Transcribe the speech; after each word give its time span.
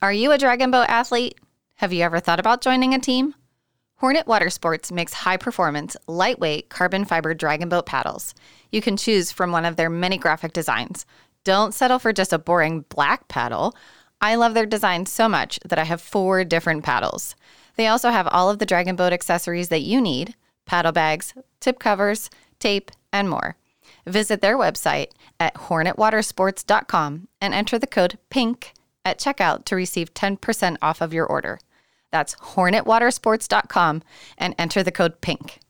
Are 0.00 0.12
you 0.12 0.30
a 0.30 0.38
dragon 0.38 0.70
boat 0.70 0.86
athlete? 0.88 1.40
Have 1.78 1.92
you 1.92 2.04
ever 2.04 2.20
thought 2.20 2.38
about 2.38 2.60
joining 2.60 2.94
a 2.94 3.00
team? 3.00 3.34
Hornet 3.96 4.28
Water 4.28 4.48
Sports 4.48 4.92
makes 4.92 5.12
high 5.12 5.36
performance, 5.36 5.96
lightweight 6.06 6.68
carbon 6.68 7.04
fiber 7.04 7.34
dragon 7.34 7.68
boat 7.68 7.86
paddles. 7.86 8.32
You 8.70 8.80
can 8.80 8.96
choose 8.96 9.32
from 9.32 9.50
one 9.50 9.64
of 9.64 9.74
their 9.74 9.90
many 9.90 10.16
graphic 10.16 10.52
designs. 10.52 11.04
Don't 11.42 11.74
settle 11.74 11.98
for 11.98 12.12
just 12.12 12.32
a 12.32 12.38
boring 12.38 12.84
black 12.90 13.26
paddle. 13.26 13.74
I 14.20 14.36
love 14.36 14.54
their 14.54 14.66
design 14.66 15.04
so 15.06 15.28
much 15.28 15.58
that 15.64 15.80
I 15.80 15.84
have 15.84 16.00
four 16.00 16.44
different 16.44 16.84
paddles. 16.84 17.34
They 17.74 17.88
also 17.88 18.10
have 18.10 18.28
all 18.28 18.48
of 18.48 18.60
the 18.60 18.66
dragon 18.66 18.94
boat 18.94 19.12
accessories 19.12 19.68
that 19.70 19.82
you 19.82 20.00
need 20.00 20.36
paddle 20.64 20.92
bags, 20.92 21.34
tip 21.58 21.80
covers, 21.80 22.30
tape, 22.60 22.92
and 23.12 23.28
more. 23.28 23.56
Visit 24.06 24.42
their 24.42 24.56
website 24.56 25.08
at 25.40 25.54
hornetwatersports.com 25.54 27.26
and 27.40 27.52
enter 27.52 27.80
the 27.80 27.86
code 27.88 28.16
PINK 28.30 28.74
at 29.04 29.18
checkout 29.18 29.64
to 29.66 29.76
receive 29.76 30.14
10% 30.14 30.76
off 30.82 31.00
of 31.00 31.12
your 31.12 31.26
order. 31.26 31.58
That's 32.10 32.34
hornetwatersports.com 32.36 34.02
and 34.36 34.54
enter 34.58 34.82
the 34.82 34.92
code 34.92 35.20
PINK. 35.20 35.60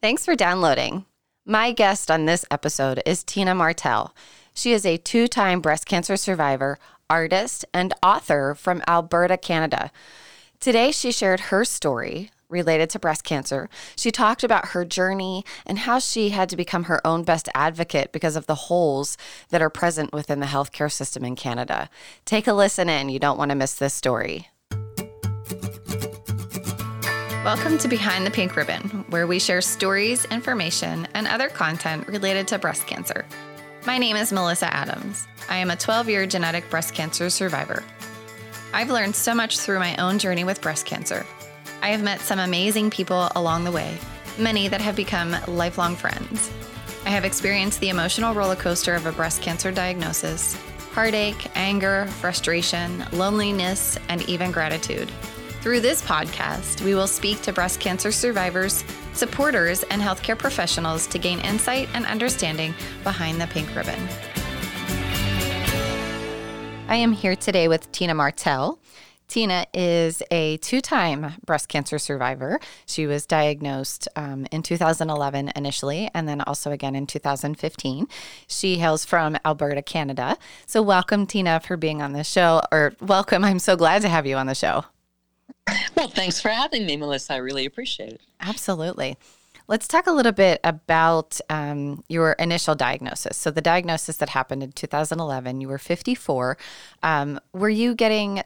Thanks 0.00 0.24
for 0.24 0.34
downloading. 0.34 1.04
My 1.46 1.72
guest 1.72 2.10
on 2.10 2.26
this 2.26 2.44
episode 2.50 3.02
is 3.06 3.24
Tina 3.24 3.54
Martell. 3.54 4.14
She 4.52 4.72
is 4.72 4.84
a 4.84 4.96
two 4.96 5.28
time 5.28 5.60
breast 5.60 5.86
cancer 5.86 6.16
survivor, 6.16 6.78
artist, 7.08 7.64
and 7.72 7.94
author 8.02 8.54
from 8.54 8.82
Alberta, 8.86 9.36
Canada. 9.36 9.90
Today, 10.60 10.90
she 10.90 11.12
shared 11.12 11.40
her 11.40 11.64
story 11.64 12.30
related 12.48 12.88
to 12.90 12.98
breast 12.98 13.24
cancer. 13.24 13.68
She 13.96 14.10
talked 14.10 14.42
about 14.42 14.68
her 14.68 14.84
journey 14.84 15.44
and 15.66 15.80
how 15.80 15.98
she 15.98 16.30
had 16.30 16.48
to 16.48 16.56
become 16.56 16.84
her 16.84 17.06
own 17.06 17.22
best 17.22 17.48
advocate 17.54 18.12
because 18.12 18.36
of 18.36 18.46
the 18.46 18.54
holes 18.54 19.16
that 19.50 19.62
are 19.62 19.70
present 19.70 20.12
within 20.12 20.40
the 20.40 20.46
healthcare 20.46 20.90
system 20.90 21.24
in 21.24 21.36
Canada. 21.36 21.90
Take 22.24 22.46
a 22.46 22.52
listen 22.52 22.88
in. 22.88 23.08
You 23.10 23.18
don't 23.18 23.38
want 23.38 23.50
to 23.50 23.54
miss 23.54 23.74
this 23.74 23.94
story. 23.94 24.48
Welcome 27.44 27.78
to 27.78 27.88
Behind 27.88 28.26
the 28.26 28.30
Pink 28.30 28.56
Ribbon, 28.56 29.04
where 29.10 29.26
we 29.26 29.38
share 29.38 29.60
stories, 29.60 30.24
information, 30.26 31.06
and 31.14 31.26
other 31.26 31.48
content 31.48 32.06
related 32.08 32.48
to 32.48 32.58
breast 32.58 32.86
cancer. 32.86 33.26
My 33.86 33.96
name 33.96 34.16
is 34.16 34.32
Melissa 34.32 34.72
Adams. 34.74 35.26
I 35.48 35.56
am 35.56 35.70
a 35.70 35.76
12 35.76 36.08
year 36.08 36.26
genetic 36.26 36.68
breast 36.68 36.94
cancer 36.94 37.30
survivor. 37.30 37.84
I've 38.74 38.90
learned 38.90 39.16
so 39.16 39.34
much 39.34 39.58
through 39.60 39.78
my 39.78 39.96
own 39.96 40.18
journey 40.18 40.44
with 40.44 40.60
breast 40.60 40.84
cancer 40.84 41.24
I 41.80 41.90
have 41.90 42.02
met 42.02 42.20
some 42.20 42.40
amazing 42.40 42.90
people 42.90 43.28
along 43.36 43.64
the 43.64 43.70
way, 43.70 43.96
many 44.36 44.66
that 44.68 44.80
have 44.80 44.96
become 44.96 45.36
lifelong 45.46 45.94
friends. 45.94 46.50
I 47.04 47.10
have 47.10 47.24
experienced 47.24 47.80
the 47.80 47.88
emotional 47.88 48.34
roller 48.34 48.56
coaster 48.56 48.94
of 48.94 49.06
a 49.06 49.12
breast 49.12 49.42
cancer 49.42 49.70
diagnosis, 49.70 50.56
heartache, 50.92 51.56
anger, 51.56 52.06
frustration, 52.20 53.04
loneliness, 53.12 53.96
and 54.08 54.28
even 54.28 54.50
gratitude. 54.50 55.08
Through 55.60 55.80
this 55.80 56.02
podcast, 56.02 56.82
we 56.82 56.96
will 56.96 57.06
speak 57.06 57.42
to 57.42 57.52
breast 57.52 57.78
cancer 57.78 58.10
survivors, 58.10 58.84
supporters, 59.12 59.84
and 59.84 60.02
healthcare 60.02 60.36
professionals 60.36 61.06
to 61.06 61.18
gain 61.18 61.38
insight 61.40 61.88
and 61.94 62.04
understanding 62.06 62.74
behind 63.04 63.40
the 63.40 63.46
pink 63.46 63.74
ribbon. 63.76 64.00
I 66.88 66.96
am 66.96 67.12
here 67.12 67.36
today 67.36 67.68
with 67.68 67.90
Tina 67.92 68.14
Martell. 68.14 68.78
Tina 69.28 69.66
is 69.74 70.22
a 70.30 70.56
two 70.56 70.80
time 70.80 71.34
breast 71.44 71.68
cancer 71.68 71.98
survivor. 71.98 72.58
She 72.86 73.06
was 73.06 73.26
diagnosed 73.26 74.08
um, 74.16 74.46
in 74.50 74.62
2011 74.62 75.52
initially, 75.54 76.10
and 76.14 76.26
then 76.26 76.40
also 76.40 76.72
again 76.72 76.96
in 76.96 77.06
2015. 77.06 78.08
She 78.46 78.78
hails 78.78 79.04
from 79.04 79.36
Alberta, 79.44 79.82
Canada. 79.82 80.38
So, 80.66 80.80
welcome, 80.80 81.26
Tina, 81.26 81.60
for 81.60 81.76
being 81.76 82.00
on 82.00 82.14
the 82.14 82.24
show. 82.24 82.62
Or, 82.72 82.94
welcome. 83.02 83.44
I'm 83.44 83.58
so 83.58 83.76
glad 83.76 84.00
to 84.02 84.08
have 84.08 84.26
you 84.26 84.36
on 84.36 84.46
the 84.46 84.54
show. 84.54 84.84
Well, 85.94 86.08
thanks 86.08 86.40
for 86.40 86.48
having 86.48 86.86
me, 86.86 86.96
Melissa. 86.96 87.34
I 87.34 87.36
really 87.36 87.66
appreciate 87.66 88.14
it. 88.14 88.20
Absolutely. 88.40 89.18
Let's 89.66 89.86
talk 89.86 90.06
a 90.06 90.12
little 90.12 90.32
bit 90.32 90.60
about 90.64 91.38
um, 91.50 92.02
your 92.08 92.32
initial 92.32 92.74
diagnosis. 92.74 93.36
So, 93.36 93.50
the 93.50 93.60
diagnosis 93.60 94.16
that 94.16 94.30
happened 94.30 94.62
in 94.62 94.72
2011, 94.72 95.60
you 95.60 95.68
were 95.68 95.76
54. 95.76 96.56
Um, 97.02 97.38
were 97.52 97.68
you 97.68 97.94
getting 97.94 98.42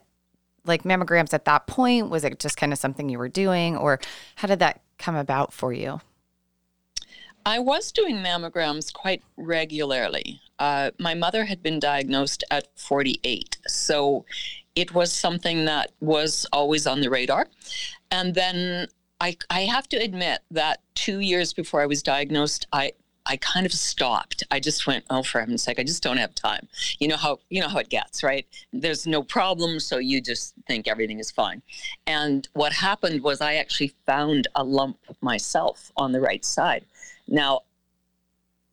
like 0.65 0.85
mammograms 0.85 1.35
at 1.35 1.45
that 1.45 1.67
point? 1.67 2.11
Was 2.11 2.25
it 2.25 2.39
just 2.39 2.57
kind 2.57 2.73
of 2.73 2.79
something 2.79 3.09
you 3.09 3.19
were 3.19 3.29
doing, 3.29 3.77
or 3.77 4.01
how 4.37 4.49
did 4.49 4.59
that 4.61 4.81
come 4.99 5.17
about 5.17 5.53
for 5.53 5.73
you? 5.73 6.01
I 7.45 7.59
was 7.59 7.91
doing 7.91 8.17
mammograms 8.17 8.93
quite 8.93 9.23
regularly. 9.37 10.41
Uh, 10.59 10.93
my 10.99 11.15
mother 11.15 11.45
had 11.45 11.63
been 11.63 11.81
diagnosed 11.81 12.45
at 12.51 12.69
48, 12.79 13.59
so 13.67 14.25
it 14.77 14.95
was 14.95 15.13
something 15.13 15.65
that 15.65 15.91
was 16.01 16.47
always 16.53 16.87
on 16.87 17.01
the 17.01 17.11
radar. 17.11 17.49
And 18.11 18.35
then 18.35 18.87
I, 19.21 19.37
I 19.51 19.63
have 19.63 19.89
to 19.89 19.97
admit 19.97 20.41
that 20.51 20.81
two 20.95 21.19
years 21.19 21.53
before 21.53 21.81
I 21.81 21.87
was 21.87 22.03
diagnosed, 22.03 22.67
I 22.73 22.93
I 23.27 23.37
kind 23.37 23.67
of 23.67 23.73
stopped. 23.73 24.43
I 24.51 24.59
just 24.59 24.87
went, 24.87 25.05
oh, 25.09 25.23
for 25.23 25.41
heaven's 25.41 25.63
sake, 25.63 25.79
I 25.79 25.85
just 25.85 26.03
don't 26.03 26.17
have 26.17 26.35
time. 26.35 26.67
You 26.99 27.09
know 27.09 27.17
how 27.17 27.39
you 27.51 27.61
know 27.61 27.69
how 27.69 27.79
it 27.79 27.89
gets, 27.89 28.23
right? 28.23 28.47
There's 28.73 29.07
no 29.07 29.23
problem, 29.23 29.79
so 29.81 29.99
you 29.99 30.21
just 30.21 30.55
think 30.67 30.89
everything 30.89 31.21
is 31.21 31.31
fine. 31.31 31.63
And 32.07 32.49
what 32.55 32.73
happened 32.73 33.23
was 33.23 33.41
I 33.41 33.55
actually 33.55 33.93
found 34.07 34.49
a 34.57 34.65
lump 34.65 34.99
myself 35.21 35.93
on 35.97 36.13
the 36.13 36.21
right 36.21 36.45
side. 36.45 36.85
Now, 37.29 37.61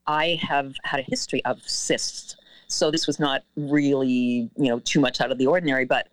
I 0.08 0.40
have 0.42 0.74
had 0.84 1.00
a 1.00 1.04
history 1.04 1.46
of 1.46 1.62
cysts, 1.70 2.36
so 2.68 2.90
this 2.90 3.06
was 3.06 3.20
not 3.20 3.44
really 3.56 4.50
you 4.58 4.70
know 4.70 4.80
too 4.80 5.00
much 5.00 5.22
out 5.22 5.32
of 5.32 5.38
the 5.38 5.48
ordinary, 5.48 5.86
but 5.86 6.08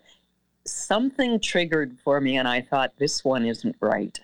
something 0.64 1.40
triggered 1.40 1.96
for 2.04 2.20
me, 2.20 2.36
and 2.36 2.46
I 2.46 2.60
thought 2.60 2.92
this 2.98 3.24
one 3.24 3.46
isn't 3.46 3.76
right. 3.80 4.18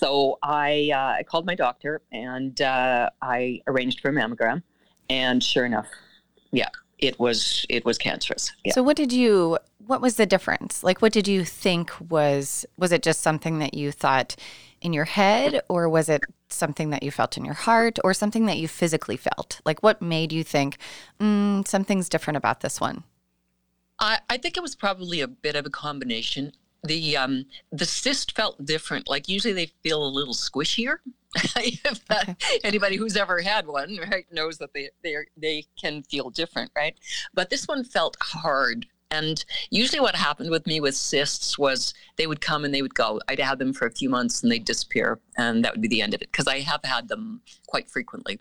So 0.00 0.38
I, 0.42 0.90
uh, 0.94 1.18
I 1.18 1.24
called 1.24 1.44
my 1.44 1.54
doctor 1.54 2.00
and 2.10 2.58
uh, 2.62 3.10
I 3.20 3.60
arranged 3.66 4.00
for 4.00 4.08
a 4.08 4.12
mammogram, 4.12 4.62
and 5.10 5.44
sure 5.44 5.66
enough, 5.66 5.88
yeah, 6.52 6.70
it 6.98 7.20
was 7.20 7.66
it 7.68 7.84
was 7.84 7.98
cancerous. 7.98 8.50
Yeah. 8.64 8.72
So 8.72 8.82
what 8.82 8.96
did 8.96 9.12
you? 9.12 9.58
What 9.86 10.00
was 10.00 10.16
the 10.16 10.24
difference? 10.24 10.82
Like, 10.82 11.02
what 11.02 11.12
did 11.12 11.28
you 11.28 11.44
think 11.44 11.92
was? 12.08 12.64
Was 12.78 12.92
it 12.92 13.02
just 13.02 13.20
something 13.20 13.58
that 13.58 13.74
you 13.74 13.92
thought 13.92 14.36
in 14.80 14.94
your 14.94 15.04
head, 15.04 15.60
or 15.68 15.86
was 15.86 16.08
it 16.08 16.22
something 16.48 16.88
that 16.88 17.02
you 17.02 17.10
felt 17.10 17.36
in 17.36 17.44
your 17.44 17.52
heart, 17.52 17.98
or 18.02 18.14
something 18.14 18.46
that 18.46 18.56
you 18.56 18.68
physically 18.68 19.18
felt? 19.18 19.60
Like, 19.66 19.82
what 19.82 20.00
made 20.00 20.32
you 20.32 20.42
think 20.42 20.78
mm, 21.20 21.68
something's 21.68 22.08
different 22.08 22.38
about 22.38 22.60
this 22.60 22.80
one? 22.80 23.04
I, 23.98 24.20
I 24.30 24.38
think 24.38 24.56
it 24.56 24.62
was 24.62 24.74
probably 24.74 25.20
a 25.20 25.28
bit 25.28 25.56
of 25.56 25.66
a 25.66 25.70
combination 25.70 26.52
the 26.82 27.16
um 27.16 27.46
the 27.72 27.84
cyst 27.84 28.34
felt 28.36 28.64
different. 28.64 29.08
Like 29.08 29.28
usually 29.28 29.54
they 29.54 29.66
feel 29.82 30.04
a 30.04 30.08
little 30.08 30.34
squishier. 30.34 30.96
If 31.56 32.04
that, 32.06 32.28
okay. 32.30 32.60
anybody 32.64 32.96
who's 32.96 33.16
ever 33.16 33.40
had 33.40 33.66
one 33.68 33.98
right 34.10 34.26
knows 34.32 34.58
that 34.58 34.72
they 34.74 34.90
they 35.02 35.16
they 35.36 35.64
can 35.80 36.02
feel 36.02 36.30
different 36.30 36.72
right? 36.76 36.98
But 37.34 37.50
this 37.50 37.66
one 37.68 37.84
felt 37.84 38.16
hard. 38.20 38.86
And 39.12 39.44
usually 39.70 39.98
what 39.98 40.14
happened 40.14 40.50
with 40.50 40.68
me 40.68 40.78
with 40.80 40.94
cysts 40.94 41.58
was 41.58 41.94
they 42.16 42.28
would 42.28 42.40
come 42.40 42.64
and 42.64 42.72
they 42.72 42.82
would 42.82 42.94
go. 42.94 43.20
I'd 43.26 43.40
have 43.40 43.58
them 43.58 43.72
for 43.72 43.86
a 43.86 43.90
few 43.90 44.08
months 44.08 44.42
and 44.42 44.52
they'd 44.52 44.64
disappear 44.64 45.18
and 45.36 45.64
that 45.64 45.72
would 45.72 45.80
be 45.80 45.88
the 45.88 46.02
end 46.02 46.14
of 46.14 46.22
it 46.22 46.30
because 46.30 46.46
i 46.46 46.60
have 46.60 46.80
had 46.84 47.08
them 47.08 47.40
quite 47.66 47.90
frequently 47.90 48.38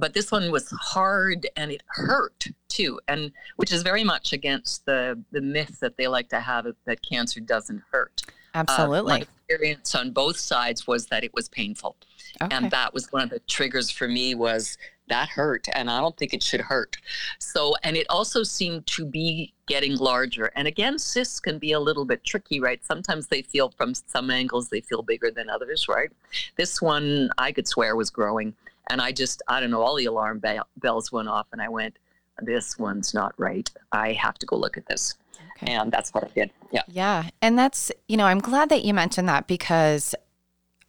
but 0.00 0.14
this 0.14 0.32
one 0.32 0.50
was 0.50 0.70
hard 0.70 1.46
and 1.56 1.70
it 1.70 1.82
hurt 1.88 2.46
too 2.68 2.98
and 3.06 3.30
which 3.56 3.72
is 3.72 3.82
very 3.82 4.02
much 4.02 4.32
against 4.32 4.86
the 4.86 5.22
the 5.30 5.40
myth 5.40 5.78
that 5.80 5.96
they 5.96 6.08
like 6.08 6.28
to 6.28 6.40
have 6.40 6.66
that 6.86 7.00
cancer 7.08 7.40
doesn't 7.40 7.82
hurt. 7.92 8.22
Absolutely 8.54 9.12
uh, 9.12 9.18
my 9.18 9.20
experience 9.20 9.94
on 9.94 10.10
both 10.10 10.36
sides 10.36 10.86
was 10.86 11.06
that 11.06 11.22
it 11.22 11.32
was 11.34 11.48
painful 11.48 11.96
okay. 12.42 12.54
and 12.54 12.70
that 12.70 12.92
was 12.92 13.12
one 13.12 13.22
of 13.22 13.30
the 13.30 13.38
triggers 13.40 13.90
for 13.90 14.08
me 14.08 14.34
was 14.34 14.76
that 15.08 15.28
hurt 15.28 15.66
and 15.74 15.90
i 15.90 16.00
don't 16.00 16.16
think 16.16 16.32
it 16.32 16.42
should 16.42 16.60
hurt. 16.60 16.96
So 17.38 17.74
and 17.82 17.96
it 17.96 18.06
also 18.08 18.42
seemed 18.42 18.86
to 18.88 19.04
be 19.04 19.52
getting 19.66 19.96
larger 19.96 20.50
and 20.56 20.66
again 20.66 20.98
cysts 20.98 21.38
can 21.40 21.58
be 21.58 21.72
a 21.72 21.80
little 21.80 22.04
bit 22.04 22.24
tricky 22.24 22.60
right? 22.60 22.84
Sometimes 22.84 23.26
they 23.26 23.42
feel 23.42 23.70
from 23.76 23.94
some 23.94 24.30
angles 24.30 24.68
they 24.68 24.80
feel 24.80 25.02
bigger 25.02 25.30
than 25.30 25.50
others 25.50 25.86
right? 25.88 26.10
This 26.56 26.80
one 26.80 27.30
i 27.38 27.52
could 27.52 27.68
swear 27.68 27.94
was 27.94 28.10
growing 28.10 28.54
and 28.90 29.00
I 29.00 29.12
just, 29.12 29.42
I 29.48 29.60
don't 29.60 29.70
know, 29.70 29.82
all 29.82 29.96
the 29.96 30.06
alarm 30.06 30.42
bells 30.76 31.12
went 31.12 31.28
off, 31.28 31.46
and 31.52 31.62
I 31.62 31.68
went, 31.68 31.96
this 32.42 32.78
one's 32.78 33.14
not 33.14 33.34
right. 33.38 33.70
I 33.92 34.12
have 34.12 34.38
to 34.38 34.46
go 34.46 34.56
look 34.56 34.76
at 34.76 34.86
this. 34.86 35.14
Okay. 35.56 35.72
And 35.72 35.92
that's 35.92 36.12
what 36.14 36.24
I 36.24 36.28
did. 36.28 36.50
Yeah. 36.72 36.82
Yeah. 36.88 37.30
And 37.42 37.58
that's, 37.58 37.92
you 38.08 38.16
know, 38.16 38.24
I'm 38.24 38.38
glad 38.38 38.70
that 38.70 38.84
you 38.84 38.94
mentioned 38.94 39.28
that 39.28 39.46
because 39.46 40.14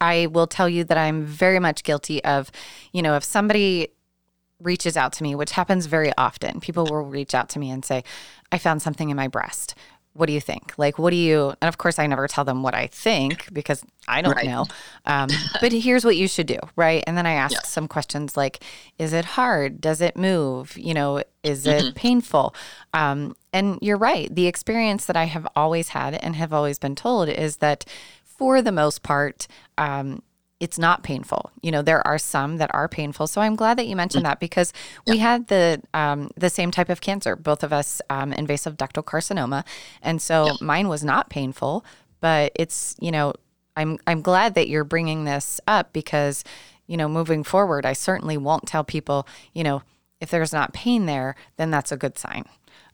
I 0.00 0.26
will 0.26 0.46
tell 0.46 0.68
you 0.68 0.82
that 0.84 0.96
I'm 0.96 1.24
very 1.24 1.58
much 1.58 1.84
guilty 1.84 2.24
of, 2.24 2.50
you 2.92 3.02
know, 3.02 3.14
if 3.14 3.22
somebody 3.22 3.88
reaches 4.60 4.96
out 4.96 5.12
to 5.14 5.22
me, 5.22 5.34
which 5.34 5.52
happens 5.52 5.86
very 5.86 6.12
often, 6.16 6.60
people 6.60 6.86
will 6.86 7.02
reach 7.02 7.34
out 7.34 7.48
to 7.50 7.58
me 7.58 7.70
and 7.70 7.84
say, 7.84 8.02
I 8.50 8.58
found 8.58 8.80
something 8.80 9.10
in 9.10 9.16
my 9.16 9.28
breast. 9.28 9.74
What 10.14 10.26
do 10.26 10.32
you 10.32 10.40
think? 10.40 10.74
Like, 10.76 10.98
what 10.98 11.10
do 11.10 11.16
you, 11.16 11.54
and 11.60 11.68
of 11.68 11.78
course, 11.78 11.98
I 11.98 12.06
never 12.06 12.28
tell 12.28 12.44
them 12.44 12.62
what 12.62 12.74
I 12.74 12.86
think 12.86 13.52
because 13.52 13.82
I 14.06 14.20
don't 14.20 14.36
right. 14.36 14.46
know. 14.46 14.66
Um, 15.06 15.28
but 15.60 15.72
here's 15.72 16.04
what 16.04 16.16
you 16.16 16.28
should 16.28 16.46
do, 16.46 16.58
right? 16.76 17.02
And 17.06 17.16
then 17.16 17.26
I 17.26 17.32
ask 17.32 17.54
yeah. 17.54 17.62
some 17.62 17.88
questions 17.88 18.36
like, 18.36 18.62
is 18.98 19.12
it 19.12 19.24
hard? 19.24 19.80
Does 19.80 20.00
it 20.00 20.16
move? 20.16 20.76
You 20.76 20.94
know, 20.94 21.22
is 21.42 21.66
it 21.66 21.82
mm-hmm. 21.82 21.94
painful? 21.94 22.54
Um, 22.92 23.36
and 23.52 23.78
you're 23.80 23.96
right. 23.96 24.34
The 24.34 24.46
experience 24.46 25.06
that 25.06 25.16
I 25.16 25.24
have 25.24 25.46
always 25.56 25.88
had 25.88 26.14
and 26.14 26.36
have 26.36 26.52
always 26.52 26.78
been 26.78 26.94
told 26.94 27.28
is 27.28 27.58
that 27.58 27.84
for 28.24 28.60
the 28.60 28.72
most 28.72 29.02
part, 29.02 29.46
um, 29.78 30.22
it's 30.62 30.78
not 30.78 31.02
painful. 31.02 31.50
You 31.60 31.72
know, 31.72 31.82
there 31.82 32.06
are 32.06 32.18
some 32.18 32.58
that 32.58 32.72
are 32.72 32.86
painful. 32.86 33.26
So 33.26 33.40
I'm 33.40 33.56
glad 33.56 33.76
that 33.78 33.88
you 33.88 33.96
mentioned 33.96 34.24
that 34.24 34.38
because 34.38 34.72
we 35.08 35.18
had 35.18 35.48
the 35.48 35.82
um, 35.92 36.30
the 36.36 36.48
same 36.48 36.70
type 36.70 36.88
of 36.88 37.00
cancer, 37.00 37.34
both 37.34 37.64
of 37.64 37.72
us, 37.72 38.00
um, 38.08 38.32
invasive 38.32 38.76
ductal 38.76 39.04
carcinoma, 39.04 39.64
and 40.02 40.22
so 40.22 40.56
mine 40.60 40.86
was 40.86 41.02
not 41.02 41.28
painful. 41.30 41.84
But 42.20 42.52
it's 42.54 42.94
you 43.00 43.10
know, 43.10 43.32
I'm 43.76 43.98
I'm 44.06 44.22
glad 44.22 44.54
that 44.54 44.68
you're 44.68 44.84
bringing 44.84 45.24
this 45.24 45.60
up 45.66 45.92
because 45.92 46.44
you 46.86 46.96
know, 46.96 47.08
moving 47.08 47.42
forward, 47.42 47.84
I 47.84 47.92
certainly 47.92 48.36
won't 48.36 48.68
tell 48.68 48.84
people, 48.84 49.26
you 49.52 49.64
know, 49.64 49.82
if 50.20 50.30
there's 50.30 50.52
not 50.52 50.72
pain 50.72 51.06
there, 51.06 51.34
then 51.56 51.72
that's 51.72 51.90
a 51.90 51.96
good 51.96 52.16
sign. 52.18 52.44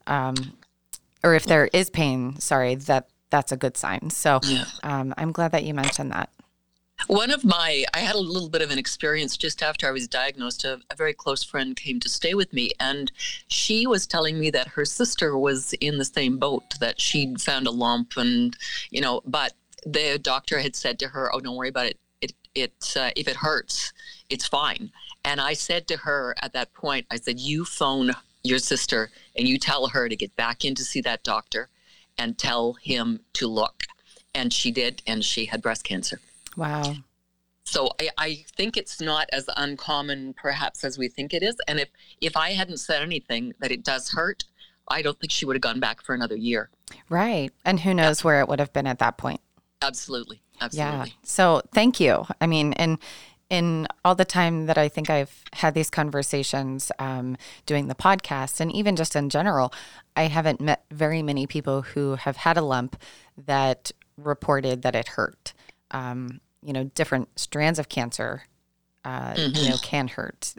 Um, 0.06 0.54
or 1.22 1.34
if 1.34 1.44
there 1.44 1.68
is 1.74 1.90
pain, 1.90 2.38
sorry, 2.40 2.76
that 2.76 3.08
that's 3.28 3.52
a 3.52 3.58
good 3.58 3.76
sign. 3.76 4.08
So 4.08 4.40
yeah. 4.44 4.64
um, 4.82 5.12
I'm 5.18 5.32
glad 5.32 5.52
that 5.52 5.64
you 5.64 5.74
mentioned 5.74 6.12
that. 6.12 6.30
One 7.06 7.30
of 7.30 7.44
my, 7.44 7.84
I 7.94 8.00
had 8.00 8.16
a 8.16 8.20
little 8.20 8.48
bit 8.48 8.60
of 8.60 8.70
an 8.70 8.78
experience 8.78 9.36
just 9.36 9.62
after 9.62 9.86
I 9.86 9.92
was 9.92 10.08
diagnosed. 10.08 10.64
A, 10.64 10.80
a, 10.90 10.96
very 10.96 11.14
close 11.14 11.42
friend 11.42 11.74
came 11.76 12.00
to 12.00 12.08
stay 12.08 12.34
with 12.34 12.52
me, 12.52 12.72
and 12.80 13.10
she 13.46 13.86
was 13.86 14.06
telling 14.06 14.38
me 14.38 14.50
that 14.50 14.68
her 14.68 14.84
sister 14.84 15.38
was 15.38 15.72
in 15.74 15.98
the 15.98 16.04
same 16.04 16.38
boat, 16.38 16.64
that 16.80 17.00
she'd 17.00 17.40
found 17.40 17.66
a 17.66 17.70
lump, 17.70 18.16
and, 18.16 18.56
you 18.90 19.00
know, 19.00 19.22
but 19.24 19.52
the 19.86 20.18
doctor 20.18 20.58
had 20.58 20.76
said 20.76 20.98
to 20.98 21.08
her, 21.08 21.34
Oh, 21.34 21.40
don't 21.40 21.56
worry 21.56 21.68
about 21.68 21.86
it. 21.86 21.98
It, 22.20 22.32
it 22.54 22.96
uh, 22.98 23.10
if 23.16 23.28
it 23.28 23.36
hurts, 23.36 23.92
it's 24.28 24.46
fine. 24.46 24.90
And 25.24 25.40
I 25.40 25.52
said 25.52 25.86
to 25.88 25.96
her 25.98 26.34
at 26.42 26.52
that 26.52 26.74
point, 26.74 27.06
I 27.10 27.16
said, 27.16 27.38
You 27.38 27.64
phone 27.64 28.12
your 28.42 28.58
sister 28.58 29.10
and 29.36 29.46
you 29.46 29.58
tell 29.58 29.88
her 29.88 30.08
to 30.08 30.16
get 30.16 30.34
back 30.36 30.64
in 30.64 30.74
to 30.74 30.84
see 30.84 31.00
that 31.02 31.22
doctor 31.22 31.68
and 32.16 32.36
tell 32.36 32.74
him 32.74 33.20
to 33.34 33.46
look. 33.46 33.84
And 34.34 34.52
she 34.52 34.70
did, 34.70 35.02
and 35.06 35.24
she 35.24 35.46
had 35.46 35.62
breast 35.62 35.84
cancer. 35.84 36.20
Wow. 36.58 36.94
So 37.64 37.90
I, 38.00 38.08
I, 38.18 38.44
think 38.56 38.76
it's 38.76 39.00
not 39.00 39.28
as 39.30 39.48
uncommon 39.56 40.34
perhaps 40.34 40.84
as 40.84 40.98
we 40.98 41.08
think 41.08 41.34
it 41.34 41.42
is. 41.42 41.56
And 41.68 41.78
if 41.78 41.88
if 42.20 42.36
I 42.36 42.50
hadn't 42.52 42.78
said 42.78 43.02
anything 43.02 43.52
that 43.60 43.70
it 43.70 43.84
does 43.84 44.10
hurt, 44.10 44.44
I 44.88 45.02
don't 45.02 45.18
think 45.20 45.30
she 45.30 45.44
would 45.44 45.54
have 45.54 45.62
gone 45.62 45.78
back 45.78 46.02
for 46.02 46.14
another 46.14 46.36
year. 46.36 46.70
Right. 47.08 47.52
And 47.64 47.80
who 47.80 47.94
knows 47.94 48.20
yeah. 48.20 48.24
where 48.26 48.40
it 48.40 48.48
would 48.48 48.58
have 48.58 48.72
been 48.72 48.86
at 48.86 48.98
that 49.00 49.18
point. 49.18 49.40
Absolutely. 49.82 50.40
Absolutely. 50.60 51.10
Yeah. 51.10 51.14
So 51.22 51.62
thank 51.72 52.00
you. 52.00 52.26
I 52.40 52.46
mean, 52.46 52.72
and 52.72 52.98
in 53.50 53.86
all 54.04 54.14
the 54.14 54.24
time 54.24 54.66
that 54.66 54.76
I 54.76 54.88
think 54.88 55.08
I've 55.08 55.44
had 55.52 55.74
these 55.74 55.90
conversations 55.90 56.90
um, 56.98 57.36
doing 57.66 57.88
the 57.88 57.94
podcast, 57.94 58.60
and 58.60 58.72
even 58.72 58.96
just 58.96 59.14
in 59.14 59.30
general, 59.30 59.72
I 60.16 60.24
haven't 60.24 60.60
met 60.60 60.84
very 60.90 61.22
many 61.22 61.46
people 61.46 61.82
who 61.82 62.16
have 62.16 62.38
had 62.38 62.56
a 62.56 62.62
lump 62.62 62.96
that 63.36 63.92
reported 64.16 64.82
that 64.82 64.94
it 64.94 65.08
hurt. 65.08 65.54
Um, 65.90 66.40
you 66.62 66.72
know, 66.72 66.84
different 66.84 67.38
strands 67.38 67.78
of 67.78 67.88
cancer, 67.88 68.44
uh, 69.04 69.32
mm-hmm. 69.32 69.56
you 69.56 69.68
know, 69.68 69.76
can 69.82 70.08
hurt 70.08 70.54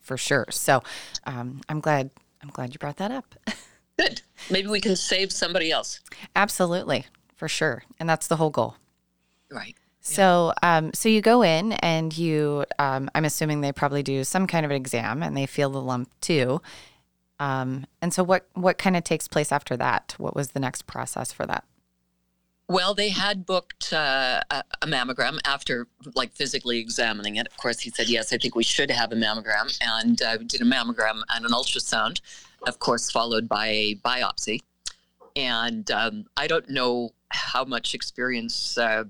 for 0.00 0.16
sure. 0.16 0.46
So 0.50 0.82
um, 1.26 1.60
I'm 1.68 1.80
glad 1.80 2.10
I'm 2.42 2.50
glad 2.50 2.74
you 2.74 2.78
brought 2.78 2.98
that 2.98 3.10
up. 3.10 3.34
Good. 3.98 4.22
Maybe 4.50 4.68
we 4.68 4.80
can 4.80 4.96
save 4.96 5.32
somebody 5.32 5.70
else. 5.70 6.00
Absolutely, 6.36 7.06
for 7.34 7.48
sure, 7.48 7.84
and 7.98 8.08
that's 8.08 8.26
the 8.26 8.36
whole 8.36 8.50
goal. 8.50 8.76
Right. 9.50 9.76
So, 10.06 10.52
um, 10.62 10.92
so 10.92 11.08
you 11.08 11.22
go 11.22 11.40
in 11.40 11.72
and 11.72 12.16
you, 12.16 12.66
um, 12.78 13.08
I'm 13.14 13.24
assuming 13.24 13.62
they 13.62 13.72
probably 13.72 14.02
do 14.02 14.22
some 14.22 14.46
kind 14.46 14.66
of 14.66 14.70
an 14.70 14.76
exam 14.76 15.22
and 15.22 15.34
they 15.34 15.46
feel 15.46 15.70
the 15.70 15.80
lump 15.80 16.10
too. 16.20 16.60
Um, 17.40 17.86
and 18.02 18.12
so, 18.12 18.22
what 18.22 18.46
what 18.52 18.76
kind 18.76 18.96
of 18.96 19.04
takes 19.04 19.26
place 19.28 19.50
after 19.50 19.76
that? 19.78 20.14
What 20.18 20.36
was 20.36 20.48
the 20.48 20.60
next 20.60 20.86
process 20.86 21.32
for 21.32 21.46
that? 21.46 21.64
Well, 22.68 22.94
they 22.94 23.10
had 23.10 23.44
booked 23.44 23.92
uh, 23.92 24.40
a, 24.50 24.64
mammogram 24.86 25.38
after 25.44 25.86
like 26.14 26.32
physically 26.32 26.78
examining 26.78 27.36
it. 27.36 27.46
Of 27.46 27.56
course, 27.58 27.80
he 27.80 27.90
said, 27.90 28.08
yes, 28.08 28.32
I 28.32 28.38
think 28.38 28.54
we 28.54 28.64
should 28.64 28.90
have 28.90 29.12
a 29.12 29.16
mammogram. 29.16 29.76
And 29.82 30.20
uh, 30.22 30.38
did 30.38 30.62
a 30.62 30.64
mammogram 30.64 31.22
and 31.34 31.44
an 31.44 31.52
ultrasound, 31.52 32.22
of 32.66 32.78
course, 32.78 33.10
followed 33.10 33.48
by 33.48 33.66
a 33.66 33.94
biopsy. 33.96 34.60
And 35.36 35.90
um, 35.90 36.24
I 36.38 36.46
don't 36.46 36.68
know 36.70 37.12
how 37.28 37.64
much 37.64 37.94
experience 37.94 38.78
uh, 38.78 39.04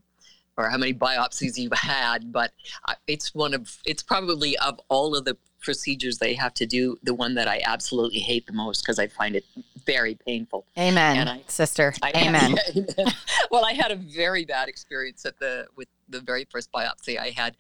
or 0.56 0.69
how 0.69 0.79
many 0.79 0.95
biopsies 0.95 1.56
you've 1.56 1.73
had, 1.73 2.33
but 2.33 2.53
uh, 2.87 2.95
it's 3.06 3.35
one 3.35 3.55
of, 3.55 3.79
it's 3.85 4.03
probably 4.03 4.56
of 4.59 4.81
all 4.89 5.15
of 5.15 5.25
the 5.25 5.37
procedures 5.64 6.19
they 6.19 6.34
have 6.34 6.55
to 6.55 6.66
do, 6.66 6.96
the 7.02 7.14
one 7.14 7.34
that 7.34 7.49
I 7.49 7.61
absolutely 7.64 8.20
hate 8.20 8.46
the 8.46 8.52
most 8.52 8.82
because 8.82 8.99
I 8.99 9.08
find 9.08 9.34
it 9.34 9.44
very 9.84 10.14
painful. 10.14 10.66
Amen, 10.78 11.28
I, 11.28 11.43
sister. 11.49 11.94
I, 12.02 12.12
amen. 12.14 12.56
well, 13.50 13.64
I 13.64 13.72
had 13.72 13.90
a 13.90 13.96
very 13.96 14.44
bad 14.44 14.69
experience 14.69 15.25
at 15.26 15.38
the 15.38 15.66
with 15.76 15.88
the 16.08 16.20
very 16.20 16.46
first 16.50 16.70
biopsy 16.72 17.19
I 17.19 17.31
had. 17.31 17.56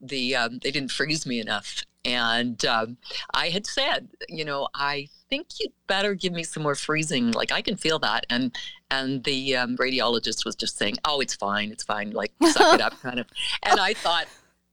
The 0.00 0.36
um, 0.36 0.58
they 0.62 0.70
didn't 0.70 0.92
freeze 0.92 1.26
me 1.26 1.40
enough, 1.40 1.84
and 2.04 2.64
um, 2.64 2.96
I 3.34 3.48
had 3.48 3.66
said, 3.66 4.08
you 4.28 4.44
know, 4.44 4.68
I 4.74 5.08
think 5.28 5.48
you'd 5.60 5.72
better 5.86 6.14
give 6.14 6.32
me 6.32 6.44
some 6.44 6.62
more 6.62 6.74
freezing. 6.74 7.32
Like 7.32 7.52
I 7.52 7.62
can 7.62 7.76
feel 7.76 7.98
that, 8.00 8.24
and 8.30 8.56
and 8.90 9.24
the 9.24 9.56
um, 9.56 9.76
radiologist 9.76 10.44
was 10.44 10.54
just 10.54 10.78
saying, 10.78 10.96
oh, 11.04 11.20
it's 11.20 11.34
fine, 11.34 11.70
it's 11.70 11.84
fine, 11.84 12.12
like 12.12 12.32
suck 12.50 12.74
it 12.74 12.80
up, 12.80 13.00
kind 13.02 13.18
of. 13.18 13.26
And 13.64 13.80
I 13.80 13.94
thought, 13.94 14.26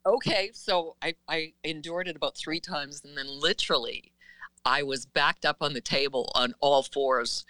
okay, 0.05 0.51
so 0.53 0.95
I 1.01 1.15
I 1.27 1.53
endured 1.63 2.07
it 2.07 2.15
about 2.15 2.37
three 2.37 2.59
times, 2.59 3.01
and 3.03 3.17
then 3.17 3.27
literally 3.27 4.11
I 4.63 4.83
was 4.83 5.05
backed 5.05 5.45
up 5.45 5.57
on 5.61 5.73
the 5.73 5.81
table 5.81 6.31
on 6.35 6.53
all 6.59 6.83
fours, 6.83 7.45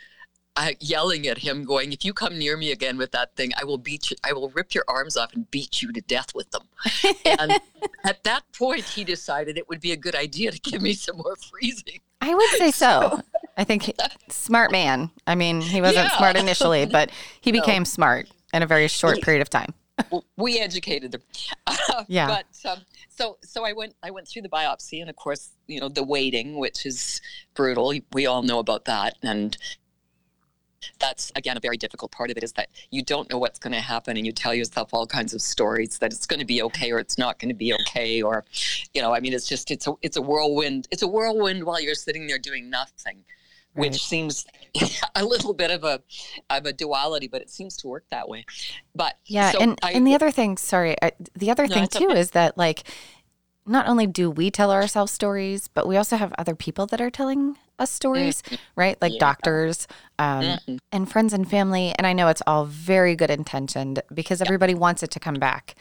uh, 0.55 0.71
yelling 0.79 1.27
at 1.27 1.39
him, 1.39 1.63
going, 1.63 1.91
"If 1.91 2.05
you 2.05 2.13
come 2.13 2.37
near 2.37 2.57
me 2.57 2.71
again 2.71 2.97
with 2.97 3.11
that 3.11 3.35
thing, 3.35 3.51
I 3.59 3.63
will 3.63 3.77
beat 3.77 4.11
you. 4.11 4.17
I 4.23 4.33
will 4.33 4.49
rip 4.49 4.73
your 4.73 4.85
arms 4.87 5.17
off 5.17 5.33
and 5.33 5.49
beat 5.51 5.81
you 5.81 5.91
to 5.91 6.01
death 6.01 6.33
with 6.33 6.51
them." 6.51 6.67
and 7.25 7.59
at 8.03 8.23
that 8.23 8.43
point, 8.53 8.83
he 8.83 9.03
decided 9.03 9.57
it 9.57 9.69
would 9.69 9.81
be 9.81 9.91
a 9.91 9.97
good 9.97 10.15
idea 10.15 10.51
to 10.51 10.59
give 10.59 10.81
me 10.81 10.93
some 10.93 11.17
more 11.17 11.35
freezing. 11.35 11.99
I 12.21 12.33
would 12.33 12.49
say 12.51 12.71
so. 12.83 13.21
I 13.57 13.63
think 13.63 13.83
he, 13.83 13.93
smart 14.29 14.71
man. 14.71 15.11
I 15.27 15.35
mean, 15.35 15.61
he 15.61 15.79
wasn't 15.79 16.09
yeah. 16.09 16.17
smart 16.17 16.35
initially, 16.35 16.85
but 16.85 17.09
he 17.39 17.51
became 17.53 17.81
no. 17.83 17.85
smart 17.85 18.27
in 18.53 18.63
a 18.63 18.67
very 18.67 18.87
short 18.87 19.21
period 19.21 19.41
of 19.41 19.49
time. 19.49 19.73
We 20.37 20.59
educated 20.59 21.11
them. 21.11 21.21
Uh, 21.67 22.03
yeah. 22.07 22.27
But 22.27 22.69
um, 22.69 22.79
so 23.09 23.37
so 23.43 23.63
I 23.63 23.73
went 23.73 23.95
I 24.03 24.11
went 24.11 24.27
through 24.27 24.41
the 24.41 24.49
biopsy 24.49 25.01
and 25.01 25.09
of 25.09 25.15
course 25.15 25.51
you 25.67 25.79
know 25.79 25.87
the 25.87 26.03
waiting 26.03 26.57
which 26.57 26.85
is 26.85 27.21
brutal 27.53 27.93
we 28.11 28.25
all 28.25 28.43
know 28.43 28.59
about 28.59 28.85
that 28.85 29.15
and 29.23 29.57
that's 30.99 31.31
again 31.35 31.57
a 31.57 31.59
very 31.59 31.77
difficult 31.77 32.11
part 32.11 32.31
of 32.31 32.37
it 32.37 32.43
is 32.43 32.53
that 32.53 32.69
you 32.91 33.01
don't 33.01 33.29
know 33.31 33.37
what's 33.37 33.59
going 33.59 33.73
to 33.73 33.79
happen 33.79 34.17
and 34.17 34.25
you 34.25 34.31
tell 34.31 34.53
yourself 34.53 34.93
all 34.93 35.07
kinds 35.07 35.33
of 35.33 35.41
stories 35.41 35.97
that 35.99 36.11
it's 36.11 36.25
going 36.25 36.39
to 36.39 36.45
be 36.45 36.61
okay 36.61 36.91
or 36.91 36.99
it's 36.99 37.17
not 37.17 37.39
going 37.39 37.49
to 37.49 37.55
be 37.55 37.73
okay 37.73 38.21
or 38.21 38.45
you 38.93 39.01
know 39.01 39.13
i 39.13 39.19
mean 39.19 39.33
it's 39.33 39.47
just 39.47 39.71
it's 39.71 39.87
a 39.87 39.93
it's 40.01 40.17
a 40.17 40.21
whirlwind 40.21 40.87
it's 40.91 41.01
a 41.01 41.07
whirlwind 41.07 41.63
while 41.63 41.81
you're 41.81 41.95
sitting 41.95 42.27
there 42.27 42.39
doing 42.39 42.69
nothing 42.69 43.23
which 43.75 43.91
right. 43.91 43.99
seems 43.99 44.45
a 45.15 45.23
little 45.23 45.53
bit 45.53 45.71
of 45.71 45.83
a 45.83 46.01
of 46.49 46.65
a 46.65 46.73
duality, 46.73 47.27
but 47.27 47.41
it 47.41 47.49
seems 47.49 47.77
to 47.77 47.87
work 47.87 48.05
that 48.09 48.27
way. 48.27 48.45
But 48.93 49.15
yeah, 49.25 49.51
so 49.51 49.59
and 49.59 49.79
I, 49.83 49.91
and 49.91 50.07
the 50.07 50.15
other 50.15 50.31
thing, 50.31 50.57
sorry, 50.57 50.99
uh, 51.01 51.11
the 51.35 51.51
other 51.51 51.67
no, 51.67 51.75
thing 51.75 51.87
too 51.87 52.09
okay. 52.09 52.19
is 52.19 52.31
that 52.31 52.57
like 52.57 52.83
not 53.65 53.87
only 53.87 54.07
do 54.07 54.29
we 54.29 54.51
tell 54.51 54.71
ourselves 54.71 55.11
stories, 55.11 55.67
but 55.67 55.87
we 55.87 55.97
also 55.97 56.17
have 56.17 56.33
other 56.37 56.55
people 56.55 56.85
that 56.87 57.01
are 57.01 57.09
telling 57.09 57.57
us 57.79 57.91
stories, 57.91 58.41
mm-hmm. 58.43 58.55
right? 58.75 59.01
Like 59.01 59.13
yeah. 59.13 59.19
doctors 59.19 59.87
um, 60.19 60.43
mm-hmm. 60.43 60.77
and 60.91 61.11
friends 61.11 61.33
and 61.33 61.49
family. 61.49 61.93
And 61.97 62.05
I 62.05 62.13
know 62.13 62.27
it's 62.27 62.43
all 62.45 62.65
very 62.65 63.15
good 63.15 63.31
intentioned 63.31 64.01
because 64.13 64.41
everybody 64.41 64.75
wants 64.75 65.03
it 65.03 65.11
to 65.11 65.19
come 65.19 65.35
back 65.35 65.75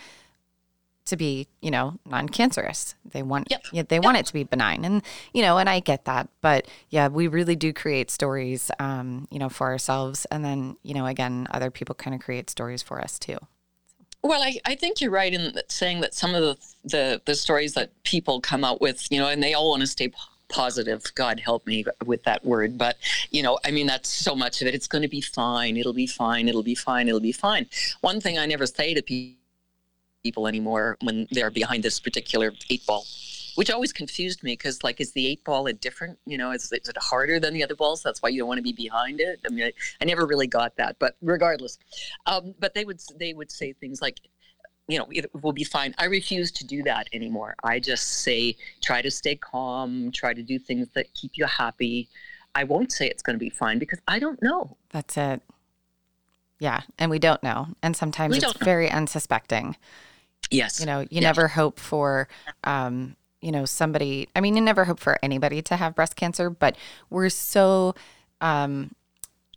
to 1.07 1.17
be, 1.17 1.47
you 1.61 1.71
know, 1.71 1.99
non-cancerous. 2.07 2.95
They 3.05 3.23
want 3.23 3.49
yep. 3.51 3.65
yeah, 3.73 3.83
they 3.83 3.97
yep. 3.97 4.05
want 4.05 4.17
it 4.17 4.27
to 4.27 4.33
be 4.33 4.45
benign. 4.45 4.85
And 4.85 5.03
you 5.33 5.43
know, 5.43 5.59
and 5.59 5.69
I 5.69 5.81
get 5.81 6.05
that, 6.07 6.29
but 6.41 6.67
yeah, 6.91 7.09
we 7.09 7.29
really 7.29 7.57
do 7.57 7.73
create 7.73 8.11
stories 8.11 8.71
um, 8.79 9.29
you 9.31 9.39
know, 9.39 9.49
for 9.49 9.69
ourselves 9.69 10.25
and 10.27 10.45
then, 10.45 10.77
you 10.83 10.95
know, 10.95 11.07
again, 11.07 11.47
other 11.51 11.71
people 11.71 11.95
kind 11.95 12.15
of 12.15 12.21
create 12.21 12.49
stories 12.51 12.83
for 12.83 13.01
us 13.01 13.19
too. 13.19 13.39
Well, 14.23 14.43
I, 14.43 14.59
I 14.65 14.75
think 14.75 15.03
you're 15.03 15.11
right 15.11 15.35
in 15.35 15.55
saying 15.69 16.01
that 16.01 16.15
some 16.15 16.35
of 16.35 16.43
the, 16.43 16.57
the 16.85 17.21
the 17.27 17.35
stories 17.35 17.75
that 17.75 17.91
people 18.05 18.41
come 18.41 18.65
out 18.65 18.81
with, 18.81 19.07
you 19.11 19.19
know, 19.19 19.29
and 19.29 19.43
they 19.43 19.53
all 19.53 19.71
want 19.71 19.83
to 19.83 19.87
stay 19.87 20.11
positive. 20.49 21.03
God 21.15 21.41
help 21.41 21.67
me 21.67 21.85
with 22.07 22.23
that 22.25 22.45
word, 22.45 22.79
but 22.79 22.97
you 23.31 23.43
know, 23.43 23.59
I 23.65 23.71
mean, 23.71 23.87
that's 23.87 24.09
so 24.09 24.35
much 24.35 24.63
of 24.63 24.69
it. 24.69 24.75
It's 24.75 24.87
going 24.87 25.03
to 25.03 25.09
be 25.09 25.21
fine. 25.21 25.77
It'll 25.77 25.93
be 25.93 26.07
fine. 26.07 26.49
It'll 26.49 26.63
be 26.63 26.75
fine. 26.75 27.09
It'll 27.09 27.21
be 27.21 27.33
fine. 27.33 27.67
One 28.01 28.19
thing 28.21 28.39
I 28.39 28.47
never 28.47 28.67
say 28.67 28.95
to 28.95 29.03
people 29.03 29.44
people 30.25 30.49
anymore 30.49 30.97
when 31.03 31.29
they're 31.31 31.51
behind 31.51 31.85
this 31.85 32.01
particular 32.01 32.53
eight 32.71 32.85
ball 32.87 33.07
which 33.57 33.71
always 33.71 33.93
confused 33.93 34.43
me 34.43 34.55
because 34.55 34.83
like 34.83 35.01
is 35.01 35.13
the 35.13 35.27
eight 35.27 35.45
ball 35.45 35.67
a 35.67 35.73
different 35.73 36.19
you 36.27 36.37
know 36.37 36.51
is, 36.51 36.65
is 36.73 36.89
it 36.89 36.97
harder 36.97 37.39
than 37.39 37.53
the 37.55 37.63
other 37.63 37.77
balls 37.77 38.03
that's 38.03 38.21
why 38.23 38.29
you 38.31 38.41
don't 38.41 38.49
want 38.49 38.59
to 38.59 38.63
be 38.63 38.73
behind 38.73 39.21
it 39.21 39.39
i 39.47 39.51
mean 39.51 39.67
i, 39.67 39.73
I 40.01 40.07
never 40.07 40.27
really 40.27 40.47
got 40.49 40.77
that 40.77 40.97
but 40.99 41.17
regardless 41.23 41.79
um, 42.27 42.55
but 42.59 42.75
they 42.75 42.85
would 42.85 43.01
they 43.19 43.35
would 43.35 43.51
say 43.53 43.75
things 43.75 44.01
like 44.01 44.19
you 44.89 44.99
know 44.99 45.07
it 45.11 45.31
will 45.43 45.53
be 45.53 45.63
fine 45.65 45.95
i 45.99 46.07
refuse 46.07 46.51
to 46.53 46.67
do 46.67 46.83
that 46.85 47.07
anymore 47.13 47.55
i 47.63 47.79
just 47.79 48.23
say 48.23 48.57
try 48.83 49.03
to 49.03 49.11
stay 49.11 49.37
calm 49.37 50.11
try 50.11 50.33
to 50.33 50.43
do 50.43 50.59
things 50.59 50.89
that 50.95 51.13
keep 51.13 51.33
you 51.35 51.45
happy 51.45 52.09
i 52.55 52.65
won't 52.65 52.91
say 52.91 53.07
it's 53.07 53.23
going 53.23 53.35
to 53.35 53.41
be 53.41 53.51
fine 53.51 53.79
because 53.79 54.01
i 54.09 54.19
don't 54.19 54.43
know 54.43 54.77
That's 54.91 55.17
it. 55.19 55.43
Yeah. 56.61 56.83
And 56.99 57.11
we 57.11 57.19
don't 57.19 57.43
know. 57.43 57.69
And 57.83 57.97
sometimes 57.97 58.33
We 58.33 58.39
it's 58.39 58.53
very 58.59 58.91
unsuspecting. 58.91 59.77
Yes 60.51 60.81
You 60.81 60.87
know, 60.87 61.07
you 61.11 61.21
never 61.21 61.49
hope 61.49 61.79
for, 61.81 62.29
um, 62.65 63.17
you 63.41 63.53
know, 63.53 63.65
somebody, 63.65 64.29
I 64.35 64.41
mean, 64.41 64.57
you 64.57 64.63
never 64.63 64.85
hope 64.85 64.99
for 65.01 65.19
anybody 65.23 65.61
to 65.63 65.77
have 65.77 65.95
breast 65.95 66.17
cancer, 66.17 66.49
but 66.51 66.77
we're 67.11 67.29
so, 67.29 67.95
um, 68.41 68.95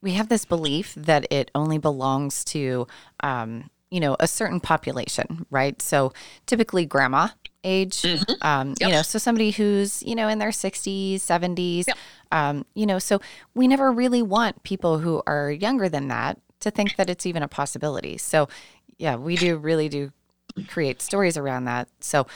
we 0.02 0.12
have 0.14 0.30
this 0.30 0.46
belief 0.46 0.94
that 0.96 1.26
it 1.32 1.50
only 1.56 1.78
belongs 1.78 2.44
to, 2.46 2.88
um, 3.22 3.70
you 3.90 4.00
know, 4.00 4.16
a 4.20 4.28
certain 4.28 4.60
population, 4.60 5.46
right? 5.50 5.82
So 5.82 6.12
typically 6.46 6.86
grandma 6.86 7.30
age, 7.64 8.02
Mhm. 8.04 8.36
um, 8.42 8.74
you 8.82 8.92
know, 8.92 9.02
so 9.02 9.18
somebody 9.18 9.52
who's, 9.52 10.04
you 10.04 10.14
know, 10.16 10.28
in 10.28 10.40
their 10.40 10.52
60s, 10.52 11.24
70s, 11.24 11.88
Yep. 11.88 11.98
um, 12.32 12.66
you 12.76 12.86
know, 12.86 13.00
so 13.00 13.20
we 13.56 13.68
never 13.68 13.92
really 13.92 14.22
want 14.22 14.62
people 14.64 15.00
who 15.00 15.24
are 15.26 15.50
younger 15.50 15.90
than 15.90 16.10
that 16.10 16.38
to 16.60 16.70
think 16.72 16.96
that 16.98 17.10
it's 17.10 17.26
even 17.26 17.42
a 17.44 17.48
possibility. 17.48 18.18
So, 18.18 18.48
yeah, 18.98 19.16
we 19.16 19.38
do 19.38 19.58
really 19.58 19.90
do 19.90 20.12
create 20.68 21.02
stories 21.02 21.38
around 21.38 21.66
that. 21.66 21.88
So, 22.00 22.28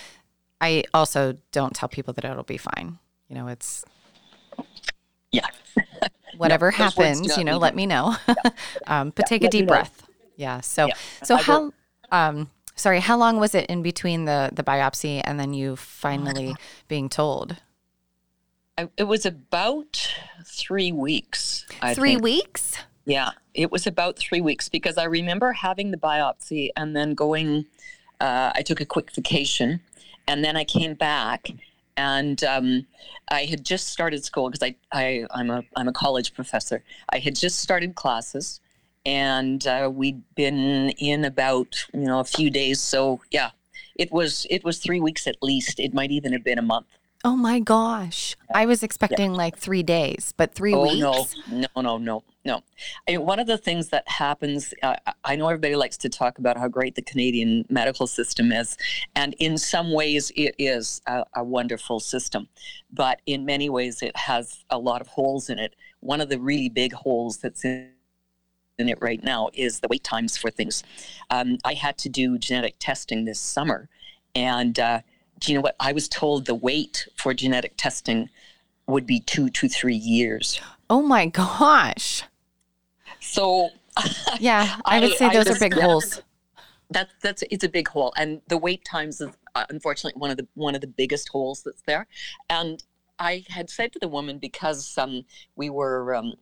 I 0.60 0.84
also 0.94 1.36
don't 1.52 1.74
tell 1.74 1.90
people 1.90 2.14
that 2.14 2.24
it'll 2.24 2.44
be 2.44 2.58
fine. 2.58 3.00
You 3.28 3.36
know, 3.36 3.48
it's 3.48 3.84
yeah 5.32 5.48
whatever 6.38 6.72
do 6.72 6.78
happens, 6.78 7.38
you 7.38 7.44
know, 7.44 7.58
let 7.58 7.76
me 7.76 7.86
know. 7.86 8.16
um, 8.88 9.12
but 9.16 9.26
take 9.26 9.44
a 9.44 9.50
deep 9.50 9.66
know. 9.66 9.70
breath. 9.70 10.04
Yeah. 10.36 10.62
So, 10.62 10.88
Yeah. 10.88 10.94
so 11.24 11.36
I 11.36 11.42
how, 11.42 11.74
um, 12.12 12.50
sorry, 12.76 13.00
how 13.00 13.18
long 13.18 13.40
was 13.40 13.56
it 13.56 13.66
in 13.68 13.82
between 13.82 14.26
the, 14.26 14.50
the 14.54 14.64
biopsy 14.64 15.22
and 15.24 15.40
then 15.40 15.54
you 15.54 15.76
finally 15.76 16.56
being 16.88 17.10
told? 17.10 17.58
I, 18.78 18.90
it 18.98 19.04
was 19.04 19.26
about 19.26 20.14
three 20.46 20.92
weeks 20.92 21.66
I 21.82 21.94
Three 21.94 22.12
think. 22.14 22.24
weeks? 22.24 22.78
Yeah, 23.06 23.32
it 23.54 23.72
was 23.72 23.88
about 23.88 24.18
three 24.18 24.42
weeks 24.42 24.70
because 24.70 24.98
I 24.98 25.06
remember 25.06 25.52
having 25.54 25.92
the 25.92 25.98
biopsy 25.98 26.70
and 26.76 26.96
then 26.96 27.14
going. 27.14 27.66
Uh, 28.22 28.52
I 28.54 28.62
took 28.62 28.80
a 28.80 28.86
quick 28.86 29.12
vacation, 29.12 29.82
and 30.28 30.46
then 30.46 30.56
I 30.56 30.64
came 30.64 30.94
back, 30.94 31.50
and 31.98 32.44
um, 32.44 32.86
I 33.30 33.46
had 33.46 33.66
just 33.66 33.90
started 33.90 34.24
school 34.24 34.50
because 34.50 34.62
I, 34.62 34.76
I 34.92 35.26
I'm 35.32 35.50
a 35.50 35.64
I'm 35.76 35.88
a 35.88 35.94
college 35.94 36.36
professor. 36.36 36.84
I 37.10 37.18
had 37.18 37.36
just 37.36 37.60
started 37.60 37.96
classes, 37.96 38.62
and 39.08 39.66
uh, 39.66 39.90
we'd 39.92 40.22
been 40.36 40.92
in 40.92 41.26
about 41.26 41.84
you 41.94 42.02
know 42.02 42.20
a 42.20 42.24
few 42.24 42.52
days. 42.52 42.80
So 42.80 43.22
yeah, 43.32 43.50
it 43.96 44.12
was 44.12 44.46
it 44.52 44.64
was 44.64 44.78
three 44.78 45.02
weeks 45.02 45.26
at 45.26 45.38
least. 45.42 45.80
It 45.80 45.94
might 45.94 46.12
even 46.12 46.32
have 46.32 46.44
been 46.44 46.60
a 46.60 46.68
month. 46.76 46.88
Oh 47.24 47.36
my 47.36 47.60
gosh. 47.60 48.36
I 48.54 48.66
was 48.66 48.82
expecting 48.82 49.34
like 49.34 49.58
three 49.58 49.84
days, 49.84 50.34
but 50.38 50.56
three 50.56 50.74
oh, 50.74 50.84
weeks? 50.84 50.98
no, 50.98 51.28
no, 51.52 51.82
no, 51.82 51.98
no, 51.98 52.24
no. 52.44 52.64
I 53.08 53.12
mean, 53.12 53.26
one 53.26 53.40
of 53.40 53.46
the 53.46 53.60
things 53.60 53.90
that 53.90 54.08
happens, 54.08 54.74
uh, 54.82 54.96
I 55.24 55.36
know 55.36 55.48
everybody 55.48 55.76
likes 55.76 55.98
to 55.98 56.10
talk 56.10 56.40
about 56.40 56.58
how 56.58 56.68
great 56.68 56.96
the 56.96 57.04
Canadian 57.04 57.66
medical 57.70 58.08
system 58.08 58.52
is, 58.52 58.76
and 59.16 59.36
in 59.38 59.58
some 59.58 59.94
ways 59.94 60.32
it 60.36 60.56
is 60.58 61.02
a, 61.06 61.24
a 61.36 61.44
wonderful 61.44 62.00
system, 62.00 62.48
but 62.92 63.22
in 63.28 63.46
many 63.46 63.70
ways 63.70 64.02
it 64.02 64.16
has 64.18 64.66
a 64.72 64.80
lot 64.80 65.02
of 65.02 65.08
holes 65.08 65.50
in 65.50 65.60
it. 65.60 65.76
One 66.00 66.22
of 66.22 66.30
the 66.30 66.40
really 66.40 66.70
big 66.70 66.94
holes 66.94 67.38
that's 67.38 67.64
in 67.64 67.92
in 68.80 68.90
it 68.90 68.98
right 69.00 69.24
now 69.24 69.50
is 69.54 69.80
the 69.80 69.88
wait 69.88 70.04
times 70.04 70.36
for 70.36 70.50
things. 70.50 70.84
Um, 71.30 71.58
I 71.64 71.74
had 71.74 71.98
to 72.00 72.10
do 72.10 72.40
genetic 72.40 72.76
testing 72.80 73.26
this 73.26 73.40
summer, 73.40 73.90
and 74.34 74.80
uh, 74.80 75.02
do 75.42 75.52
you 75.52 75.58
know 75.58 75.62
what? 75.62 75.76
I 75.80 75.92
was 75.92 76.08
told 76.08 76.46
the 76.46 76.56
wait 76.56 77.08
for 77.18 77.34
genetic 77.34 77.74
testing 77.76 78.30
would 78.88 79.06
be 79.06 79.20
two 79.20 79.50
to 79.50 79.68
three 79.68 79.96
years. 79.96 80.62
Oh 80.90 81.02
my 81.02 81.26
gosh. 81.26 82.24
So 83.20 83.70
Yeah, 84.40 84.78
I, 84.86 85.00
would 85.02 85.14
say 85.18 85.26
I 85.26 85.34
those 85.34 85.48
are 85.48 85.50
just- 85.50 85.60
big 85.60 85.74
holes. 85.74 86.22
that 86.92 87.10
that's 87.22 87.44
it's 87.52 87.64
a 87.64 87.70
big 87.70 87.88
hole, 87.88 88.14
and 88.18 88.42
the 88.48 88.58
wait 88.58 88.86
times 88.86 89.20
is 89.20 89.32
uh, 89.56 89.66
unfortunately 89.70 90.18
one 90.20 90.32
of 90.32 90.38
the 90.38 90.48
one 90.54 90.76
of 90.76 90.82
the 90.82 90.88
biggest 90.88 91.30
holes 91.30 91.64
that's 91.64 91.82
there. 91.84 92.08
And 92.50 92.84
I 93.20 93.44
had 93.50 93.70
said 93.70 93.92
to 93.94 94.00
the 94.00 94.08
woman 94.08 94.38
because 94.38 94.98
um, 94.98 95.26
we 95.56 95.70
were. 95.70 96.16
Um, 96.16 96.34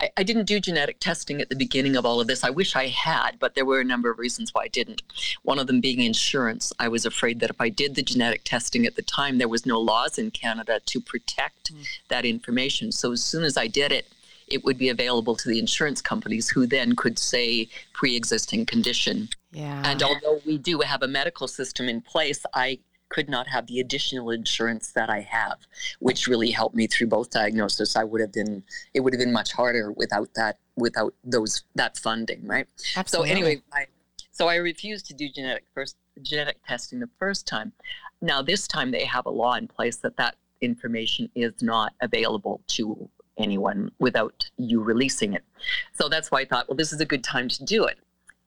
I, 0.00 0.10
I 0.18 0.22
didn't 0.22 0.44
do 0.44 0.60
genetic 0.60 1.00
testing 1.00 1.40
at 1.40 1.48
the 1.48 1.56
beginning 1.56 1.96
of 1.96 2.06
all 2.06 2.20
of 2.20 2.26
this. 2.26 2.44
I 2.44 2.50
wish 2.50 2.76
I 2.76 2.88
had, 2.88 3.38
but 3.38 3.54
there 3.54 3.64
were 3.64 3.80
a 3.80 3.84
number 3.84 4.10
of 4.10 4.18
reasons 4.18 4.54
why 4.54 4.64
I 4.64 4.68
didn't. 4.68 5.02
One 5.42 5.58
of 5.58 5.66
them 5.66 5.80
being 5.80 6.00
insurance. 6.00 6.72
I 6.78 6.88
was 6.88 7.04
afraid 7.04 7.40
that 7.40 7.50
if 7.50 7.60
I 7.60 7.68
did 7.68 7.94
the 7.94 8.02
genetic 8.02 8.44
testing 8.44 8.86
at 8.86 8.96
the 8.96 9.02
time, 9.02 9.38
there 9.38 9.48
was 9.48 9.66
no 9.66 9.80
laws 9.80 10.18
in 10.18 10.30
Canada 10.30 10.80
to 10.86 11.00
protect 11.00 11.74
mm. 11.74 11.86
that 12.08 12.24
information. 12.24 12.92
So 12.92 13.12
as 13.12 13.22
soon 13.22 13.44
as 13.44 13.56
I 13.56 13.66
did 13.66 13.92
it, 13.92 14.06
it 14.50 14.64
would 14.64 14.78
be 14.78 14.88
available 14.88 15.36
to 15.36 15.48
the 15.48 15.58
insurance 15.58 16.00
companies 16.00 16.48
who 16.48 16.66
then 16.66 16.96
could 16.96 17.18
say 17.18 17.68
pre-existing 17.92 18.66
condition 18.66 19.28
Yeah. 19.52 19.82
and 19.84 20.02
although 20.02 20.40
we 20.46 20.58
do 20.58 20.80
have 20.80 21.02
a 21.02 21.08
medical 21.08 21.48
system 21.48 21.88
in 21.88 22.00
place, 22.00 22.44
I 22.54 22.78
could 23.08 23.28
not 23.28 23.48
have 23.48 23.66
the 23.66 23.80
additional 23.80 24.30
insurance 24.30 24.92
that 24.92 25.10
I 25.10 25.20
have, 25.20 25.58
which 26.00 26.26
really 26.26 26.50
helped 26.50 26.74
me 26.74 26.86
through 26.86 27.08
both 27.08 27.30
diagnoses. 27.30 27.96
I 27.96 28.04
would 28.04 28.20
have 28.20 28.32
been 28.32 28.62
it 28.94 29.00
would 29.00 29.12
have 29.12 29.20
been 29.20 29.32
much 29.32 29.52
harder 29.52 29.92
without 29.92 30.34
that 30.34 30.58
without 30.76 31.14
those 31.24 31.64
that 31.74 31.96
funding, 31.96 32.46
right? 32.46 32.66
Absolutely. 32.96 33.28
So 33.28 33.36
anyway, 33.36 33.62
I 33.72 33.86
so 34.30 34.48
I 34.48 34.56
refused 34.56 35.06
to 35.06 35.14
do 35.14 35.28
genetic 35.28 35.64
first 35.74 35.96
genetic 36.22 36.58
testing 36.66 37.00
the 37.00 37.10
first 37.18 37.46
time. 37.46 37.72
Now 38.20 38.42
this 38.42 38.66
time 38.66 38.90
they 38.90 39.04
have 39.04 39.26
a 39.26 39.30
law 39.30 39.54
in 39.54 39.68
place 39.68 39.96
that 39.98 40.16
that 40.16 40.36
information 40.60 41.30
is 41.34 41.52
not 41.62 41.92
available 42.00 42.60
to 42.66 43.08
anyone 43.38 43.90
without 43.98 44.50
you 44.56 44.82
releasing 44.82 45.32
it. 45.32 45.44
So 45.92 46.08
that's 46.08 46.30
why 46.30 46.40
I 46.40 46.44
thought, 46.44 46.68
well, 46.68 46.76
this 46.76 46.92
is 46.92 47.00
a 47.00 47.06
good 47.06 47.22
time 47.24 47.48
to 47.48 47.64
do 47.64 47.84
it. 47.84 47.98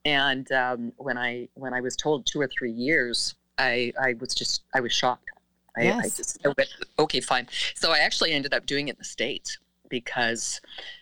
And 0.04 0.52
um, 0.52 0.94
when 0.98 1.18
I 1.18 1.48
when 1.54 1.74
I 1.74 1.82
was 1.82 1.96
told 1.96 2.26
two 2.26 2.42
or 2.42 2.48
three 2.48 2.72
years, 2.72 3.36
I 3.62 3.94
I 4.08 4.14
was 4.20 4.34
just 4.34 4.64
I 4.74 4.80
was 4.82 4.92
shocked. 4.92 5.30
I, 5.78 5.82
I 5.82 5.86
Yes. 5.86 6.18
just 6.18 6.46
I 6.46 6.50
went, 6.58 6.70
okay, 7.00 7.22
fine. 7.22 7.48
So 7.76 7.92
I 7.92 8.00
actually 8.00 8.32
ended 8.34 8.54
up 8.54 8.66
doing 8.66 8.88
it 8.90 8.92
in 8.92 8.98
the 9.00 9.06
states 9.06 9.58
because 9.90 10.60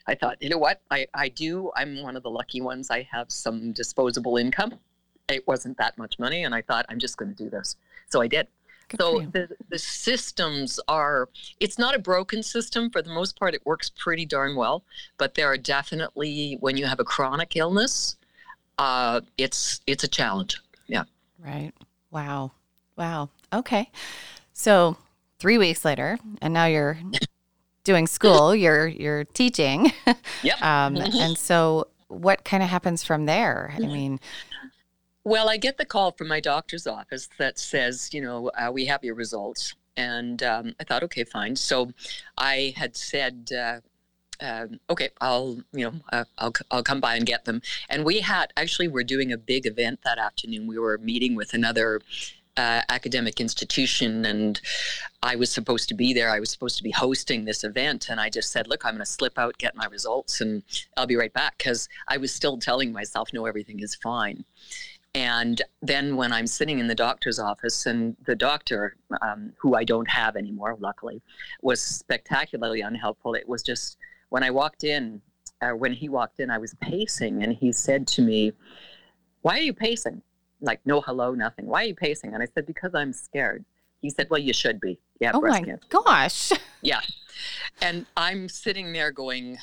I 0.07 0.13
thought, 0.15 0.35
you 0.41 0.49
know 0.49 0.57
what, 0.57 0.81
I 0.91 1.07
I 1.13 1.29
do. 1.29 1.71
I'm 1.75 2.03
one 2.03 2.15
of 2.17 2.23
the 2.23 2.29
lucky 2.29 2.61
ones. 2.61 2.91
I 2.91 3.01
have 3.11 3.31
some 3.31 3.71
disposable 3.71 4.37
income. 4.37 4.73
It 5.27 5.47
wasn't 5.47 5.77
that 5.77 5.97
much 5.97 6.19
money, 6.19 6.43
and 6.43 6.53
I 6.53 6.61
thought 6.61 6.85
I'm 6.89 6.99
just 6.99 7.17
going 7.17 7.33
to 7.35 7.43
do 7.43 7.49
this. 7.49 7.75
So 8.09 8.21
I 8.21 8.27
did. 8.27 8.47
Good 8.89 8.99
So 8.99 9.21
the, 9.31 9.47
the 9.69 9.77
systems 9.77 10.79
are, 10.87 11.29
it's 11.59 11.77
not 11.77 11.93
a 11.93 11.99
broken 11.99 12.41
system. 12.41 12.89
For 12.89 13.03
the 13.03 13.11
most 13.11 13.37
part, 13.37 13.53
it 13.53 13.63
works 13.63 13.91
pretty 13.95 14.25
darn 14.25 14.55
well. 14.55 14.83
But 15.19 15.35
there 15.35 15.45
are 15.45 15.57
definitely, 15.57 16.57
when 16.59 16.75
you 16.77 16.87
have 16.87 16.99
a 16.99 17.03
chronic 17.03 17.55
illness, 17.55 18.17
uh, 18.79 19.21
it's 19.37 19.81
it's 19.85 20.03
a 20.03 20.07
challenge. 20.07 20.59
Yeah. 20.87 21.03
Right. 21.37 21.71
Wow. 22.11 22.51
Wow. 22.97 23.29
Okay. 23.53 23.89
So 24.53 24.97
three 25.39 25.57
weeks 25.57 25.85
later, 25.85 26.17
and 26.41 26.53
now 26.53 26.65
you're 26.65 26.97
doing 27.83 28.07
school. 28.07 28.53
You're 28.63 28.87
you're 28.87 29.23
teaching. 29.25 29.91
Yep. 30.43 30.61
Um, 30.63 30.95
Mhm. 30.95 31.21
and 31.21 31.37
so, 31.37 31.87
what 32.07 32.43
kind 32.45 32.63
of 32.63 32.69
happens 32.69 33.03
from 33.03 33.25
there? 33.25 33.71
I 33.75 33.79
Mhm. 33.79 33.91
mean, 33.91 34.19
Well, 35.25 35.49
I 35.49 35.57
get 35.57 35.77
the 35.77 35.85
call 35.85 36.11
from 36.11 36.27
my 36.27 36.39
doctor's 36.39 36.87
office 36.87 37.27
that 37.37 37.59
says, 37.59 38.13
you 38.13 38.21
know, 38.21 38.49
uh, 38.57 38.71
we 38.71 38.85
have 38.85 39.03
your 39.03 39.15
results. 39.15 39.75
And 39.97 40.41
um, 40.43 40.73
I 40.79 40.85
thought, 40.85 41.03
okay, 41.03 41.23
fine. 41.25 41.55
So 41.57 41.91
I 42.37 42.73
had 42.77 42.95
said, 42.95 43.49
uh, 43.51 43.81
um, 44.41 44.79
okay, 44.89 45.09
I'll, 45.21 45.57
you 45.73 45.85
know, 45.85 45.93
uh, 46.11 46.25
I'll, 46.37 46.53
I'll 46.71 46.83
come 46.83 46.99
by 46.99 47.15
and 47.15 47.25
get 47.25 47.45
them. 47.45 47.61
And 47.89 48.05
we 48.05 48.21
had, 48.21 48.53
actually, 48.57 48.87
we're 48.87 49.03
doing 49.03 49.31
a 49.31 49.37
big 49.37 49.65
event 49.65 49.99
that 50.03 50.17
afternoon. 50.17 50.67
We 50.67 50.79
were 50.79 50.97
meeting 50.97 51.35
with 51.35 51.53
another 51.53 52.01
uh, 52.57 52.81
academic 52.89 53.39
institution 53.39 54.25
and 54.25 54.59
I 55.23 55.35
was 55.35 55.49
supposed 55.51 55.87
to 55.89 55.95
be 55.95 56.13
there. 56.13 56.29
I 56.29 56.39
was 56.39 56.49
supposed 56.49 56.77
to 56.77 56.83
be 56.83 56.91
hosting 56.91 57.45
this 57.45 57.63
event. 57.63 58.09
And 58.09 58.19
I 58.19 58.29
just 58.29 58.51
said, 58.51 58.67
look, 58.67 58.85
I'm 58.85 58.93
going 58.93 58.99
to 58.99 59.05
slip 59.05 59.37
out, 59.37 59.57
get 59.57 59.75
my 59.75 59.85
results, 59.85 60.41
and 60.41 60.63
I'll 60.97 61.07
be 61.07 61.15
right 61.15 61.33
back. 61.33 61.57
Because 61.57 61.87
I 62.07 62.17
was 62.17 62.33
still 62.33 62.57
telling 62.57 62.91
myself, 62.91 63.29
no, 63.33 63.45
everything 63.45 63.79
is 63.79 63.95
fine. 63.95 64.43
And 65.15 65.61
then 65.81 66.15
when 66.17 66.31
I'm 66.31 66.47
sitting 66.47 66.79
in 66.79 66.87
the 66.87 66.95
doctor's 66.95 67.39
office, 67.39 67.85
and 67.85 68.15
the 68.25 68.35
doctor, 68.35 68.95
um, 69.21 69.53
who 69.57 69.75
I 69.75 69.83
don't 69.83 70.09
have 70.09 70.35
anymore, 70.35 70.77
luckily, 70.79 71.21
was 71.61 71.81
spectacularly 71.81 72.81
unhelpful. 72.81 73.33
It 73.33 73.49
was 73.49 73.63
just 73.63 73.97
when 74.29 74.43
I 74.43 74.51
walked 74.51 74.83
in, 74.83 75.21
uh, 75.61 75.71
when 75.71 75.93
he 75.93 76.09
walked 76.09 76.39
in, 76.39 76.49
I 76.49 76.57
was 76.57 76.73
pacing, 76.81 77.43
and 77.43 77.53
he 77.53 77.71
said 77.71 78.07
to 78.07 78.21
me, 78.21 78.53
Why 79.41 79.57
are 79.57 79.61
you 79.61 79.73
pacing? 79.73 80.21
Like, 80.61 80.79
no 80.85 81.01
hello, 81.01 81.33
nothing. 81.33 81.65
Why 81.67 81.83
are 81.83 81.87
you 81.87 81.95
pacing? 81.95 82.33
And 82.33 82.41
I 82.43 82.47
said, 82.53 82.65
Because 82.65 82.93
I'm 82.95 83.13
scared. 83.13 83.65
He 84.01 84.09
said, 84.09 84.29
Well, 84.29 84.39
you 84.39 84.53
should 84.53 84.79
be. 84.79 84.99
Yeah. 85.19 85.31
Oh 85.33 85.41
my 85.41 85.61
cancer. 85.61 85.79
gosh. 85.89 86.51
Yeah. 86.81 87.01
And 87.81 88.05
I'm 88.15 88.47
sitting 88.47 88.93
there 88.93 89.11
going, 89.11 89.57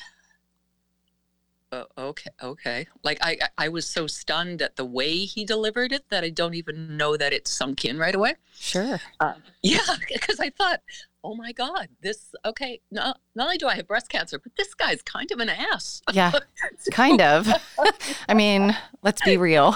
uh, 1.71 1.83
okay, 1.97 2.29
okay. 2.41 2.87
Like 3.03 3.17
I, 3.21 3.37
I 3.57 3.67
was 3.69 3.85
so 3.85 4.07
stunned 4.07 4.61
at 4.61 4.77
the 4.77 4.85
way 4.85 5.25
he 5.25 5.43
delivered 5.43 5.91
it 5.91 6.09
that 6.09 6.23
I 6.23 6.29
don't 6.29 6.53
even 6.53 6.95
know 6.95 7.17
that 7.17 7.33
it 7.33 7.47
sunk 7.47 7.83
in 7.83 7.97
right 7.97 8.15
away. 8.15 8.35
Sure. 8.57 8.99
Uh, 9.19 9.33
yeah, 9.61 9.79
because 10.07 10.39
I 10.39 10.49
thought, 10.49 10.81
oh 11.23 11.35
my 11.35 11.51
God, 11.51 11.89
this 12.01 12.33
okay. 12.45 12.79
Not 12.89 13.19
not 13.35 13.45
only 13.45 13.57
do 13.57 13.67
I 13.67 13.75
have 13.75 13.87
breast 13.87 14.09
cancer, 14.09 14.39
but 14.39 14.53
this 14.57 14.73
guy's 14.73 15.01
kind 15.01 15.29
of 15.31 15.39
an 15.39 15.49
ass. 15.49 16.01
Yeah, 16.13 16.31
kind 16.91 17.21
of. 17.21 17.47
I 18.29 18.33
mean, 18.33 18.75
let's 19.03 19.21
be 19.21 19.35
real. 19.35 19.75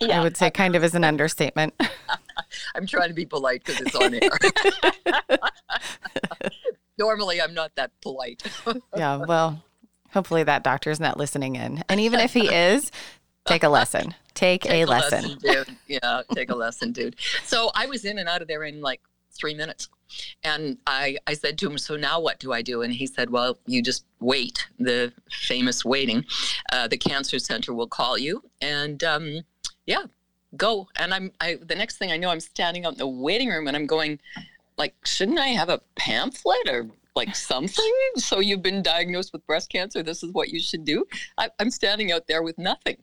Yeah. 0.00 0.20
I 0.20 0.22
would 0.22 0.36
say 0.36 0.50
kind 0.50 0.76
of 0.76 0.84
is 0.84 0.94
an 0.94 1.02
understatement. 1.02 1.74
I'm 2.76 2.86
trying 2.86 3.08
to 3.08 3.14
be 3.14 3.26
polite 3.26 3.64
because 3.64 3.80
it's 3.80 3.96
on 3.96 4.14
air. 4.14 5.40
Normally, 6.98 7.40
I'm 7.40 7.52
not 7.52 7.74
that 7.74 7.90
polite. 8.00 8.42
yeah, 8.96 9.16
well, 9.16 9.64
hopefully 10.12 10.42
that 10.44 10.62
doctor's 10.62 11.00
not 11.00 11.16
listening 11.16 11.56
in. 11.56 11.84
And 11.88 12.00
even 12.00 12.20
if 12.20 12.32
he 12.32 12.46
is, 12.54 12.90
take 13.46 13.62
a 13.62 13.68
lesson. 13.68 14.14
Take, 14.34 14.62
take 14.62 14.72
a, 14.72 14.82
a, 14.82 14.84
lesson. 14.86 15.22
lesson 15.22 15.38
dude. 15.38 15.76
Yeah, 15.86 16.22
take 16.34 16.50
a 16.50 16.54
lesson, 16.54 16.92
dude. 16.92 17.16
So 17.44 17.70
I 17.74 17.86
was 17.86 18.04
in 18.04 18.18
and 18.18 18.28
out 18.28 18.42
of 18.42 18.48
there 18.48 18.64
in 18.64 18.80
like 18.80 19.00
three 19.32 19.54
minutes. 19.54 19.88
And 20.42 20.78
I, 20.86 21.18
I 21.26 21.34
said 21.34 21.58
to 21.58 21.70
him, 21.70 21.78
So 21.78 21.96
now 21.96 22.20
what 22.20 22.40
do 22.40 22.52
I 22.52 22.62
do? 22.62 22.82
And 22.82 22.92
he 22.92 23.06
said, 23.06 23.30
Well, 23.30 23.58
you 23.66 23.82
just 23.82 24.04
wait, 24.18 24.66
the 24.78 25.12
famous 25.30 25.84
waiting. 25.84 26.24
Uh, 26.72 26.88
the 26.88 26.96
cancer 26.96 27.38
center 27.38 27.72
will 27.72 27.86
call 27.86 28.18
you. 28.18 28.42
And 28.60 29.02
um, 29.04 29.40
yeah, 29.86 30.04
go. 30.56 30.88
And 30.96 31.14
I'm, 31.14 31.32
I, 31.40 31.58
the 31.62 31.74
next 31.76 31.98
thing 31.98 32.10
I 32.10 32.16
know, 32.16 32.30
I'm 32.30 32.40
standing 32.40 32.84
out 32.84 32.92
in 32.92 32.98
the 32.98 33.06
waiting 33.06 33.48
room 33.48 33.68
and 33.68 33.76
I'm 33.76 33.86
going, 33.86 34.18
like, 34.76 34.94
shouldn't 35.04 35.38
I 35.38 35.48
have 35.48 35.68
a 35.68 35.80
pamphlet 35.94 36.68
or 36.68 36.88
like 37.16 37.34
something? 37.34 37.92
So 38.16 38.40
you've 38.40 38.62
been 38.62 38.82
diagnosed 38.82 39.32
with 39.32 39.46
breast 39.46 39.70
cancer. 39.70 40.02
This 40.02 40.22
is 40.22 40.32
what 40.32 40.48
you 40.50 40.60
should 40.60 40.84
do. 40.84 41.06
I, 41.38 41.48
I'm 41.58 41.70
standing 41.70 42.12
out 42.12 42.26
there 42.26 42.42
with 42.42 42.58
nothing. 42.58 42.98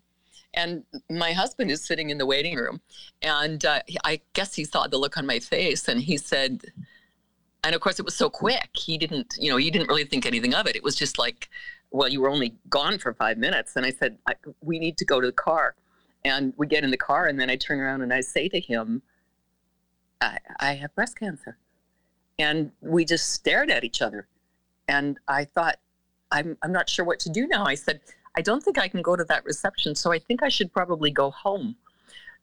And 0.53 0.83
my 1.09 1.33
husband 1.33 1.69
is 1.71 1.85
sitting 1.85 2.09
in 2.09 2.17
the 2.17 2.25
waiting 2.25 2.55
room. 2.55 2.81
And 3.21 3.63
uh, 3.65 3.81
I 4.03 4.21
guess 4.33 4.55
he 4.55 4.63
saw 4.63 4.87
the 4.87 4.97
look 4.97 5.17
on 5.17 5.25
my 5.25 5.39
face 5.39 5.87
and 5.87 6.01
he 6.01 6.17
said, 6.17 6.61
and 7.63 7.75
of 7.75 7.81
course 7.81 7.99
it 7.99 8.05
was 8.05 8.15
so 8.15 8.29
quick. 8.29 8.69
He 8.73 8.97
didn't, 8.97 9.35
you 9.39 9.51
know, 9.51 9.57
he 9.57 9.69
didn't 9.69 9.87
really 9.87 10.05
think 10.05 10.25
anything 10.25 10.53
of 10.53 10.67
it. 10.67 10.75
It 10.75 10.83
was 10.83 10.95
just 10.95 11.19
like, 11.19 11.49
well, 11.91 12.07
you 12.07 12.21
were 12.21 12.29
only 12.29 12.55
gone 12.69 12.97
for 12.97 13.13
five 13.13 13.37
minutes. 13.37 13.75
And 13.75 13.85
I 13.85 13.91
said, 13.91 14.17
I, 14.27 14.33
we 14.61 14.79
need 14.79 14.97
to 14.97 15.05
go 15.05 15.21
to 15.21 15.27
the 15.27 15.33
car. 15.33 15.75
And 16.25 16.53
we 16.57 16.67
get 16.67 16.83
in 16.83 16.91
the 16.91 16.97
car 16.97 17.27
and 17.27 17.39
then 17.39 17.49
I 17.49 17.55
turn 17.55 17.79
around 17.79 18.01
and 18.01 18.13
I 18.13 18.21
say 18.21 18.49
to 18.49 18.59
him, 18.59 19.01
I, 20.19 20.37
I 20.59 20.73
have 20.73 20.95
breast 20.95 21.17
cancer. 21.19 21.57
And 22.39 22.71
we 22.81 23.05
just 23.05 23.33
stared 23.33 23.69
at 23.71 23.83
each 23.83 24.01
other. 24.01 24.27
And 24.87 25.19
I 25.27 25.45
thought, 25.45 25.77
I'm, 26.31 26.57
I'm 26.61 26.71
not 26.71 26.89
sure 26.89 27.05
what 27.05 27.19
to 27.21 27.29
do 27.29 27.47
now. 27.47 27.65
I 27.65 27.75
said, 27.75 28.01
I 28.35 28.41
don't 28.41 28.61
think 28.61 28.77
I 28.77 28.87
can 28.87 29.01
go 29.01 29.15
to 29.15 29.23
that 29.25 29.43
reception, 29.45 29.95
so 29.95 30.11
I 30.11 30.19
think 30.19 30.43
I 30.43 30.49
should 30.49 30.71
probably 30.71 31.09
go 31.09 31.31
home. 31.31 31.75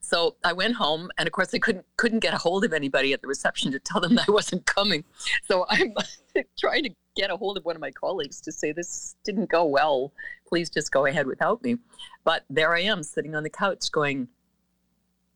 So 0.01 0.37
I 0.45 0.53
went 0.53 0.75
home, 0.75 1.11
and 1.17 1.27
of 1.27 1.33
course, 1.33 1.55
I 1.55 1.59
couldn't 1.59 1.87
couldn't 1.97 2.19
get 2.19 2.35
a 2.35 2.37
hold 2.37 2.65
of 2.65 2.73
anybody 2.73 3.13
at 3.13 3.23
the 3.23 3.29
reception 3.29 3.73
to 3.73 3.79
tell 3.79 4.01
them 4.01 4.19
I 4.29 4.31
wasn't 4.31 4.67
coming. 4.67 5.05
So 5.45 5.65
I'm 5.71 5.95
trying 6.59 6.83
to 6.83 6.91
get 7.17 7.31
a 7.31 7.37
hold 7.37 7.57
of 7.57 7.65
one 7.65 7.77
of 7.77 7.81
my 7.81 7.91
colleagues 7.91 8.41
to 8.43 8.53
say 8.53 8.73
this 8.73 9.15
didn't 9.25 9.49
go 9.49 9.65
well. 9.65 10.13
Please 10.47 10.69
just 10.69 10.93
go 10.93 11.07
ahead 11.07 11.27
without 11.27 11.63
me. 11.63 11.79
But 12.25 12.45
there 12.51 12.75
I 12.75 12.81
am, 12.81 13.03
sitting 13.03 13.35
on 13.35 13.45
the 13.45 13.51
couch, 13.51 13.91
going, 13.93 14.29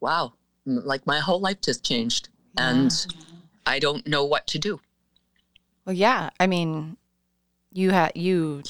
"Wow, 0.00 0.34
like 0.66 1.06
my 1.06 1.20
whole 1.20 1.40
life 1.40 1.60
just 1.62 1.84
changed, 1.84 2.28
yeah. 2.56 2.70
and 2.70 3.06
I 3.68 3.78
don't 3.78 4.06
know 4.06 4.24
what 4.24 4.46
to 4.48 4.58
do." 4.58 4.80
Well, 5.84 5.94
yeah, 5.94 6.30
I 6.40 6.46
mean, 6.46 6.96
you 7.72 7.90
had 7.90 8.12
you 8.16 8.62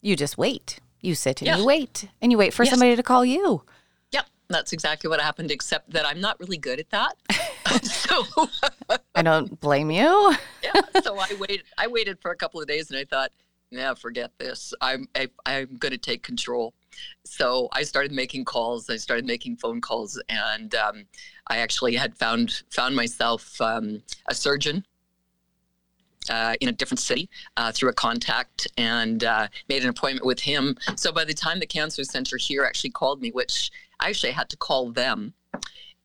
you 0.00 0.16
just 0.16 0.38
wait 0.38 0.80
you 1.06 1.14
sit 1.14 1.40
and 1.40 1.46
yeah. 1.46 1.58
you 1.58 1.64
wait 1.64 2.08
and 2.20 2.32
you 2.32 2.38
wait 2.38 2.52
for 2.52 2.64
yes. 2.64 2.70
somebody 2.70 2.96
to 2.96 3.02
call 3.02 3.24
you. 3.24 3.62
Yep, 4.12 4.26
that's 4.48 4.72
exactly 4.72 5.08
what 5.08 5.20
happened, 5.20 5.50
except 5.50 5.90
that 5.90 6.06
I'm 6.06 6.20
not 6.20 6.38
really 6.40 6.58
good 6.58 6.80
at 6.80 6.90
that. 6.90 7.14
so 7.84 8.24
I 9.14 9.22
don't 9.22 9.58
blame 9.60 9.90
you. 9.90 10.34
yeah, 10.62 10.80
so 11.02 11.18
I 11.18 11.28
waited. 11.38 11.62
I 11.78 11.86
waited 11.86 12.18
for 12.20 12.30
a 12.30 12.36
couple 12.36 12.60
of 12.60 12.66
days, 12.66 12.90
and 12.90 12.98
I 12.98 13.04
thought, 13.04 13.30
yeah, 13.76 13.94
forget 13.94 14.32
this. 14.38 14.74
I'm 14.80 15.08
I, 15.14 15.22
am 15.22 15.28
i 15.44 15.52
am 15.52 15.76
going 15.78 15.92
to 15.92 15.98
take 15.98 16.22
control. 16.22 16.74
So 17.24 17.68
I 17.72 17.82
started 17.82 18.12
making 18.12 18.44
calls. 18.44 18.88
I 18.88 18.96
started 18.96 19.26
making 19.26 19.56
phone 19.56 19.80
calls, 19.80 20.20
and 20.28 20.74
um, 20.74 21.06
I 21.48 21.58
actually 21.58 21.94
had 21.94 22.16
found 22.16 22.62
found 22.70 22.96
myself 22.96 23.60
um, 23.60 24.02
a 24.28 24.34
surgeon 24.34 24.84
uh, 26.30 26.54
in 26.60 26.68
a 26.68 26.72
different 26.72 27.00
city 27.00 27.28
uh, 27.56 27.72
through 27.72 27.90
a 27.90 27.94
contact 27.94 28.66
and 28.76 29.24
uh, 29.24 29.48
made 29.68 29.82
an 29.82 29.88
appointment 29.88 30.26
with 30.26 30.40
him. 30.40 30.76
So 30.96 31.12
by 31.12 31.24
the 31.24 31.34
time 31.34 31.60
the 31.60 31.66
cancer 31.66 32.04
center 32.04 32.36
here 32.36 32.64
actually 32.64 32.90
called 32.90 33.20
me, 33.20 33.30
which 33.30 33.70
I 34.00 34.08
actually 34.08 34.32
had 34.32 34.48
to 34.50 34.56
call 34.56 34.90
them, 34.90 35.34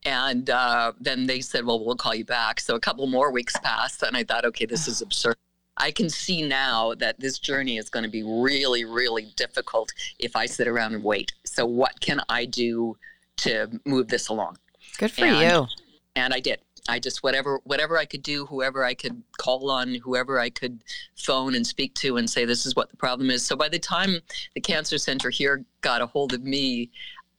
and 0.04 0.50
uh, 0.50 0.94
then 1.00 1.28
they 1.28 1.42
said, 1.42 1.66
"Well, 1.66 1.84
we'll 1.84 1.96
call 1.96 2.16
you 2.16 2.26
back." 2.26 2.60
So 2.60 2.76
a 2.76 2.80
couple 2.80 3.06
more 3.08 3.32
weeks 3.32 3.56
passed, 3.58 4.04
and 4.04 4.18
I 4.18 4.24
thought, 4.24 4.46
"Okay, 4.46 4.66
this 4.66 4.88
is 4.88 5.02
absurd." 5.02 5.36
I 5.78 5.92
can 5.92 6.10
see 6.10 6.48
now 6.48 6.94
that 6.96 7.20
this 7.20 7.40
journey 7.40 7.78
is 7.78 7.90
going 7.90 8.04
to 8.04 8.10
be 8.10 8.24
really, 8.24 8.86
really 8.86 9.28
difficult 9.36 9.92
if 10.20 10.36
I 10.36 10.46
sit 10.46 10.68
around 10.68 10.94
and 10.94 11.04
wait. 11.04 11.34
So 11.46 11.66
what 11.66 12.00
can 12.00 12.22
I 12.30 12.46
do 12.46 12.98
to 13.38 13.80
move 13.86 14.08
this 14.08 14.28
along? 14.28 14.58
Good 14.98 15.12
for 15.12 15.26
and, 15.26 15.52
you. 15.52 15.68
And 16.16 16.34
I 16.34 16.40
did. 16.40 16.60
I 16.90 17.00
just 17.00 17.22
whatever 17.22 17.60
whatever 17.64 17.98
I 17.98 18.06
could 18.06 18.24
do, 18.24 18.46
whoever 18.48 18.84
I 18.84 18.96
could 18.96 19.22
call 19.38 19.70
on, 19.70 19.96
whoever 19.96 20.40
I 20.40 20.50
could 20.50 20.84
phone 21.16 21.56
and 21.56 21.66
speak 21.66 21.94
to 21.96 22.18
and 22.18 22.30
say 22.30 22.44
this 22.44 22.66
is 22.66 22.76
what 22.76 22.90
the 22.90 22.98
problem 22.98 23.30
is. 23.30 23.46
So 23.46 23.56
by 23.56 23.70
the 23.70 23.80
time 23.80 24.20
the 24.56 24.62
cancer 24.62 24.98
center 24.98 25.30
here 25.30 25.64
got 25.82 26.02
a 26.02 26.08
hold 26.08 26.34
of 26.34 26.44
me, 26.44 26.90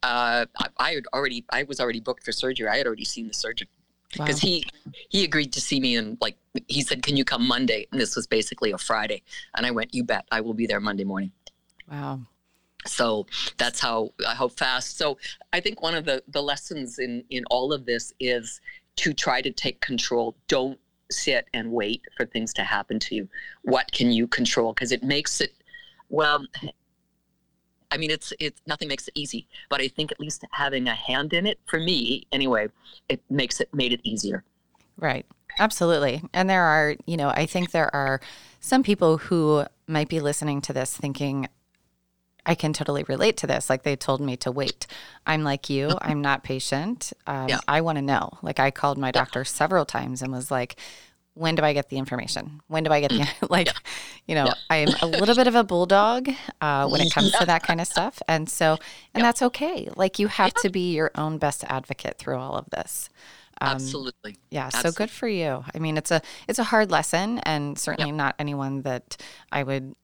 uh, 0.02 0.46
I, 0.58 0.66
I, 0.78 0.90
had 0.92 1.04
already 1.12 1.44
I 1.50 1.64
was 1.64 1.80
already 1.80 2.00
booked 2.00 2.24
for 2.24 2.32
surgery. 2.32 2.68
I 2.68 2.76
had 2.76 2.86
already 2.86 3.04
seen 3.04 3.26
the 3.26 3.34
surgeon 3.34 3.68
because 4.12 4.42
wow. 4.42 4.48
he 4.48 4.64
he 5.08 5.24
agreed 5.24 5.52
to 5.52 5.60
see 5.60 5.80
me 5.80 5.96
and 5.96 6.18
like 6.20 6.36
he 6.68 6.82
said, 6.82 7.02
"Can 7.02 7.16
you 7.16 7.24
come 7.24 7.46
Monday?" 7.46 7.86
And 7.90 8.00
this 8.00 8.14
was 8.14 8.26
basically 8.26 8.72
a 8.72 8.78
Friday, 8.78 9.22
and 9.56 9.66
I 9.66 9.70
went, 9.70 9.94
"You 9.94 10.04
bet, 10.04 10.26
I 10.30 10.40
will 10.40 10.54
be 10.54 10.66
there 10.66 10.80
Monday 10.80 11.04
morning." 11.04 11.32
Wow 11.90 12.20
so 12.84 13.24
that's 13.58 13.78
how 13.78 14.12
uh, 14.26 14.34
how 14.34 14.48
fast 14.48 14.98
so 14.98 15.16
i 15.52 15.60
think 15.60 15.80
one 15.80 15.94
of 15.94 16.04
the 16.04 16.20
the 16.26 16.42
lessons 16.42 16.98
in 16.98 17.22
in 17.30 17.44
all 17.48 17.72
of 17.72 17.86
this 17.86 18.12
is 18.18 18.60
to 18.96 19.12
try 19.12 19.40
to 19.40 19.50
take 19.50 19.80
control. 19.80 20.36
Don't 20.48 20.78
sit 21.10 21.46
and 21.54 21.70
wait 21.70 22.02
for 22.16 22.26
things 22.26 22.52
to 22.54 22.62
happen 22.62 22.98
to 23.00 23.14
you. 23.14 23.28
What 23.62 23.90
can 23.92 24.12
you 24.12 24.26
control? 24.26 24.72
Because 24.72 24.92
it 24.92 25.02
makes 25.02 25.40
it, 25.40 25.54
well, 26.08 26.46
I 27.92 27.98
mean, 27.98 28.10
it's 28.10 28.32
it's 28.40 28.60
nothing 28.66 28.88
makes 28.88 29.06
it 29.06 29.12
easy, 29.14 29.46
but 29.68 29.80
I 29.80 29.88
think 29.88 30.10
at 30.10 30.18
least 30.18 30.44
having 30.50 30.88
a 30.88 30.94
hand 30.94 31.34
in 31.34 31.46
it, 31.46 31.60
for 31.66 31.78
me 31.78 32.26
anyway, 32.32 32.68
it 33.08 33.20
makes 33.28 33.60
it 33.60 33.72
made 33.74 33.92
it 33.92 34.00
easier. 34.02 34.42
Right. 34.96 35.26
Absolutely. 35.58 36.22
And 36.32 36.48
there 36.48 36.62
are, 36.62 36.96
you 37.04 37.18
know, 37.18 37.28
I 37.28 37.44
think 37.44 37.70
there 37.70 37.94
are 37.94 38.20
some 38.60 38.82
people 38.82 39.18
who 39.18 39.66
might 39.86 40.08
be 40.08 40.20
listening 40.20 40.62
to 40.62 40.72
this 40.72 40.96
thinking, 40.96 41.48
I 42.46 42.54
can 42.54 42.72
totally 42.72 43.04
relate 43.04 43.36
to 43.38 43.46
this. 43.46 43.68
Like 43.68 43.82
they 43.82 43.94
told 43.94 44.22
me 44.22 44.36
to 44.38 44.50
wait. 44.50 44.86
I'm 45.26 45.44
like 45.44 45.68
you. 45.68 45.90
I'm 46.00 46.22
not 46.22 46.42
patient. 46.42 47.12
Um, 47.26 47.48
yeah. 47.48 47.60
I 47.68 47.82
want 47.82 47.96
to 47.96 48.02
know. 48.02 48.30
Like 48.40 48.58
I 48.58 48.70
called 48.70 48.96
my 48.96 49.10
doctor 49.10 49.40
yeah. 49.40 49.44
several 49.44 49.84
times 49.84 50.22
and 50.22 50.32
was 50.32 50.50
like, 50.50 50.76
when 51.34 51.54
do 51.54 51.62
I 51.62 51.72
get 51.72 51.88
the 51.88 51.96
information? 51.96 52.60
When 52.68 52.84
do 52.84 52.90
I 52.90 53.00
get 53.00 53.10
the 53.10 53.20
mm. 53.20 53.50
like? 53.50 53.66
Yeah. 53.66 53.72
You 54.26 54.34
know, 54.36 54.52
I'm 54.70 54.88
a 55.00 55.06
little 55.06 55.34
bit 55.34 55.46
of 55.46 55.54
a 55.54 55.64
bulldog 55.64 56.28
uh, 56.60 56.88
when 56.88 57.00
it 57.00 57.12
comes 57.14 57.32
to 57.32 57.46
that 57.46 57.62
kind 57.62 57.80
of 57.80 57.86
stuff, 57.86 58.20
and 58.28 58.48
so 58.48 58.78
and 59.14 59.24
that's 59.24 59.42
okay. 59.42 59.88
Like 59.96 60.18
you 60.18 60.28
have 60.28 60.54
to 60.54 60.70
be 60.70 60.94
your 60.94 61.10
own 61.14 61.38
best 61.38 61.64
advocate 61.64 62.18
through 62.18 62.36
all 62.36 62.56
of 62.56 62.68
this. 62.70 63.08
Um, 63.60 63.76
Absolutely. 63.76 64.36
Yeah. 64.50 64.66
Absolutely. 64.66 64.90
So 64.90 64.96
good 64.96 65.10
for 65.10 65.28
you. 65.28 65.64
I 65.74 65.78
mean, 65.78 65.96
it's 65.96 66.10
a 66.10 66.20
it's 66.48 66.58
a 66.58 66.64
hard 66.64 66.90
lesson, 66.90 67.38
and 67.40 67.78
certainly 67.78 68.12
not 68.12 68.34
anyone 68.38 68.82
that 68.82 69.16
I 69.50 69.62
would 69.62 69.94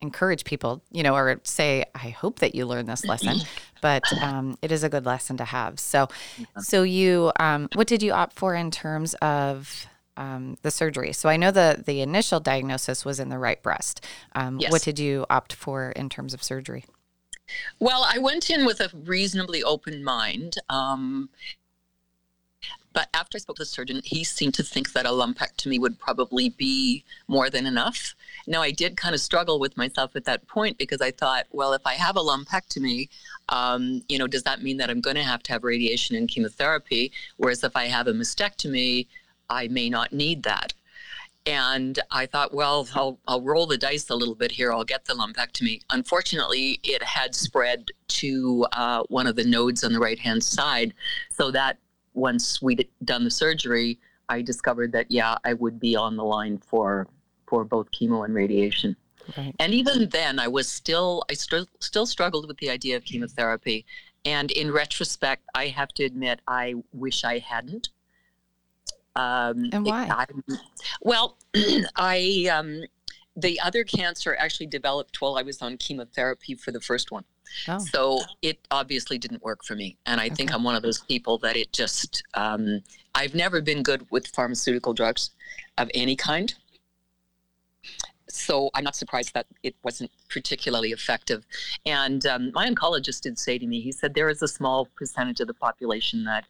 encourage 0.00 0.44
people, 0.44 0.82
you 0.90 1.02
know, 1.02 1.14
or 1.14 1.40
say, 1.42 1.84
I 1.94 2.10
hope 2.10 2.38
that 2.38 2.54
you 2.54 2.66
learn 2.66 2.86
this 2.86 3.04
lesson, 3.04 3.38
but 3.82 4.04
um, 4.22 4.56
it 4.62 4.70
is 4.70 4.84
a 4.84 4.88
good 4.88 5.04
lesson 5.04 5.36
to 5.38 5.44
have. 5.44 5.80
So, 5.80 6.08
so 6.58 6.84
you, 6.84 7.32
um, 7.40 7.68
what 7.74 7.88
did 7.88 8.02
you 8.02 8.12
opt 8.12 8.34
for 8.34 8.54
in 8.54 8.70
terms 8.70 9.14
of 9.14 9.88
um, 10.18 10.58
the 10.62 10.70
surgery? 10.70 11.12
So 11.12 11.28
I 11.28 11.36
know 11.36 11.50
the 11.50 11.82
the 11.84 12.02
initial 12.02 12.40
diagnosis 12.40 13.04
was 13.04 13.18
in 13.20 13.28
the 13.30 13.38
right 13.38 13.62
breast. 13.62 14.04
Um, 14.34 14.58
yes. 14.58 14.70
What 14.70 14.82
did 14.82 14.98
you 14.98 15.24
opt 15.30 15.54
for 15.54 15.90
in 15.92 16.08
terms 16.08 16.34
of 16.34 16.42
surgery? 16.42 16.84
Well, 17.78 18.04
I 18.06 18.18
went 18.18 18.50
in 18.50 18.66
with 18.66 18.80
a 18.80 18.90
reasonably 18.94 19.62
open 19.62 20.04
mind. 20.04 20.56
Um, 20.68 21.30
but 22.92 23.08
after 23.14 23.36
I 23.36 23.38
spoke 23.38 23.56
to 23.56 23.62
the 23.62 23.66
surgeon, 23.66 24.00
he 24.02 24.24
seemed 24.24 24.54
to 24.54 24.62
think 24.62 24.92
that 24.92 25.06
a 25.06 25.10
lumpectomy 25.10 25.78
would 25.78 26.00
probably 26.00 26.48
be 26.48 27.04
more 27.28 27.48
than 27.48 27.64
enough. 27.64 28.14
Now, 28.46 28.62
I 28.62 28.72
did 28.72 28.96
kind 28.96 29.14
of 29.14 29.20
struggle 29.20 29.60
with 29.60 29.76
myself 29.76 30.16
at 30.16 30.24
that 30.24 30.48
point 30.48 30.78
because 30.78 31.00
I 31.00 31.12
thought, 31.12 31.46
well, 31.52 31.74
if 31.74 31.86
I 31.86 31.94
have 31.94 32.16
a 32.16 32.20
lumpectomy, 32.20 33.08
um, 33.50 34.02
you 34.08 34.18
know, 34.18 34.26
does 34.26 34.42
that 34.44 34.62
mean 34.62 34.78
that 34.78 34.90
I'm 34.90 35.00
going 35.00 35.16
to 35.16 35.22
have 35.22 35.42
to 35.44 35.52
have 35.52 35.64
radiation 35.64 36.16
and 36.16 36.28
chemotherapy? 36.28 37.12
Whereas 37.36 37.62
if 37.62 37.76
I 37.76 37.84
have 37.84 38.08
a 38.08 38.12
mastectomy, 38.12 39.06
I 39.50 39.68
may 39.68 39.88
not 39.88 40.12
need 40.12 40.42
that. 40.44 40.74
And 41.46 41.98
I 42.10 42.26
thought, 42.26 42.52
well, 42.52 42.86
I'll, 42.94 43.18
I'll 43.26 43.40
roll 43.40 43.66
the 43.66 43.78
dice 43.78 44.10
a 44.10 44.14
little 44.14 44.34
bit 44.34 44.52
here. 44.52 44.70
I'll 44.70 44.84
get 44.84 45.06
the 45.06 45.14
lumpectomy. 45.14 45.80
Unfortunately, 45.88 46.78
it 46.82 47.02
had 47.02 47.34
spread 47.34 47.86
to 48.08 48.66
uh, 48.72 49.04
one 49.08 49.26
of 49.26 49.36
the 49.36 49.44
nodes 49.44 49.82
on 49.82 49.94
the 49.94 49.98
right 49.98 50.18
hand 50.18 50.44
side. 50.44 50.92
So 51.30 51.50
that 51.52 51.78
once 52.12 52.60
we'd 52.60 52.86
done 53.04 53.24
the 53.24 53.30
surgery, 53.30 53.98
I 54.28 54.42
discovered 54.42 54.92
that, 54.92 55.10
yeah, 55.10 55.36
I 55.44 55.54
would 55.54 55.80
be 55.80 55.96
on 55.96 56.16
the 56.16 56.24
line 56.24 56.58
for, 56.58 57.06
for 57.46 57.64
both 57.64 57.90
chemo 57.92 58.26
and 58.26 58.34
radiation. 58.34 58.94
Right. 59.36 59.54
And 59.58 59.72
even 59.72 60.08
then, 60.10 60.38
I 60.38 60.48
was 60.48 60.68
still, 60.68 61.22
I 61.30 61.34
still, 61.34 61.66
still 61.80 62.04
struggled 62.04 62.46
with 62.46 62.58
the 62.58 62.68
idea 62.68 62.96
of 62.96 63.04
chemotherapy. 63.04 63.86
And 64.26 64.50
in 64.50 64.70
retrospect, 64.70 65.44
I 65.54 65.68
have 65.68 65.88
to 65.94 66.04
admit, 66.04 66.40
I 66.46 66.74
wish 66.92 67.24
I 67.24 67.38
hadn't 67.38 67.88
um, 69.18 69.68
and 69.72 69.84
why? 69.84 70.06
I, 70.08 70.26
well, 71.02 71.36
I 71.96 72.48
um, 72.52 72.84
the 73.36 73.58
other 73.60 73.82
cancer 73.82 74.36
actually 74.38 74.66
developed 74.66 75.20
while 75.20 75.36
I 75.36 75.42
was 75.42 75.60
on 75.60 75.76
chemotherapy 75.76 76.54
for 76.54 76.70
the 76.70 76.80
first 76.80 77.10
one. 77.10 77.24
Oh. 77.66 77.78
So 77.78 78.20
it 78.42 78.58
obviously 78.70 79.18
didn't 79.18 79.42
work 79.42 79.64
for 79.64 79.74
me, 79.74 79.96
and 80.06 80.20
I 80.20 80.26
okay. 80.26 80.34
think 80.36 80.54
I'm 80.54 80.62
one 80.62 80.76
of 80.76 80.82
those 80.82 81.00
people 81.00 81.36
that 81.38 81.56
it 81.56 81.72
just. 81.72 82.22
Um, 82.34 82.80
I've 83.14 83.34
never 83.34 83.60
been 83.60 83.82
good 83.82 84.06
with 84.12 84.28
pharmaceutical 84.28 84.94
drugs 84.94 85.30
of 85.76 85.90
any 85.94 86.14
kind. 86.14 86.54
So 88.28 88.70
I'm 88.74 88.84
not 88.84 88.94
surprised 88.94 89.34
that 89.34 89.46
it 89.62 89.74
wasn't 89.82 90.12
particularly 90.28 90.92
effective. 90.92 91.44
And 91.86 92.24
um, 92.26 92.52
my 92.52 92.68
oncologist 92.68 93.22
did 93.22 93.38
say 93.38 93.58
to 93.58 93.66
me, 93.66 93.80
he 93.80 93.90
said 93.90 94.14
there 94.14 94.28
is 94.28 94.42
a 94.42 94.48
small 94.48 94.86
percentage 94.96 95.40
of 95.40 95.48
the 95.48 95.54
population 95.54 96.24
that 96.24 96.44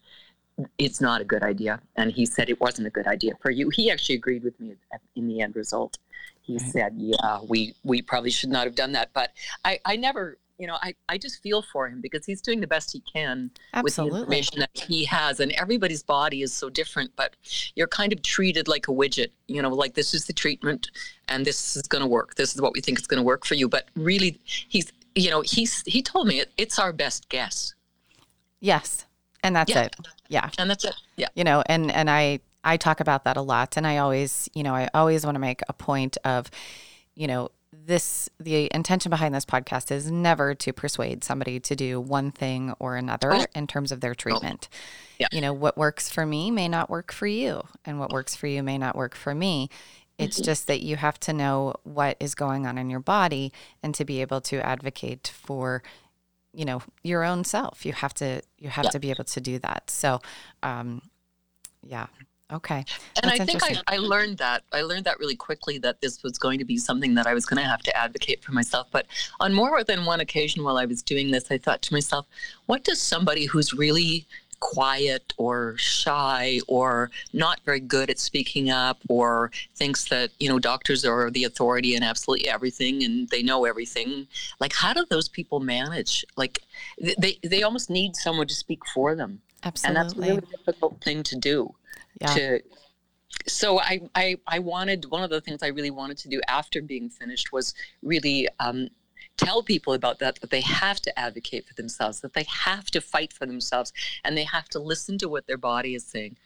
it's 0.78 1.00
not 1.00 1.20
a 1.20 1.24
good 1.24 1.42
idea. 1.42 1.80
And 1.96 2.10
he 2.10 2.26
said 2.26 2.48
it 2.48 2.60
wasn't 2.60 2.88
a 2.88 2.90
good 2.90 3.06
idea 3.06 3.34
for 3.40 3.50
you. 3.50 3.68
He 3.70 3.90
actually 3.90 4.16
agreed 4.16 4.42
with 4.42 4.58
me 4.60 4.74
in 5.16 5.28
the 5.28 5.40
end 5.40 5.56
result. 5.56 5.98
He 6.42 6.56
right. 6.56 6.70
said, 6.72 6.94
yeah, 6.96 7.40
we, 7.46 7.74
we 7.84 8.02
probably 8.02 8.30
should 8.30 8.50
not 8.50 8.64
have 8.64 8.74
done 8.74 8.92
that. 8.92 9.10
But 9.12 9.32
I, 9.64 9.78
I 9.84 9.96
never, 9.96 10.38
you 10.58 10.66
know, 10.66 10.78
I, 10.82 10.94
I 11.08 11.18
just 11.18 11.42
feel 11.42 11.62
for 11.62 11.88
him 11.88 12.00
because 12.00 12.24
he's 12.26 12.40
doing 12.40 12.60
the 12.60 12.66
best 12.66 12.90
he 12.92 13.00
can 13.00 13.50
Absolutely. 13.74 13.84
with 13.84 13.94
the 13.96 14.20
information 14.20 14.60
that 14.60 14.70
he 14.72 15.04
has. 15.04 15.40
And 15.40 15.52
everybody's 15.52 16.02
body 16.02 16.42
is 16.42 16.52
so 16.52 16.70
different, 16.70 17.12
but 17.16 17.36
you're 17.76 17.86
kind 17.86 18.12
of 18.12 18.22
treated 18.22 18.66
like 18.66 18.88
a 18.88 18.92
widget, 18.92 19.30
you 19.46 19.62
know, 19.62 19.68
like 19.68 19.94
this 19.94 20.14
is 20.14 20.26
the 20.26 20.32
treatment 20.32 20.90
and 21.28 21.44
this 21.44 21.76
is 21.76 21.82
going 21.82 22.02
to 22.02 22.08
work. 22.08 22.34
This 22.34 22.54
is 22.54 22.60
what 22.60 22.72
we 22.72 22.80
think 22.80 22.98
is 22.98 23.06
going 23.06 23.20
to 23.20 23.26
work 23.26 23.44
for 23.44 23.54
you. 23.54 23.68
But 23.68 23.88
really, 23.94 24.40
he's, 24.44 24.90
you 25.14 25.30
know, 25.30 25.42
he's, 25.42 25.82
he 25.86 26.02
told 26.02 26.26
me 26.26 26.40
it, 26.40 26.50
it's 26.56 26.78
our 26.78 26.92
best 26.92 27.28
guess. 27.28 27.74
Yes. 28.60 29.04
And 29.42 29.54
that's 29.54 29.70
yeah. 29.70 29.82
it. 29.82 29.96
Yeah. 30.28 30.50
And 30.58 30.70
that's 30.70 30.84
it. 30.84 30.94
Yeah. 31.16 31.28
You 31.34 31.44
know, 31.44 31.62
and 31.66 31.90
and 31.90 32.10
I 32.10 32.40
I 32.64 32.76
talk 32.76 33.00
about 33.00 33.24
that 33.24 33.36
a 33.36 33.42
lot 33.42 33.76
and 33.76 33.86
I 33.86 33.98
always, 33.98 34.48
you 34.54 34.62
know, 34.62 34.74
I 34.74 34.88
always 34.94 35.24
want 35.24 35.36
to 35.36 35.40
make 35.40 35.62
a 35.68 35.72
point 35.72 36.18
of, 36.24 36.50
you 37.14 37.26
know, 37.26 37.50
this 37.72 38.28
the 38.40 38.68
intention 38.74 39.10
behind 39.10 39.34
this 39.34 39.44
podcast 39.44 39.90
is 39.90 40.10
never 40.10 40.54
to 40.54 40.72
persuade 40.72 41.22
somebody 41.22 41.60
to 41.60 41.76
do 41.76 42.00
one 42.00 42.30
thing 42.30 42.74
or 42.78 42.96
another 42.96 43.32
oh. 43.32 43.44
in 43.54 43.66
terms 43.66 43.92
of 43.92 44.00
their 44.00 44.14
treatment. 44.14 44.68
Yeah. 45.18 45.28
You 45.32 45.40
know, 45.40 45.52
what 45.52 45.76
works 45.76 46.10
for 46.10 46.24
me 46.24 46.50
may 46.50 46.68
not 46.68 46.90
work 46.90 47.12
for 47.12 47.26
you 47.26 47.62
and 47.84 47.98
what 47.98 48.10
works 48.10 48.34
for 48.34 48.46
you 48.46 48.62
may 48.62 48.78
not 48.78 48.96
work 48.96 49.14
for 49.14 49.34
me. 49.34 49.68
It's 50.18 50.36
mm-hmm. 50.36 50.44
just 50.44 50.66
that 50.66 50.82
you 50.82 50.96
have 50.96 51.20
to 51.20 51.32
know 51.32 51.74
what 51.84 52.16
is 52.20 52.34
going 52.34 52.66
on 52.66 52.76
in 52.78 52.90
your 52.90 53.00
body 53.00 53.52
and 53.82 53.94
to 53.94 54.04
be 54.04 54.20
able 54.20 54.40
to 54.42 54.64
advocate 54.64 55.32
for 55.34 55.82
you 56.52 56.64
know 56.64 56.82
your 57.02 57.24
own 57.24 57.44
self. 57.44 57.84
You 57.84 57.92
have 57.92 58.14
to 58.14 58.42
you 58.58 58.68
have 58.68 58.86
yeah. 58.86 58.90
to 58.90 58.98
be 58.98 59.10
able 59.10 59.24
to 59.24 59.40
do 59.40 59.58
that. 59.60 59.90
So 59.90 60.20
um 60.62 61.02
yeah. 61.86 62.06
Okay. 62.50 62.84
And 63.22 63.30
That's 63.30 63.40
i 63.40 63.44
think 63.44 63.62
I, 63.62 63.96
I 63.96 63.98
learned 63.98 64.38
that 64.38 64.62
i 64.72 64.80
learned 64.80 65.04
that 65.04 65.18
really 65.18 65.36
quickly 65.36 65.76
that 65.78 66.00
this 66.00 66.22
was 66.22 66.38
going 66.38 66.58
to 66.58 66.64
be 66.64 66.78
something 66.78 67.14
that 67.14 67.26
i 67.26 67.34
was 67.34 67.44
going 67.44 67.62
to 67.62 67.68
have 67.68 67.82
to 67.82 67.94
advocate 67.94 68.42
for 68.42 68.52
myself. 68.52 68.88
But 68.90 69.06
on 69.38 69.52
more 69.52 69.84
than 69.84 70.06
one 70.06 70.20
occasion 70.20 70.64
while 70.64 70.78
i 70.78 70.86
was 70.86 71.02
doing 71.02 71.30
this 71.30 71.50
i 71.50 71.58
thought 71.58 71.82
to 71.82 71.92
myself 71.92 72.26
what 72.64 72.84
does 72.84 73.00
somebody 73.00 73.44
who's 73.44 73.74
really 73.74 74.26
quiet 74.60 75.32
or 75.36 75.76
shy 75.76 76.60
or 76.68 77.10
not 77.32 77.60
very 77.64 77.80
good 77.80 78.10
at 78.10 78.18
speaking 78.18 78.70
up 78.70 78.98
or 79.08 79.50
thinks 79.76 80.08
that 80.08 80.30
you 80.40 80.48
know 80.48 80.58
doctors 80.58 81.04
are 81.04 81.30
the 81.30 81.44
authority 81.44 81.94
in 81.94 82.02
absolutely 82.02 82.48
everything 82.48 83.02
and 83.04 83.28
they 83.28 83.42
know 83.42 83.64
everything. 83.64 84.26
Like 84.60 84.72
how 84.74 84.92
do 84.92 85.04
those 85.08 85.28
people 85.28 85.60
manage? 85.60 86.24
Like 86.36 86.60
they 87.18 87.38
they 87.42 87.62
almost 87.62 87.90
need 87.90 88.16
someone 88.16 88.46
to 88.46 88.54
speak 88.54 88.80
for 88.94 89.14
them. 89.14 89.40
Absolutely 89.64 89.88
and 89.88 90.08
that's 90.08 90.16
a 90.16 90.20
really 90.20 90.46
difficult 90.56 91.02
thing 91.02 91.22
to 91.24 91.36
do 91.36 91.74
yeah. 92.20 92.26
to 92.28 92.60
so 93.46 93.80
I, 93.80 94.00
I 94.14 94.36
i 94.46 94.58
wanted 94.58 95.06
one 95.10 95.22
of 95.22 95.30
the 95.30 95.40
things 95.40 95.62
i 95.62 95.68
really 95.68 95.90
wanted 95.90 96.18
to 96.18 96.28
do 96.28 96.40
after 96.48 96.80
being 96.80 97.08
finished 97.08 97.52
was 97.52 97.74
really 98.02 98.48
um, 98.60 98.88
tell 99.38 99.62
people 99.62 99.94
about 99.94 100.18
that 100.18 100.40
that 100.40 100.50
they 100.50 100.60
have 100.60 101.00
to 101.00 101.18
advocate 101.18 101.66
for 101.66 101.74
themselves 101.74 102.20
that 102.20 102.34
they 102.34 102.44
have 102.48 102.86
to 102.90 103.00
fight 103.00 103.32
for 103.32 103.46
themselves 103.46 103.92
and 104.24 104.36
they 104.36 104.44
have 104.44 104.68
to 104.68 104.78
listen 104.78 105.16
to 105.16 105.28
what 105.28 105.46
their 105.46 105.56
body 105.56 105.94
is 105.94 106.04
saying. 106.04 106.36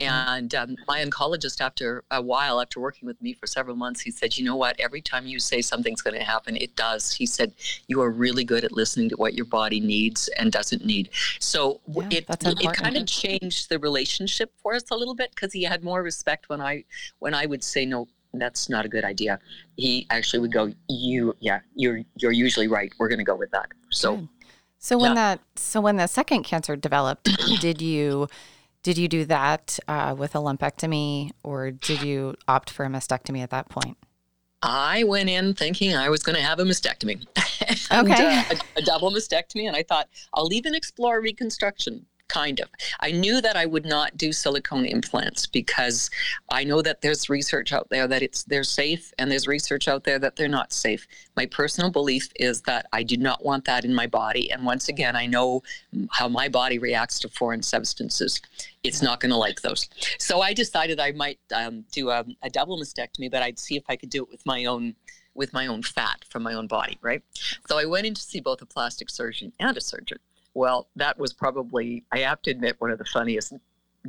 Mm-hmm. 0.00 0.28
and 0.28 0.54
um, 0.54 0.76
my 0.88 1.04
oncologist 1.04 1.60
after 1.60 2.02
a 2.10 2.22
while 2.22 2.62
after 2.62 2.80
working 2.80 3.06
with 3.06 3.20
me 3.20 3.34
for 3.34 3.46
several 3.46 3.76
months 3.76 4.00
he 4.00 4.10
said 4.10 4.38
you 4.38 4.44
know 4.44 4.56
what? 4.56 4.80
Every 4.80 5.02
time 5.02 5.26
you 5.26 5.38
say 5.38 5.60
something's 5.60 6.00
going 6.00 6.18
to 6.18 6.24
happen 6.24 6.56
it 6.56 6.74
does. 6.76 7.12
He 7.12 7.26
said 7.26 7.52
you 7.88 8.00
are 8.00 8.10
really 8.10 8.44
good 8.44 8.64
at 8.64 8.72
listening 8.72 9.10
to 9.10 9.16
what 9.16 9.34
your 9.34 9.44
body 9.44 9.80
needs 9.80 10.28
and 10.38 10.50
doesn't 10.50 10.84
need. 10.84 11.10
So 11.40 11.80
yeah, 11.88 12.06
it, 12.10 12.24
it 12.30 12.72
kind 12.72 12.96
of 12.96 13.06
changed 13.06 13.68
the 13.68 13.78
relationship 13.78 14.52
for 14.62 14.74
us 14.74 14.84
a 14.90 14.96
little 14.96 15.14
bit 15.14 15.30
because 15.34 15.52
he 15.52 15.64
had 15.64 15.84
more 15.84 16.02
respect 16.02 16.48
when 16.48 16.60
i 16.60 16.84
when 17.18 17.34
i 17.34 17.44
would 17.46 17.62
say 17.62 17.84
no 17.84 18.08
that's 18.34 18.68
not 18.68 18.84
a 18.84 18.88
good 18.88 19.04
idea. 19.04 19.38
He 19.76 20.06
actually 20.10 20.40
would 20.40 20.52
go, 20.52 20.72
you, 20.88 21.36
yeah, 21.40 21.60
you're, 21.74 22.02
you're 22.16 22.32
usually 22.32 22.68
right. 22.68 22.92
We're 22.98 23.08
going 23.08 23.18
to 23.18 23.24
go 23.24 23.36
with 23.36 23.50
that. 23.50 23.68
So, 23.90 24.16
good. 24.16 24.28
so 24.78 24.98
when 24.98 25.10
yeah. 25.10 25.36
that, 25.36 25.40
so 25.56 25.80
when 25.80 25.96
the 25.96 26.06
second 26.06 26.44
cancer 26.44 26.76
developed, 26.76 27.28
did 27.60 27.82
you, 27.82 28.28
did 28.82 28.98
you 28.98 29.08
do 29.08 29.24
that 29.26 29.78
uh, 29.88 30.14
with 30.16 30.34
a 30.34 30.38
lumpectomy 30.38 31.30
or 31.42 31.70
did 31.70 32.02
you 32.02 32.34
opt 32.48 32.70
for 32.70 32.84
a 32.84 32.88
mastectomy 32.88 33.42
at 33.42 33.50
that 33.50 33.68
point? 33.68 33.96
I 34.62 35.02
went 35.04 35.28
in 35.28 35.54
thinking 35.54 35.96
I 35.96 36.08
was 36.08 36.22
going 36.22 36.36
to 36.36 36.42
have 36.42 36.60
a 36.60 36.64
mastectomy. 36.64 37.26
and, 37.90 38.08
okay. 38.08 38.38
Uh, 38.38 38.54
a, 38.76 38.78
a 38.78 38.82
double 38.82 39.10
mastectomy. 39.10 39.66
And 39.66 39.76
I 39.76 39.82
thought, 39.82 40.08
I'll 40.34 40.52
even 40.52 40.74
explore 40.74 41.20
reconstruction 41.20 42.06
kind 42.32 42.60
of. 42.60 42.68
I 43.00 43.10
knew 43.10 43.40
that 43.40 43.56
I 43.56 43.66
would 43.66 43.84
not 43.84 44.16
do 44.16 44.32
silicone 44.32 44.86
implants 44.86 45.46
because 45.46 46.10
I 46.50 46.64
know 46.64 46.80
that 46.80 47.02
there's 47.02 47.28
research 47.28 47.72
out 47.72 47.88
there 47.90 48.08
that 48.08 48.22
it's 48.22 48.44
they're 48.44 48.64
safe 48.64 49.12
and 49.18 49.30
there's 49.30 49.46
research 49.46 49.86
out 49.86 50.04
there 50.04 50.18
that 50.18 50.36
they're 50.36 50.48
not 50.48 50.72
safe. 50.72 51.06
My 51.36 51.46
personal 51.46 51.90
belief 51.90 52.28
is 52.36 52.62
that 52.62 52.86
I 52.92 53.02
do 53.02 53.16
not 53.16 53.44
want 53.44 53.66
that 53.66 53.84
in 53.84 53.94
my 53.94 54.06
body 54.06 54.50
and 54.50 54.64
once 54.64 54.88
again 54.88 55.14
I 55.14 55.26
know 55.26 55.62
how 56.10 56.28
my 56.28 56.48
body 56.48 56.78
reacts 56.78 57.18
to 57.20 57.28
foreign 57.28 57.62
substances. 57.62 58.40
It's 58.82 59.02
not 59.02 59.20
going 59.20 59.30
to 59.30 59.36
like 59.36 59.60
those. 59.60 59.88
So 60.18 60.40
I 60.40 60.54
decided 60.54 60.98
I 61.00 61.12
might 61.12 61.38
um, 61.54 61.84
do 61.92 62.10
a, 62.10 62.24
a 62.42 62.50
double 62.50 62.78
mastectomy 62.78 63.30
but 63.30 63.42
I'd 63.42 63.58
see 63.58 63.76
if 63.76 63.84
I 63.88 63.96
could 63.96 64.10
do 64.10 64.22
it 64.22 64.30
with 64.30 64.44
my 64.46 64.64
own 64.64 64.94
with 65.34 65.52
my 65.52 65.66
own 65.66 65.82
fat 65.82 66.24
from 66.28 66.42
my 66.42 66.52
own 66.52 66.66
body, 66.66 66.98
right? 67.00 67.22
So 67.66 67.78
I 67.78 67.86
went 67.86 68.06
in 68.06 68.14
to 68.14 68.20
see 68.20 68.40
both 68.40 68.60
a 68.60 68.66
plastic 68.66 69.08
surgeon 69.08 69.50
and 69.58 69.74
a 69.76 69.80
surgeon. 69.80 70.18
Well, 70.54 70.88
that 70.96 71.18
was 71.18 71.32
probably, 71.32 72.04
I 72.12 72.18
have 72.18 72.42
to 72.42 72.50
admit, 72.50 72.76
one 72.78 72.90
of 72.90 72.98
the 72.98 73.04
funniest 73.04 73.54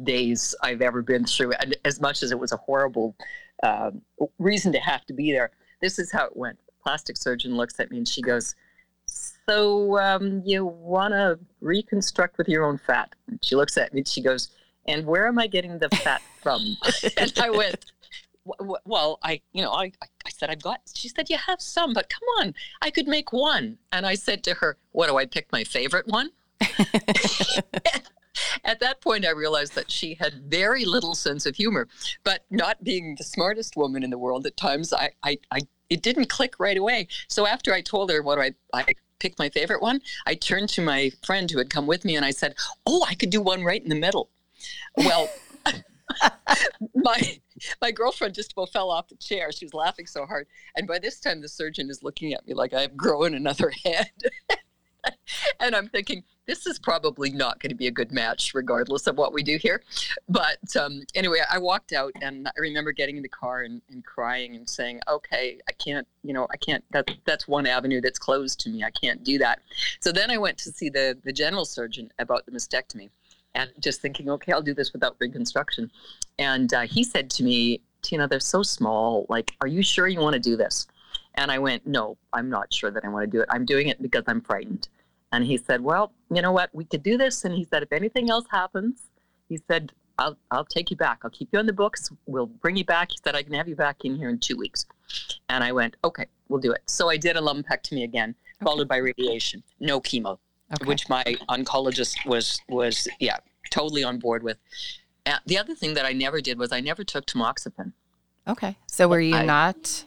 days 0.03 0.55
I've 0.61 0.81
ever 0.81 1.01
been 1.01 1.25
through. 1.25 1.53
And 1.53 1.75
as 1.85 2.01
much 2.01 2.23
as 2.23 2.31
it 2.31 2.39
was 2.39 2.51
a 2.51 2.57
horrible 2.57 3.15
uh, 3.61 3.91
reason 4.39 4.71
to 4.73 4.79
have 4.79 5.05
to 5.05 5.13
be 5.13 5.31
there, 5.31 5.51
this 5.81 5.99
is 5.99 6.11
how 6.11 6.25
it 6.25 6.35
went. 6.35 6.59
Plastic 6.81 7.17
surgeon 7.17 7.55
looks 7.55 7.79
at 7.79 7.91
me 7.91 7.97
and 7.97 8.07
she 8.07 8.21
goes, 8.21 8.55
So 9.05 9.97
um, 9.99 10.41
you 10.45 10.65
want 10.65 11.13
to 11.13 11.39
reconstruct 11.61 12.37
with 12.37 12.49
your 12.49 12.65
own 12.65 12.77
fat? 12.77 13.13
And 13.27 13.39
she 13.43 13.55
looks 13.55 13.77
at 13.77 13.93
me 13.93 14.01
and 14.01 14.07
she 14.07 14.21
goes, 14.21 14.49
And 14.85 15.05
where 15.05 15.27
am 15.27 15.39
I 15.39 15.47
getting 15.47 15.79
the 15.79 15.89
fat 15.89 16.21
from? 16.41 16.75
and 17.17 17.33
I 17.39 17.49
went, 17.49 17.92
well, 18.45 19.19
I, 19.23 19.41
you 19.53 19.61
know, 19.61 19.71
I, 19.71 19.91
I 20.25 20.29
said, 20.29 20.49
I've 20.49 20.61
got, 20.61 20.81
she 20.93 21.09
said, 21.09 21.29
you 21.29 21.37
have 21.37 21.61
some, 21.61 21.93
but 21.93 22.09
come 22.09 22.27
on, 22.39 22.53
I 22.81 22.89
could 22.89 23.07
make 23.07 23.31
one. 23.31 23.77
And 23.91 24.05
I 24.05 24.15
said 24.15 24.43
to 24.45 24.55
her, 24.55 24.77
what 24.91 25.07
do 25.07 25.17
I 25.17 25.25
pick 25.25 25.51
my 25.51 25.63
favorite 25.63 26.07
one? 26.07 26.31
At 28.63 28.79
that 28.79 29.01
point, 29.01 29.25
I 29.25 29.31
realized 29.31 29.75
that 29.75 29.91
she 29.91 30.15
had 30.15 30.45
very 30.45 30.85
little 30.85 31.15
sense 31.15 31.45
of 31.45 31.55
humor, 31.55 31.87
but 32.23 32.45
not 32.49 32.83
being 32.83 33.15
the 33.15 33.23
smartest 33.23 33.75
woman 33.75 34.03
in 34.03 34.09
the 34.09 34.17
world, 34.17 34.45
at 34.45 34.57
times 34.57 34.91
I, 34.93 35.11
I, 35.23 35.37
I 35.51 35.59
it 35.89 36.01
didn't 36.01 36.29
click 36.29 36.55
right 36.59 36.77
away. 36.77 37.07
So 37.27 37.45
after 37.45 37.73
I 37.73 37.81
told 37.81 38.09
her 38.09 38.23
what 38.23 38.39
I, 38.39 38.53
I 38.73 38.95
picked 39.19 39.37
my 39.37 39.49
favorite 39.49 39.81
one, 39.81 40.01
I 40.25 40.33
turned 40.35 40.69
to 40.69 40.81
my 40.81 41.11
friend 41.23 41.49
who 41.51 41.59
had 41.59 41.69
come 41.69 41.85
with 41.85 42.03
me 42.03 42.15
and 42.15 42.25
I 42.25 42.31
said, 42.31 42.55
"Oh, 42.85 43.05
I 43.07 43.13
could 43.13 43.29
do 43.29 43.41
one 43.41 43.63
right 43.63 43.81
in 43.81 43.89
the 43.89 43.95
middle." 43.95 44.29
Well, 44.97 45.29
my 46.95 47.39
my 47.83 47.91
girlfriend 47.91 48.33
just 48.33 48.53
about 48.53 48.71
fell 48.71 48.89
off 48.89 49.09
the 49.09 49.15
chair. 49.15 49.51
She 49.51 49.65
was 49.65 49.73
laughing 49.73 50.07
so 50.07 50.25
hard. 50.25 50.47
And 50.77 50.87
by 50.87 50.99
this 50.99 51.19
time, 51.19 51.41
the 51.41 51.49
surgeon 51.49 51.89
is 51.89 52.01
looking 52.01 52.33
at 52.33 52.47
me 52.47 52.53
like 52.53 52.73
I've 52.73 52.95
grown 52.95 53.33
another 53.33 53.73
head. 53.85 54.09
and 55.59 55.75
I'm 55.75 55.89
thinking, 55.89 56.23
this 56.47 56.65
is 56.65 56.79
probably 56.79 57.29
not 57.29 57.59
going 57.59 57.71
to 57.71 57.75
be 57.75 57.87
a 57.87 57.91
good 57.91 58.13
match, 58.13 58.53
regardless 58.53 59.05
of 59.05 59.17
what 59.17 59.33
we 59.33 59.43
do 59.43 59.57
here. 59.57 59.83
But 60.29 60.59
um, 60.79 61.03
anyway, 61.13 61.39
I 61.51 61.57
walked 61.57 61.91
out 61.91 62.13
and 62.21 62.47
I 62.47 62.51
remember 62.57 62.93
getting 62.93 63.17
in 63.17 63.21
the 63.21 63.27
car 63.27 63.63
and, 63.63 63.81
and, 63.91 64.05
crying 64.05 64.55
and 64.55 64.69
saying, 64.69 65.01
okay, 65.09 65.59
I 65.67 65.73
can't, 65.73 66.07
you 66.23 66.31
know, 66.31 66.47
I 66.53 66.57
can't, 66.57 66.85
that, 66.91 67.11
that's 67.25 67.49
one 67.49 67.67
avenue 67.67 67.99
that's 67.99 68.19
closed 68.19 68.61
to 68.61 68.69
me. 68.69 68.85
I 68.85 68.91
can't 68.91 69.25
do 69.25 69.37
that. 69.39 69.59
So 69.99 70.13
then 70.13 70.31
I 70.31 70.37
went 70.37 70.57
to 70.59 70.71
see 70.71 70.89
the, 70.89 71.17
the 71.25 71.33
general 71.33 71.65
surgeon 71.65 72.11
about 72.17 72.45
the 72.45 72.53
mastectomy 72.53 73.09
and 73.55 73.71
just 73.79 74.01
thinking, 74.01 74.29
okay, 74.29 74.51
I'll 74.51 74.61
do 74.61 74.73
this 74.73 74.93
without 74.93 75.15
reconstruction. 75.19 75.91
And 76.39 76.73
uh, 76.73 76.81
he 76.81 77.03
said 77.03 77.29
to 77.31 77.43
me, 77.43 77.81
Tina, 78.01 78.27
they're 78.27 78.39
so 78.39 78.63
small. 78.63 79.25
Like, 79.29 79.55
are 79.61 79.67
you 79.67 79.83
sure 79.83 80.07
you 80.07 80.19
want 80.19 80.33
to 80.33 80.39
do 80.39 80.57
this? 80.57 80.87
And 81.35 81.51
I 81.51 81.59
went, 81.59 81.87
no, 81.87 82.17
I'm 82.33 82.49
not 82.49 82.73
sure 82.73 82.91
that 82.91 83.03
I 83.05 83.09
want 83.09 83.23
to 83.23 83.37
do 83.37 83.41
it. 83.41 83.49
I'm 83.49 83.65
doing 83.65 83.87
it 83.87 84.01
because 84.01 84.23
I'm 84.27 84.41
frightened. 84.41 84.87
And 85.33 85.43
he 85.43 85.57
said, 85.57 85.81
Well, 85.81 86.13
you 86.31 86.43
know 86.43 86.51
what? 86.51 86.69
We 86.73 86.85
could 86.85 87.01
do 87.01 87.17
this. 87.17 87.43
And 87.43 87.55
he 87.55 87.67
said, 87.69 87.81
If 87.81 87.91
anything 87.91 88.29
else 88.29 88.45
happens, 88.51 89.09
he 89.49 89.59
said, 89.67 89.91
I'll, 90.19 90.37
I'll 90.51 90.63
take 90.63 90.91
you 90.91 90.95
back. 90.95 91.21
I'll 91.23 91.31
keep 91.31 91.49
you 91.51 91.57
on 91.57 91.65
the 91.65 91.73
books. 91.73 92.11
We'll 92.27 92.45
bring 92.45 92.77
you 92.77 92.85
back. 92.85 93.11
He 93.11 93.17
said, 93.23 93.35
I 93.35 93.41
can 93.41 93.53
have 93.55 93.67
you 93.67 93.75
back 93.75 94.05
in 94.05 94.15
here 94.15 94.29
in 94.29 94.37
two 94.37 94.55
weeks. 94.55 94.85
And 95.49 95.63
I 95.63 95.71
went, 95.71 95.97
Okay, 96.03 96.27
we'll 96.49 96.61
do 96.61 96.71
it. 96.71 96.83
So 96.85 97.09
I 97.09 97.17
did 97.17 97.35
a 97.35 97.41
lumpectomy 97.41 98.03
again, 98.03 98.35
okay. 98.57 98.63
followed 98.63 98.87
by 98.87 98.97
radiation, 98.97 99.63
no 99.79 99.99
chemo, 99.99 100.37
okay. 100.81 100.87
which 100.87 101.09
my 101.09 101.23
oncologist 101.49 102.25
was, 102.25 102.61
was, 102.69 103.07
yeah, 103.19 103.37
totally 103.69 104.03
on 104.03 104.19
board 104.19 104.43
with. 104.43 104.57
Uh, 105.25 105.37
the 105.45 105.57
other 105.57 105.73
thing 105.73 105.93
that 105.93 106.05
I 106.05 106.11
never 106.11 106.41
did 106.41 106.59
was 106.59 106.71
I 106.71 106.81
never 106.81 107.03
took 107.03 107.25
tamoxifen. 107.25 107.93
Okay. 108.47 108.75
So 108.87 109.07
were 109.07 109.21
you 109.21 109.35
I, 109.35 109.45
not 109.45 110.05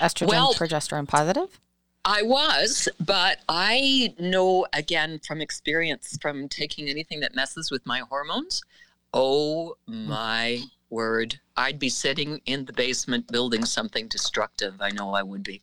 estrogen, 0.00 0.28
well, 0.28 0.54
progesterone 0.54 1.08
positive? 1.08 1.58
I 2.04 2.22
was, 2.22 2.88
but 2.98 3.38
I 3.48 4.14
know 4.18 4.66
again 4.72 5.20
from 5.26 5.40
experience 5.40 6.18
from 6.20 6.48
taking 6.48 6.88
anything 6.88 7.20
that 7.20 7.34
messes 7.34 7.70
with 7.70 7.84
my 7.86 8.00
hormones. 8.00 8.62
Oh 9.12 9.76
hmm. 9.86 10.08
my 10.08 10.60
word. 10.90 11.40
I'd 11.56 11.78
be 11.78 11.88
sitting 11.88 12.40
in 12.46 12.64
the 12.64 12.72
basement 12.72 13.28
building 13.28 13.64
something 13.64 14.08
destructive. 14.08 14.74
I 14.80 14.90
know 14.90 15.14
I 15.14 15.22
would 15.22 15.42
be. 15.42 15.62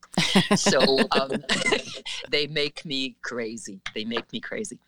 So 0.56 1.00
um, 1.12 1.44
they 2.30 2.48
make 2.48 2.86
me 2.86 3.16
crazy. 3.22 3.82
They 3.94 4.06
make 4.06 4.32
me 4.32 4.40
crazy. 4.40 4.80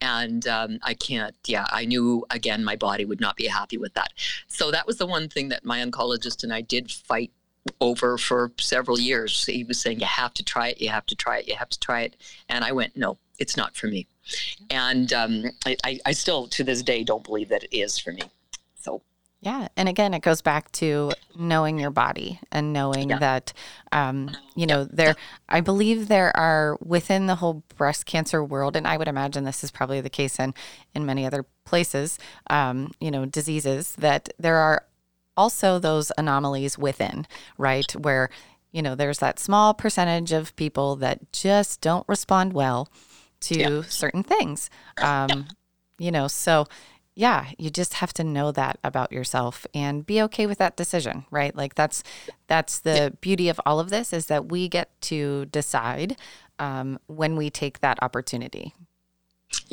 And 0.00 0.46
um, 0.46 0.78
I 0.82 0.94
can't, 0.94 1.34
yeah, 1.46 1.66
I 1.70 1.84
knew 1.84 2.24
again 2.30 2.64
my 2.64 2.76
body 2.76 3.04
would 3.04 3.20
not 3.20 3.36
be 3.36 3.46
happy 3.46 3.78
with 3.78 3.94
that. 3.94 4.12
So 4.46 4.70
that 4.70 4.86
was 4.86 4.98
the 4.98 5.06
one 5.06 5.28
thing 5.28 5.48
that 5.48 5.64
my 5.64 5.84
oncologist 5.84 6.44
and 6.44 6.52
I 6.52 6.60
did 6.60 6.90
fight 6.90 7.32
over 7.80 8.18
for 8.18 8.52
several 8.58 8.98
years. 8.98 9.44
He 9.44 9.64
was 9.64 9.80
saying, 9.80 10.00
You 10.00 10.06
have 10.06 10.34
to 10.34 10.44
try 10.44 10.68
it, 10.68 10.80
you 10.80 10.88
have 10.90 11.06
to 11.06 11.16
try 11.16 11.38
it, 11.38 11.48
you 11.48 11.56
have 11.56 11.68
to 11.70 11.78
try 11.78 12.02
it. 12.02 12.16
And 12.48 12.64
I 12.64 12.72
went, 12.72 12.96
No, 12.96 13.18
it's 13.38 13.56
not 13.56 13.76
for 13.76 13.86
me. 13.86 14.06
And 14.70 15.12
um, 15.12 15.44
I, 15.66 15.98
I 16.04 16.12
still, 16.12 16.46
to 16.48 16.64
this 16.64 16.82
day, 16.82 17.04
don't 17.04 17.24
believe 17.24 17.48
that 17.48 17.64
it 17.64 17.76
is 17.76 17.98
for 17.98 18.12
me. 18.12 18.22
So. 18.74 19.02
Yeah. 19.40 19.68
And 19.76 19.88
again, 19.88 20.14
it 20.14 20.22
goes 20.22 20.42
back 20.42 20.72
to 20.72 21.12
knowing 21.36 21.78
your 21.78 21.90
body 21.90 22.40
and 22.50 22.72
knowing 22.72 23.10
yeah. 23.10 23.18
that, 23.18 23.52
um, 23.92 24.36
you 24.56 24.66
know, 24.66 24.84
there, 24.84 25.14
I 25.48 25.60
believe 25.60 26.08
there 26.08 26.36
are 26.36 26.76
within 26.84 27.26
the 27.26 27.36
whole 27.36 27.62
breast 27.76 28.04
cancer 28.04 28.42
world, 28.42 28.74
and 28.74 28.86
I 28.86 28.96
would 28.96 29.06
imagine 29.06 29.44
this 29.44 29.62
is 29.62 29.70
probably 29.70 30.00
the 30.00 30.10
case 30.10 30.40
in, 30.40 30.54
in 30.92 31.06
many 31.06 31.24
other 31.24 31.44
places, 31.64 32.18
um, 32.50 32.92
you 33.00 33.12
know, 33.12 33.26
diseases, 33.26 33.94
that 33.96 34.28
there 34.40 34.56
are 34.56 34.84
also 35.36 35.78
those 35.78 36.10
anomalies 36.18 36.76
within, 36.76 37.24
right? 37.56 37.92
Where, 37.92 38.30
you 38.72 38.82
know, 38.82 38.96
there's 38.96 39.20
that 39.20 39.38
small 39.38 39.72
percentage 39.72 40.32
of 40.32 40.54
people 40.56 40.96
that 40.96 41.32
just 41.32 41.80
don't 41.80 42.04
respond 42.08 42.52
well 42.54 42.88
to 43.40 43.58
yeah. 43.58 43.82
certain 43.82 44.22
things. 44.22 44.70
Um, 44.98 45.28
yeah. 45.28 45.42
You 45.98 46.10
know, 46.12 46.28
so 46.28 46.66
yeah, 47.18 47.46
you 47.58 47.68
just 47.68 47.94
have 47.94 48.12
to 48.14 48.22
know 48.22 48.52
that 48.52 48.78
about 48.84 49.10
yourself 49.10 49.66
and 49.74 50.06
be 50.06 50.22
okay 50.22 50.46
with 50.46 50.58
that 50.58 50.76
decision, 50.76 51.26
right? 51.32 51.54
Like 51.54 51.74
that's 51.74 52.04
that's 52.46 52.78
the 52.78 52.94
yeah. 52.94 53.08
beauty 53.20 53.48
of 53.48 53.60
all 53.66 53.80
of 53.80 53.90
this 53.90 54.12
is 54.12 54.26
that 54.26 54.48
we 54.50 54.68
get 54.68 54.88
to 55.02 55.46
decide 55.46 56.16
um, 56.60 57.00
when 57.08 57.34
we 57.34 57.50
take 57.50 57.80
that 57.80 58.00
opportunity 58.02 58.72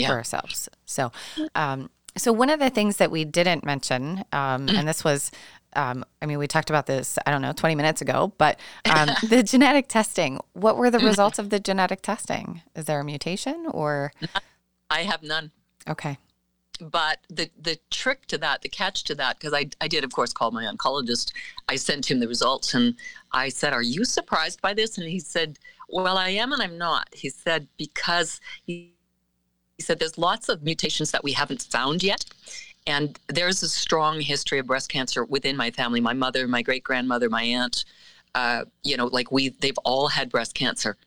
for 0.08 0.14
ourselves. 0.14 0.70
So, 0.86 1.12
um, 1.54 1.92
so 2.18 2.34
one 2.34 2.50
of 2.50 2.60
the 2.60 2.70
things 2.70 2.98
that 2.98 3.12
we 3.12 3.26
didn't 3.26 3.64
mention, 3.64 4.24
um, 4.32 4.68
and 4.70 4.88
this 4.88 5.04
was 5.04 5.30
um, 5.76 6.06
I 6.22 6.26
mean, 6.26 6.38
we 6.38 6.48
talked 6.48 6.70
about 6.70 6.86
this, 6.86 7.18
I 7.26 7.32
don't 7.32 7.42
know, 7.42 7.54
20 7.54 7.76
minutes 7.76 8.02
ago, 8.02 8.34
but 8.38 8.60
um, 8.96 9.10
the 9.28 9.44
genetic 9.44 9.88
testing, 9.88 10.40
what 10.54 10.78
were 10.78 10.90
the 10.90 10.98
mm-hmm. 10.98 11.08
results 11.08 11.40
of 11.40 11.50
the 11.50 11.60
genetic 11.60 12.02
testing? 12.02 12.62
Is 12.76 12.86
there 12.86 13.00
a 13.00 13.04
mutation 13.04 13.68
or? 13.72 14.12
I 14.90 15.04
have 15.04 15.24
none. 15.24 15.52
Okay. 15.88 16.18
But 16.80 17.20
the, 17.30 17.50
the 17.60 17.80
trick 17.90 18.26
to 18.28 18.38
that, 18.40 18.62
the 18.62 18.70
catch 18.70 19.04
to 19.06 19.16
that, 19.16 19.40
because 19.40 19.54
I, 19.54 19.70
I 19.80 19.88
did, 19.88 20.04
of 20.04 20.12
course, 20.12 20.34
call 20.34 20.52
my 20.52 20.66
oncologist. 20.66 21.32
I 21.70 21.78
sent 21.78 22.10
him 22.10 22.20
the 22.20 22.28
results 22.28 22.74
and 22.74 22.96
I 23.32 23.50
said, 23.50 23.74
Are 23.74 23.82
you 23.82 24.04
surprised 24.04 24.62
by 24.62 24.74
this? 24.74 24.98
And 24.98 25.08
he 25.08 25.20
said, 25.20 25.58
Well, 25.88 26.18
I 26.18 26.30
am 26.30 26.52
and 26.52 26.62
I'm 26.62 26.78
not. 26.78 27.08
He 27.14 27.30
said, 27.30 27.68
Because 27.78 28.42
he, 28.66 28.94
he 29.78 29.84
said, 29.84 30.00
There's 30.00 30.18
lots 30.18 30.50
of 30.50 30.64
mutations 30.64 31.12
that 31.12 31.24
we 31.24 31.32
haven't 31.32 31.62
found 31.62 32.04
yet. 32.04 32.26
And 32.88 33.18
there's 33.28 33.64
a 33.64 33.70
strong 33.70 34.22
history 34.22 34.60
of 34.60 34.68
breast 34.68 34.90
cancer 34.90 35.26
within 35.26 35.58
my 35.58 35.72
family. 35.72 36.00
My 36.00 36.14
mother, 36.14 36.48
my 36.48 36.62
great 36.62 36.84
grandmother, 36.84 37.30
my 37.30 37.44
aunt, 37.44 37.86
uh, 38.36 38.66
you 38.84 38.98
know, 38.98 39.08
like 39.08 39.32
we, 39.32 39.50
they've 39.50 39.78
all 39.86 40.10
had 40.10 40.30
breast 40.30 40.54
cancer, 40.54 40.98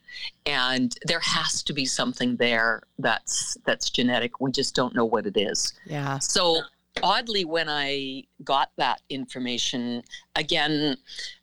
and 0.47 0.97
there 1.05 1.19
has 1.19 1.61
to 1.63 1.73
be 1.73 1.85
something 1.85 2.35
there 2.37 2.81
that's 2.97 3.55
that's 3.65 3.91
genetic. 3.91 4.41
We 4.41 4.51
just 4.51 4.73
don't 4.73 4.95
know 4.95 5.05
what 5.05 5.27
it 5.27 5.37
is. 5.37 5.73
Yeah. 5.85 6.17
So 6.17 6.61
oddly, 7.03 7.45
when 7.45 7.69
I 7.69 8.23
got 8.43 8.71
that 8.77 9.01
information, 9.11 10.01
again, 10.35 10.97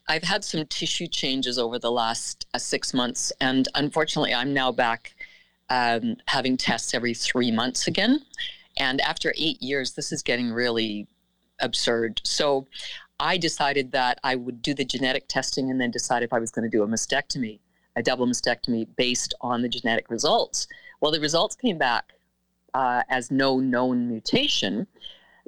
I've 0.09 0.23
had 0.23 0.43
some 0.43 0.65
tissue 0.65 1.07
changes 1.07 1.57
over 1.57 1.79
the 1.79 1.91
last 1.91 2.47
uh, 2.53 2.57
six 2.59 2.93
months, 2.93 3.31
and 3.39 3.69
unfortunately, 3.73 4.33
I'm 4.33 4.53
now 4.53 4.73
back 4.73 5.15
um, 5.69 6.17
having 6.27 6.57
tests 6.57 6.93
every 6.93 7.13
three 7.13 7.49
months 7.49 7.87
again. 7.87 8.19
And 8.79 9.01
after 9.01 9.33
eight 9.37 9.61
years, 9.61 9.93
this 9.93 10.11
is 10.11 10.21
getting 10.21 10.51
really 10.51 11.07
absurd. 11.59 12.21
So 12.23 12.67
I 13.19 13.37
decided 13.37 13.91
that 13.91 14.19
I 14.23 14.35
would 14.35 14.61
do 14.61 14.73
the 14.73 14.85
genetic 14.85 15.27
testing 15.27 15.71
and 15.71 15.81
then 15.81 15.91
decide 15.91 16.23
if 16.23 16.33
I 16.33 16.39
was 16.39 16.51
going 16.51 16.69
to 16.69 16.75
do 16.75 16.83
a 16.83 16.87
mastectomy, 16.87 17.59
a 17.95 18.03
double 18.03 18.27
mastectomy 18.27 18.87
based 18.95 19.33
on 19.41 19.61
the 19.61 19.69
genetic 19.69 20.09
results. 20.09 20.67
Well, 21.01 21.11
the 21.11 21.19
results 21.19 21.55
came 21.55 21.77
back 21.77 22.13
uh, 22.73 23.03
as 23.09 23.31
no 23.31 23.59
known 23.59 24.07
mutation, 24.07 24.87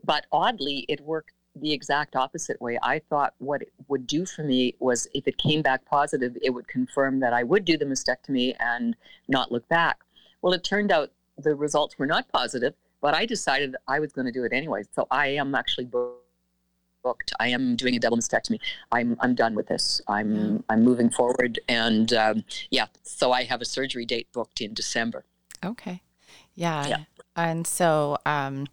but 0.04 0.26
oddly, 0.32 0.86
it 0.88 1.02
worked 1.02 1.34
the 1.56 1.74
exact 1.74 2.16
opposite 2.16 2.60
way. 2.62 2.80
I 2.82 3.00
thought 3.00 3.34
what 3.40 3.62
it 3.62 3.74
would 3.88 4.08
do 4.08 4.26
for 4.26 4.44
me 4.44 4.76
was 4.80 5.08
if 5.14 5.28
it 5.28 5.38
came 5.38 5.62
back 5.62 5.86
positive, 5.86 6.38
it 6.42 6.52
would 6.52 6.68
confirm 6.68 7.20
that 7.20 7.34
I 7.34 7.44
would 7.44 7.66
do 7.66 7.78
the 7.78 7.86
mastectomy 7.86 8.56
and 8.60 8.96
not 9.28 9.52
look 9.52 9.68
back. 9.68 10.00
Well, 10.42 10.54
it 10.54 10.64
turned 10.64 10.92
out 10.92 11.12
the 11.38 11.56
results 11.56 11.98
were 11.98 12.06
not 12.06 12.30
positive 12.30 12.74
but 13.02 13.14
I 13.14 13.26
decided 13.26 13.76
I 13.88 14.00
was 14.00 14.12
going 14.12 14.26
to 14.26 14.32
do 14.32 14.44
it 14.44 14.54
anyway. 14.54 14.84
So 14.94 15.08
I 15.12 15.28
am 15.28 15.56
actually 15.56 15.86
booked. 15.86 17.34
I 17.40 17.48
am 17.50 17.76
doing 17.76 17.96
a 17.96 18.00
double 18.00 18.18
mastectomy. 18.18 18.60
I'm 18.92 19.16
I'm 19.20 19.36
done 19.36 19.56
with 19.56 19.68
this. 19.68 20.02
I'm. 20.08 20.64
I'm 20.70 20.84
moving 20.84 21.10
forward, 21.10 21.60
and 21.68 22.12
um, 22.14 22.44
yeah. 22.70 22.88
So 23.04 23.32
I 23.32 23.44
have 23.44 23.62
a 23.62 23.66
surgery 23.66 24.06
date 24.06 24.28
booked 24.34 24.62
in 24.62 24.74
December. 24.74 25.24
Okay. 25.64 26.02
Yeah. 26.56 26.88
yeah. 26.88 26.98
And 27.36 27.66
so 27.66 28.18
um, 28.26 28.68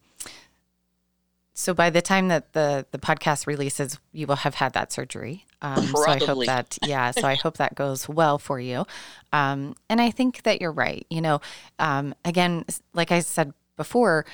so 1.54 1.72
by 1.72 1.88
the 1.88 2.02
time 2.02 2.28
that 2.28 2.52
the 2.52 2.84
the 2.90 2.98
podcast 2.98 3.46
releases, 3.46 3.98
you 4.12 4.26
will 4.26 4.36
have 4.36 4.56
had 4.56 4.74
that 4.74 4.92
surgery. 4.92 5.46
Um, 5.62 5.86
so 5.86 6.06
I 6.06 6.18
hope 6.18 6.44
that 6.44 6.78
yeah. 6.84 7.10
So 7.12 7.26
I 7.26 7.34
hope 7.34 7.56
that 7.56 7.74
goes 7.74 8.08
well 8.08 8.38
for 8.38 8.60
you. 8.60 8.86
Um, 9.32 9.74
and 9.88 9.98
I 10.00 10.10
think 10.10 10.42
that 10.42 10.60
you're 10.60 10.70
right. 10.70 11.06
You 11.08 11.22
know, 11.22 11.40
um, 11.78 12.14
again, 12.26 12.66
like 12.92 13.10
I 13.10 13.20
said 13.20 13.54
before, 13.76 14.24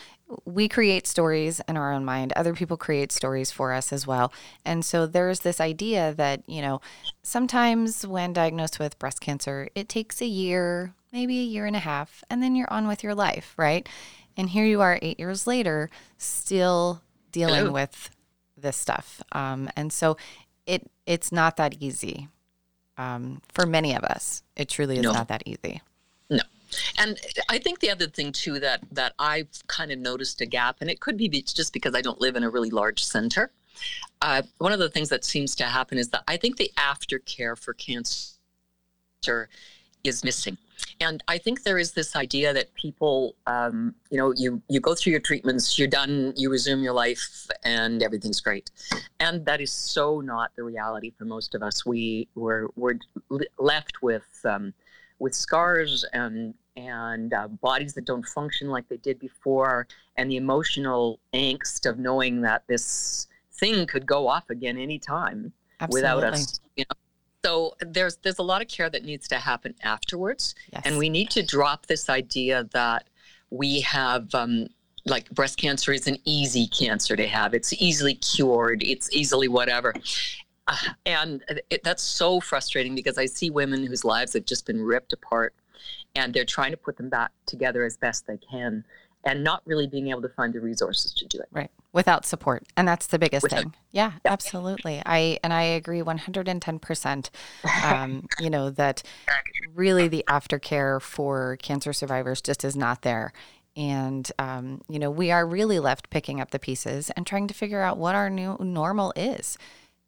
we 0.44 0.68
create 0.68 1.06
stories 1.06 1.60
in 1.68 1.76
our 1.76 1.92
own 1.92 2.04
mind. 2.04 2.32
Other 2.34 2.54
people 2.54 2.76
create 2.76 3.12
stories 3.12 3.50
for 3.50 3.72
us 3.72 3.92
as 3.92 4.06
well. 4.06 4.32
And 4.64 4.84
so 4.84 5.06
there's 5.06 5.40
this 5.40 5.60
idea 5.60 6.14
that, 6.14 6.42
you 6.48 6.62
know, 6.62 6.80
sometimes 7.22 8.06
when 8.06 8.32
diagnosed 8.32 8.78
with 8.78 8.98
breast 8.98 9.20
cancer, 9.20 9.68
it 9.74 9.88
takes 9.88 10.22
a 10.22 10.26
year, 10.26 10.94
maybe 11.12 11.38
a 11.40 11.44
year 11.44 11.66
and 11.66 11.76
a 11.76 11.80
half, 11.80 12.24
and 12.30 12.42
then 12.42 12.54
you're 12.54 12.72
on 12.72 12.86
with 12.86 13.02
your 13.02 13.14
life, 13.14 13.54
right? 13.56 13.88
And 14.36 14.50
here 14.50 14.64
you 14.64 14.80
are 14.80 14.98
eight 15.02 15.18
years 15.18 15.46
later, 15.46 15.90
still 16.16 17.02
dealing 17.30 17.56
Hello. 17.56 17.72
with 17.72 18.10
this 18.56 18.76
stuff. 18.76 19.22
Um, 19.32 19.68
and 19.76 19.92
so 19.92 20.16
it 20.66 20.90
it's 21.06 21.32
not 21.32 21.56
that 21.56 21.74
easy. 21.80 22.28
Um, 22.98 23.40
for 23.52 23.66
many 23.66 23.96
of 23.96 24.04
us, 24.04 24.42
it 24.54 24.68
truly 24.68 24.98
is 24.98 25.02
no. 25.02 25.12
not 25.12 25.28
that 25.28 25.42
easy. 25.46 25.80
And 26.98 27.18
I 27.48 27.58
think 27.58 27.80
the 27.80 27.90
other 27.90 28.06
thing 28.06 28.32
too 28.32 28.60
that 28.60 28.82
that 28.92 29.14
I've 29.18 29.48
kind 29.66 29.90
of 29.92 29.98
noticed 29.98 30.40
a 30.40 30.46
gap, 30.46 30.76
and 30.80 30.90
it 30.90 31.00
could 31.00 31.16
be 31.16 31.28
just 31.28 31.72
because 31.72 31.94
I 31.94 32.00
don't 32.00 32.20
live 32.20 32.36
in 32.36 32.44
a 32.44 32.50
really 32.50 32.70
large 32.70 33.02
center. 33.02 33.50
Uh, 34.20 34.42
one 34.58 34.72
of 34.72 34.78
the 34.78 34.88
things 34.88 35.08
that 35.08 35.24
seems 35.24 35.54
to 35.56 35.64
happen 35.64 35.98
is 35.98 36.08
that 36.10 36.22
I 36.28 36.36
think 36.36 36.56
the 36.56 36.70
aftercare 36.76 37.58
for 37.58 37.74
cancer 37.74 39.48
is 40.04 40.24
missing. 40.24 40.58
And 41.00 41.22
I 41.28 41.38
think 41.38 41.62
there 41.62 41.78
is 41.78 41.92
this 41.92 42.16
idea 42.16 42.52
that 42.52 42.74
people, 42.74 43.36
um, 43.46 43.94
you 44.10 44.18
know, 44.18 44.32
you 44.36 44.62
you 44.68 44.80
go 44.80 44.94
through 44.94 45.12
your 45.12 45.20
treatments, 45.20 45.78
you're 45.78 45.88
done, 45.88 46.32
you 46.36 46.50
resume 46.50 46.82
your 46.82 46.92
life, 46.92 47.48
and 47.64 48.02
everything's 48.02 48.40
great. 48.40 48.70
And 49.20 49.44
that 49.46 49.60
is 49.60 49.72
so 49.72 50.20
not 50.20 50.50
the 50.56 50.64
reality 50.64 51.12
for 51.16 51.24
most 51.24 51.54
of 51.54 51.62
us. 51.62 51.86
We 51.86 52.28
were 52.34 52.70
we're 52.76 52.98
left 53.58 54.02
with 54.02 54.28
um, 54.44 54.74
with 55.18 55.34
scars 55.34 56.04
and 56.12 56.54
and 56.76 57.34
uh, 57.34 57.48
bodies 57.48 57.94
that 57.94 58.04
don't 58.04 58.26
function 58.26 58.68
like 58.68 58.88
they 58.88 58.96
did 58.96 59.18
before, 59.18 59.86
and 60.16 60.30
the 60.30 60.36
emotional 60.36 61.20
angst 61.34 61.88
of 61.88 61.98
knowing 61.98 62.40
that 62.42 62.64
this 62.66 63.26
thing 63.52 63.86
could 63.86 64.06
go 64.06 64.26
off 64.26 64.48
again 64.50 64.78
anytime 64.78 65.52
Absolutely. 65.80 66.00
without 66.00 66.32
us, 66.32 66.60
you 66.76 66.84
know, 66.88 66.96
so 67.44 67.74
there's 67.80 68.16
there's 68.18 68.38
a 68.38 68.42
lot 68.42 68.62
of 68.62 68.68
care 68.68 68.88
that 68.88 69.04
needs 69.04 69.28
to 69.28 69.36
happen 69.36 69.74
afterwards, 69.82 70.54
yes. 70.72 70.82
and 70.84 70.98
we 70.98 71.08
need 71.08 71.30
to 71.30 71.42
drop 71.42 71.86
this 71.86 72.08
idea 72.08 72.68
that 72.72 73.08
we 73.50 73.80
have 73.80 74.34
um, 74.34 74.68
like 75.04 75.30
breast 75.30 75.58
cancer 75.58 75.92
is 75.92 76.06
an 76.06 76.18
easy 76.24 76.66
cancer 76.68 77.16
to 77.16 77.26
have. 77.26 77.54
It's 77.54 77.72
easily 77.74 78.14
cured. 78.14 78.82
It's 78.82 79.12
easily 79.12 79.48
whatever. 79.48 79.94
Uh, 80.68 80.76
and 81.06 81.42
it, 81.70 81.82
that's 81.82 82.02
so 82.02 82.40
frustrating 82.40 82.94
because 82.94 83.18
I 83.18 83.26
see 83.26 83.50
women 83.50 83.84
whose 83.84 84.04
lives 84.04 84.32
have 84.34 84.46
just 84.46 84.64
been 84.64 84.80
ripped 84.80 85.12
apart 85.12 85.54
and 86.14 86.34
they're 86.34 86.44
trying 86.44 86.70
to 86.70 86.76
put 86.76 86.96
them 86.96 87.08
back 87.08 87.30
together 87.46 87.84
as 87.84 87.96
best 87.96 88.26
they 88.26 88.38
can 88.38 88.84
and 89.24 89.44
not 89.44 89.62
really 89.64 89.86
being 89.86 90.08
able 90.08 90.22
to 90.22 90.28
find 90.28 90.52
the 90.52 90.60
resources 90.60 91.12
to 91.14 91.24
do 91.26 91.38
it. 91.38 91.48
Right. 91.52 91.70
Without 91.92 92.26
support. 92.26 92.64
And 92.76 92.88
that's 92.88 93.06
the 93.06 93.18
biggest 93.18 93.44
Without, 93.44 93.62
thing. 93.62 93.74
Yeah, 93.92 94.12
yeah, 94.24 94.32
absolutely. 94.32 95.02
I 95.04 95.38
and 95.44 95.52
I 95.52 95.62
agree 95.62 96.00
110%. 96.00 97.30
Um, 97.84 98.26
you 98.40 98.50
know, 98.50 98.70
that 98.70 99.02
really 99.74 100.08
the 100.08 100.24
aftercare 100.28 101.00
for 101.00 101.56
cancer 101.62 101.92
survivors 101.92 102.40
just 102.40 102.64
is 102.64 102.76
not 102.76 103.02
there. 103.02 103.32
And, 103.76 104.30
um, 104.38 104.82
you 104.88 104.98
know, 104.98 105.10
we 105.10 105.30
are 105.30 105.46
really 105.46 105.78
left 105.78 106.10
picking 106.10 106.40
up 106.40 106.50
the 106.50 106.58
pieces 106.58 107.10
and 107.10 107.26
trying 107.26 107.46
to 107.46 107.54
figure 107.54 107.80
out 107.80 107.96
what 107.96 108.14
our 108.14 108.28
new 108.28 108.56
normal 108.60 109.12
is 109.16 109.56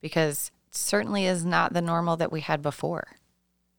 because 0.03 0.51
certainly 0.71 1.25
is 1.25 1.45
not 1.45 1.73
the 1.73 1.81
normal 1.81 2.17
that 2.17 2.33
we 2.33 2.41
had 2.41 2.61
before. 2.61 3.17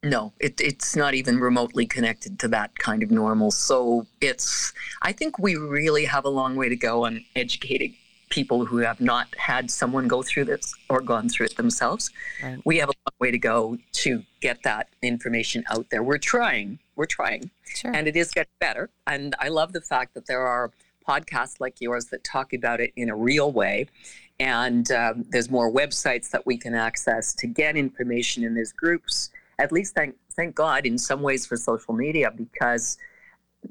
No, 0.06 0.34
it, 0.40 0.62
it's 0.62 0.96
not 0.96 1.16
even 1.16 1.40
remotely 1.40 1.88
connected 1.88 2.38
to 2.40 2.48
that 2.50 2.78
kind 2.78 3.02
of 3.02 3.10
normal. 3.10 3.50
So 3.50 4.06
it's, 4.22 4.72
I 5.02 5.12
think 5.12 5.40
we 5.40 5.56
really 5.56 6.06
have 6.06 6.26
a 6.26 6.30
long 6.30 6.56
way 6.56 6.70
to 6.70 6.76
go 6.76 7.06
on 7.06 7.26
educating 7.36 7.96
people 8.30 8.66
who 8.66 8.78
have 8.78 9.02
not 9.02 9.28
had 9.36 9.72
someone 9.72 10.08
go 10.08 10.22
through 10.22 10.46
this 10.46 10.76
or 10.90 11.02
gone 11.02 11.28
through 11.28 11.48
it 11.48 11.58
themselves. 11.58 12.12
Right. 12.44 12.60
We 12.66 12.78
have 12.78 12.90
a 12.90 12.94
long 13.08 13.16
way 13.20 13.32
to 13.32 13.40
go 13.40 13.80
to 13.94 14.24
get 14.42 14.62
that 14.62 14.90
information 15.02 15.64
out 15.72 15.88
there. 15.90 16.04
We're 16.04 16.20
trying, 16.20 16.78
we're 16.96 17.06
trying, 17.08 17.50
sure. 17.76 17.92
and 17.92 18.08
it 18.08 18.16
is 18.16 18.30
getting 18.30 18.52
better. 18.60 18.92
And 19.08 19.36
I 19.40 19.48
love 19.48 19.74
the 19.74 19.82
fact 19.82 20.14
that 20.14 20.28
there 20.28 20.46
are 20.46 20.72
podcasts 21.08 21.60
like 21.60 21.82
yours 21.82 22.06
that 22.06 22.24
talk 22.24 22.54
about 22.54 22.80
it 22.80 22.94
in 22.96 23.10
a 23.10 23.16
real 23.16 23.52
way. 23.52 23.88
And 24.40 24.92
um, 24.92 25.26
there's 25.30 25.50
more 25.50 25.72
websites 25.72 26.30
that 26.30 26.46
we 26.46 26.58
can 26.58 26.76
access 26.76 27.34
to 27.36 27.48
get 27.48 27.76
information 27.76 28.44
in 28.44 28.54
these 28.54 28.72
groups 28.72 29.32
at 29.60 29.72
least 29.72 29.96
thank 29.96 30.16
thank 30.36 30.56
God 30.56 30.86
in 30.86 30.98
some 30.98 31.22
ways 31.22 31.46
for 31.46 31.56
social 31.56 31.94
media 31.94 32.32
because 32.32 32.98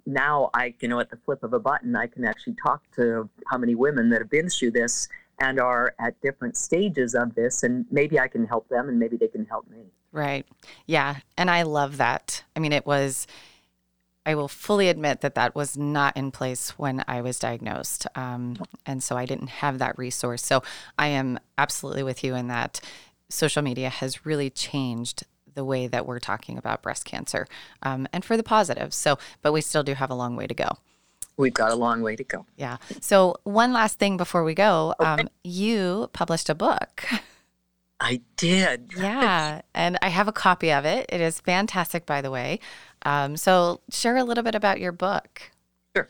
now 0.07 0.51
I 0.55 0.75
you 0.81 0.89
know 0.89 1.01
at 1.01 1.11
the 1.11 1.17
flip 1.17 1.43
of 1.43 1.53
a 1.53 1.61
button 1.61 1.95
I 1.97 2.07
can 2.07 2.25
actually 2.25 2.57
talk 2.63 2.83
to 2.97 3.29
how 3.47 3.59
many 3.59 3.75
women 3.75 4.11
that 4.11 4.21
have 4.21 4.31
been 4.31 4.49
through 4.49 4.73
this 4.73 5.09
and 5.41 5.61
are 5.61 5.95
at 5.99 6.21
different 6.21 6.57
stages 6.57 7.15
of 7.15 7.35
this 7.35 7.63
and 7.63 7.87
maybe 7.91 8.19
I 8.19 8.29
can 8.29 8.47
help 8.47 8.69
them 8.69 8.89
and 8.89 8.99
maybe 8.99 9.17
they 9.17 9.29
can 9.29 9.45
help 9.47 9.69
me. 9.69 9.85
Right. 10.13 10.47
Yeah, 10.87 11.17
and 11.37 11.51
I 11.51 11.63
love 11.63 11.97
that. 11.99 12.45
I 12.57 12.61
mean 12.61 12.73
it 12.73 12.87
was 12.87 13.27
I 14.27 14.35
will 14.35 14.49
fully 14.49 14.89
admit 14.89 15.21
that 15.21 15.35
that 15.35 15.55
was 15.55 15.77
not 15.77 16.17
in 16.17 16.31
place 16.31 16.79
when 16.79 17.05
I 17.07 17.21
was 17.21 17.39
diagnosed. 17.39 18.07
Um, 18.15 18.57
and 18.87 19.03
so 19.03 19.19
I 19.19 19.27
didn't 19.27 19.49
have 19.49 19.79
that 19.79 19.99
resource. 19.99 20.43
So 20.43 20.63
I 20.99 21.09
am 21.09 21.39
absolutely 21.59 22.05
with 22.05 22.25
you 22.25 22.35
in 22.35 22.49
that 22.49 22.81
social 23.29 23.63
media 23.63 23.91
has 23.91 24.25
really 24.25 24.49
changed 24.49 25.25
the 25.55 25.65
way 25.65 25.87
that 25.87 26.07
we're 26.07 26.19
talking 26.19 26.59
about 26.59 26.83
breast 26.83 27.05
cancer 27.05 27.47
um, 27.83 28.07
and 28.13 28.25
for 28.25 28.37
the 28.37 28.43
positives. 28.43 28.97
So, 28.97 29.19
but 29.43 29.53
we 29.53 29.61
still 29.61 29.83
do 29.83 29.95
have 29.95 30.11
a 30.11 30.15
long 30.15 30.37
way 30.37 30.47
to 30.47 30.55
go. 30.55 30.79
We've 31.37 31.55
got 31.55 31.73
a 31.73 31.75
long 31.75 32.03
way 32.03 32.17
to 32.17 32.25
go. 32.25 32.47
Yeah. 32.57 32.77
So, 33.01 33.37
one 33.43 33.73
last 33.73 33.99
thing 33.99 34.17
before 34.17 34.45
we 34.45 34.55
go 34.55 34.95
okay. 35.01 35.23
um, 35.23 35.29
you 35.43 36.09
published 36.13 36.49
a 36.49 36.55
book. 36.55 37.05
I 38.01 38.21
did. 38.37 38.93
Yeah. 38.97 39.63
And 39.75 39.99
I 40.03 40.09
have 40.09 40.29
a 40.29 40.33
copy 40.33 40.71
of 40.71 40.85
it. 40.85 41.07
It 41.09 41.21
is 41.21 41.41
fantastic, 41.41 42.07
by 42.07 42.21
the 42.21 42.31
way. 42.31 42.61
Um, 43.03 43.37
so, 43.37 43.81
share 43.91 44.17
a 44.17 44.25
little 44.25 44.45
bit 44.45 44.55
about 44.55 44.81
your 44.81 44.93
book. 44.93 45.51
Sure. 45.97 46.09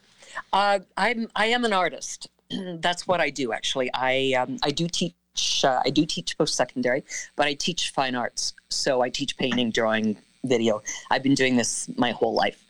Uh, 0.52 0.80
I'm, 0.96 1.28
I 1.34 1.46
am 1.46 1.64
an 1.64 1.72
artist. 1.72 2.28
That's 2.50 3.06
what 3.06 3.20
I 3.20 3.30
do, 3.30 3.52
actually. 3.52 3.90
I, 3.94 4.34
um, 4.38 4.58
I 4.62 4.70
do 4.70 4.88
teach 4.88 5.14
uh, 5.64 5.80
I 5.84 5.90
do 5.90 6.06
teach 6.06 6.36
post 6.38 6.54
secondary, 6.54 7.04
but 7.36 7.46
I 7.46 7.54
teach 7.54 7.90
fine 7.90 8.14
arts. 8.14 8.54
So 8.70 9.02
I 9.02 9.08
teach 9.10 9.36
painting, 9.36 9.70
drawing, 9.70 10.16
video. 10.44 10.82
I've 11.10 11.22
been 11.22 11.34
doing 11.34 11.56
this 11.56 11.88
my 11.96 12.12
whole 12.12 12.34
life. 12.34 12.63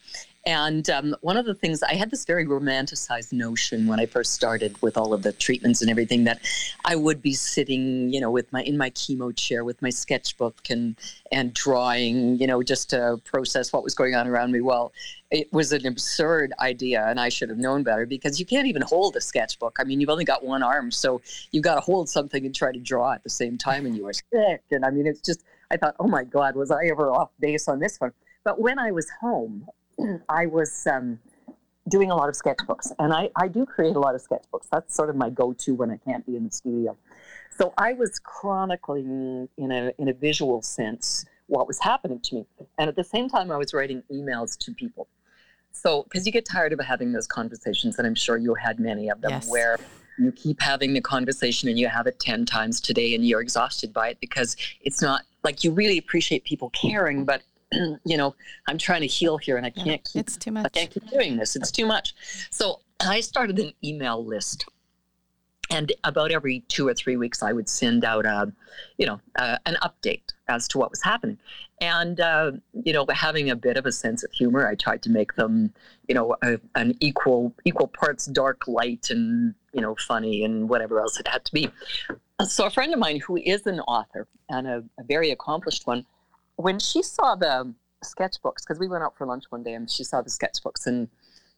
And 0.46 0.90
um, 0.90 1.16
one 1.22 1.38
of 1.38 1.46
the 1.46 1.54
things 1.54 1.83
I 1.83 1.94
had 1.94 2.11
this 2.11 2.26
very 2.26 2.44
romanticized 2.44 3.33
notion 3.33 3.87
when 3.87 3.98
I 3.98 4.04
first 4.04 4.35
started 4.35 4.80
with 4.83 4.98
all 4.98 5.14
of 5.14 5.22
the 5.22 5.33
treatments 5.33 5.80
and 5.80 5.90
everything 5.90 6.24
that 6.24 6.40
I 6.85 6.96
would 6.96 7.22
be 7.22 7.33
sitting, 7.33 8.11
you 8.11 8.20
know, 8.20 8.30
with 8.30 8.52
my 8.52 8.62
in 8.62 8.76
my 8.76 8.90
chemo 8.90 9.35
chair 9.35 9.64
with 9.64 9.80
my 9.80 9.88
sketchbook 9.88 10.68
and 10.68 10.96
and 11.33 11.54
drawing, 11.54 12.38
you 12.38 12.46
know, 12.46 12.62
just 12.62 12.90
to 12.90 13.18
process 13.24 13.72
what 13.72 13.85
was 13.85 13.94
going 13.94 14.14
on 14.14 14.28
around 14.28 14.52
me. 14.52 14.61
Well, 14.61 14.92
it 15.30 15.50
was 15.50 15.72
an 15.72 15.87
absurd 15.87 16.52
idea, 16.61 17.07
and 17.07 17.18
I 17.18 17.30
should 17.30 17.48
have 17.48 17.59
known 17.59 17.83
better 17.83 18.04
because 18.04 18.38
you 18.38 18.44
can't 18.44 18.66
even 18.66 18.83
hold 18.83 19.16
a 19.16 19.22
sketchbook. 19.22 19.78
I 19.80 19.85
mean, 19.85 19.98
you've 19.98 20.11
only 20.11 20.26
got 20.26 20.44
one 20.44 20.62
arm, 20.62 20.90
so 20.90 21.22
you've 21.52 21.64
got 21.64 21.76
to 21.76 21.80
hold 21.80 22.11
something 22.11 22.44
and 22.44 22.54
try 22.54 22.70
to 22.70 22.80
draw 22.80 23.14
at 23.14 23.22
the 23.22 23.30
same 23.30 23.57
time, 23.57 23.87
and 23.87 23.96
you 23.96 24.07
are 24.07 24.12
sick. 24.12 24.62
And 24.70 24.85
I 24.85 24.90
mean, 24.90 25.07
it's 25.07 25.22
just 25.22 25.42
I 25.70 25.78
thought, 25.78 25.96
oh 25.98 26.07
my 26.07 26.24
God, 26.24 26.54
was 26.54 26.70
I 26.70 26.85
ever 26.90 27.11
off 27.11 27.30
base 27.40 27.66
on 27.66 27.78
this 27.78 27.98
one? 27.98 28.12
But 28.44 28.61
when 28.61 28.78
I 28.78 28.90
was 28.90 29.09
home 29.22 29.66
I 30.28 30.46
was 30.46 30.87
um, 30.87 31.18
doing 31.88 32.11
a 32.11 32.16
lot 32.16 32.28
of 32.28 32.35
sketchbooks, 32.35 32.92
and 32.98 33.12
I, 33.12 33.30
I 33.37 33.48
do 33.48 33.66
create 33.66 33.96
a 33.96 34.00
lot 34.00 34.14
of 34.14 34.22
sketchbooks. 34.22 34.68
That's 34.70 34.94
sort 34.94 35.11
of 35.11 35.16
my 35.16 35.30
go-to 35.30 35.74
when 35.74 35.90
I 35.90 35.96
can't 35.98 36.24
be 36.26 36.37
in 36.37 36.44
the 36.44 36.50
studio. 36.50 36.96
So 37.57 37.72
I 37.78 37.92
was 37.92 38.18
chronicling 38.18 39.48
in 39.57 39.70
a 39.70 39.92
in 39.98 40.09
a 40.09 40.12
visual 40.12 40.62
sense 40.62 41.24
what 41.46 41.66
was 41.66 41.78
happening 41.78 42.20
to 42.20 42.35
me, 42.37 42.46
and 42.78 42.88
at 42.88 42.96
the 42.96 43.04
same 43.04 43.28
time 43.28 43.50
I 43.50 43.57
was 43.57 43.72
writing 43.74 44.02
emails 44.11 44.59
to 44.59 44.72
people. 44.72 45.09
So 45.70 46.04
because 46.04 46.26
you 46.26 46.33
get 46.33 46.46
tired 46.46 46.72
of 46.72 46.80
having 46.80 47.12
those 47.12 47.26
conversations, 47.26 47.98
and 47.98 48.07
I'm 48.07 48.14
sure 48.14 48.37
you 48.37 48.54
had 48.54 48.80
many 48.80 49.09
of 49.09 49.20
them 49.20 49.33
yes. 49.33 49.48
where 49.48 49.78
you 50.18 50.33
keep 50.33 50.61
having 50.61 50.94
the 50.94 51.00
conversation 51.00 51.68
and 51.68 51.78
you 51.78 51.88
have 51.88 52.07
it 52.07 52.18
10 52.20 52.46
times 52.46 52.80
today 52.80 53.14
and 53.14 53.26
you're 53.26 53.40
exhausted 53.40 53.92
by 53.92 54.11
it 54.11 54.20
because 54.20 54.57
it's 54.80 55.02
not 55.02 55.22
like 55.42 55.64
you 55.64 55.72
really 55.72 55.98
appreciate 55.98 56.44
people 56.44 56.70
caring 56.70 57.24
but 57.24 57.42
you 58.04 58.16
know, 58.16 58.34
I'm 58.68 58.78
trying 58.78 59.00
to 59.02 59.06
heal 59.06 59.38
here 59.38 59.56
and 59.56 59.66
I 59.66 59.70
can't 59.70 60.04
keep, 60.04 60.20
it's 60.20 60.37
too 60.37 60.52
much. 60.52 60.66
I 60.66 60.68
can't 60.68 60.90
keep 60.90 61.08
doing 61.08 61.37
this. 61.37 61.56
It's 61.56 61.70
too 61.70 61.87
much. 61.87 62.14
So 62.50 62.80
I 63.00 63.20
started 63.20 63.58
an 63.58 63.72
email 63.82 64.24
list. 64.24 64.66
And 65.70 65.92
about 66.04 66.30
every 66.30 66.60
two 66.68 66.87
or 66.87 66.94
three 66.94 67.16
weeks, 67.16 67.42
I 67.42 67.52
would 67.52 67.68
send 67.70 68.04
out 68.04 68.26
a, 68.26 68.52
you 68.98 69.06
know, 69.06 69.20
uh, 69.37 69.56
an 69.64 69.76
update 69.82 70.22
as 70.46 70.68
to 70.68 70.78
what 70.78 70.90
was 70.90 71.02
happening. 71.02 71.38
And, 71.80 72.20
uh, 72.20 72.52
you 72.84 72.92
know, 72.92 73.06
having 73.08 73.50
a 73.50 73.56
bit 73.56 73.78
of 73.78 73.87
a 73.87 73.90
sense 73.90 74.22
of 74.22 74.30
humor, 74.30 74.68
I 74.68 74.74
tried 74.74 75.02
to 75.04 75.10
make 75.10 75.34
them, 75.34 75.72
you 76.06 76.14
know, 76.14 76.37
a, 76.42 76.60
an 76.74 76.94
equal, 77.00 77.54
equal 77.64 77.88
parts 77.88 78.26
dark 78.26 78.68
light 78.68 79.08
and, 79.08 79.54
you 79.72 79.80
know, 79.80 79.96
funny 80.06 80.44
and 80.44 80.68
whatever 80.68 81.00
else 81.00 81.18
it 81.18 81.26
had 81.26 81.46
to 81.46 81.52
be. 81.52 81.70
So 82.46 82.66
a 82.66 82.70
friend 82.70 82.92
of 82.92 82.98
mine 82.98 83.20
who 83.20 83.37
is 83.38 83.66
an 83.66 83.80
author 83.80 84.28
and 84.50 84.66
a, 84.66 84.84
a 84.98 85.04
very 85.04 85.30
accomplished 85.30 85.87
one 85.87 86.04
when 86.56 86.78
she 86.78 87.02
saw 87.02 87.34
the 87.34 87.74
sketchbooks, 88.04 88.62
because 88.66 88.78
we 88.78 88.88
went 88.88 89.02
out 89.02 89.16
for 89.16 89.26
lunch 89.26 89.44
one 89.50 89.62
day 89.62 89.74
and 89.74 89.90
she 89.90 90.04
saw 90.04 90.20
the 90.22 90.30
sketchbooks 90.30 90.86
and 90.86 91.08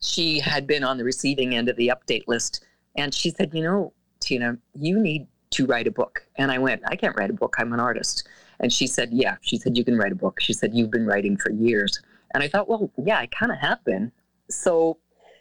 she 0.01 0.39
had 0.39 0.67
been 0.67 0.85
on 0.85 0.99
the 0.99 1.05
receiving 1.05 1.55
end 1.55 1.69
of 1.69 1.77
the 1.77 1.89
update 1.89 2.25
list. 2.27 2.65
And 2.97 3.13
she 3.13 3.31
said, 3.31 3.51
You 3.53 3.63
know, 3.63 3.93
Tina, 4.21 4.59
you 4.75 4.99
need 4.99 5.27
to 5.51 5.67
write 5.67 5.87
a 5.87 5.91
book. 5.91 6.27
And 6.37 6.51
I 6.51 6.59
went, 6.59 6.83
I 6.87 6.97
can't 6.97 7.17
write 7.17 7.31
a 7.31 7.35
book. 7.35 7.57
I'm 7.59 7.73
an 7.73 7.81
artist. 7.81 8.29
And 8.61 8.73
she 8.73 8.87
said, 8.87 9.11
Yeah. 9.13 9.37
She 9.41 9.59
said, 9.59 9.77
You 9.77 9.85
can 9.85 9.97
write 9.97 10.13
a 10.13 10.17
book. 10.17 10.41
She 10.41 10.53
said, 10.53 10.75
You've 10.75 10.91
been 10.91 11.07
writing 11.07 11.37
for 11.37 11.51
years. 11.51 12.01
And 12.35 12.43
I 12.43 12.49
thought, 12.49 12.69
Well, 12.69 12.91
yeah, 13.03 13.19
I 13.19 13.27
kind 13.27 13.53
of 13.53 13.59
have 13.59 13.85
been. 13.85 14.13
So 14.49 14.99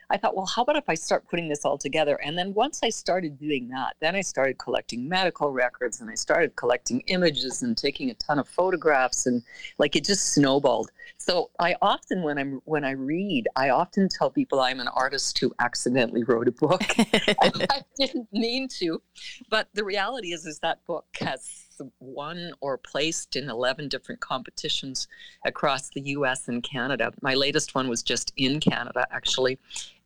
I 0.09 0.17
thought, 0.17 0.35
well, 0.35 0.45
how 0.45 0.61
about 0.61 0.75
if 0.75 0.89
I 0.89 0.95
start 0.95 1.27
putting 1.27 1.47
this 1.47 1.65
all 1.65 1.77
together? 1.77 2.19
And 2.23 2.37
then 2.37 2.53
once 2.53 2.81
I 2.83 2.89
started 2.89 3.39
doing 3.39 3.69
that, 3.69 3.95
then 3.99 4.15
I 4.15 4.21
started 4.21 4.57
collecting 4.57 5.07
medical 5.07 5.51
records 5.51 6.01
and 6.01 6.09
I 6.09 6.15
started 6.15 6.55
collecting 6.55 7.01
images 7.07 7.63
and 7.63 7.77
taking 7.77 8.09
a 8.09 8.13
ton 8.15 8.39
of 8.39 8.47
photographs 8.47 9.25
and 9.25 9.43
like 9.77 9.95
it 9.95 10.05
just 10.05 10.33
snowballed. 10.33 10.91
So 11.17 11.51
I 11.59 11.75
often, 11.81 12.23
when 12.23 12.37
I'm 12.37 12.61
when 12.65 12.83
I 12.83 12.91
read, 12.91 13.47
I 13.55 13.69
often 13.69 14.09
tell 14.09 14.29
people 14.29 14.59
I'm 14.59 14.79
an 14.79 14.87
artist 14.87 15.37
who 15.39 15.53
accidentally 15.59 16.23
wrote 16.23 16.47
a 16.47 16.51
book. 16.51 16.83
I 16.97 17.81
didn't 17.97 18.27
mean 18.31 18.67
to, 18.79 19.01
but 19.49 19.67
the 19.73 19.83
reality 19.83 20.33
is, 20.33 20.45
is 20.45 20.59
that 20.59 20.85
book 20.85 21.05
has 21.19 21.65
won 21.99 22.51
or 22.61 22.77
placed 22.77 23.35
in 23.35 23.49
11 23.49 23.89
different 23.89 24.21
competitions 24.21 25.07
across 25.45 25.89
the 25.89 26.01
U.S. 26.01 26.47
and 26.47 26.63
Canada. 26.63 27.11
My 27.21 27.33
latest 27.33 27.75
one 27.75 27.89
was 27.89 28.03
just 28.03 28.33
in 28.37 28.59
Canada, 28.59 29.05
actually, 29.11 29.59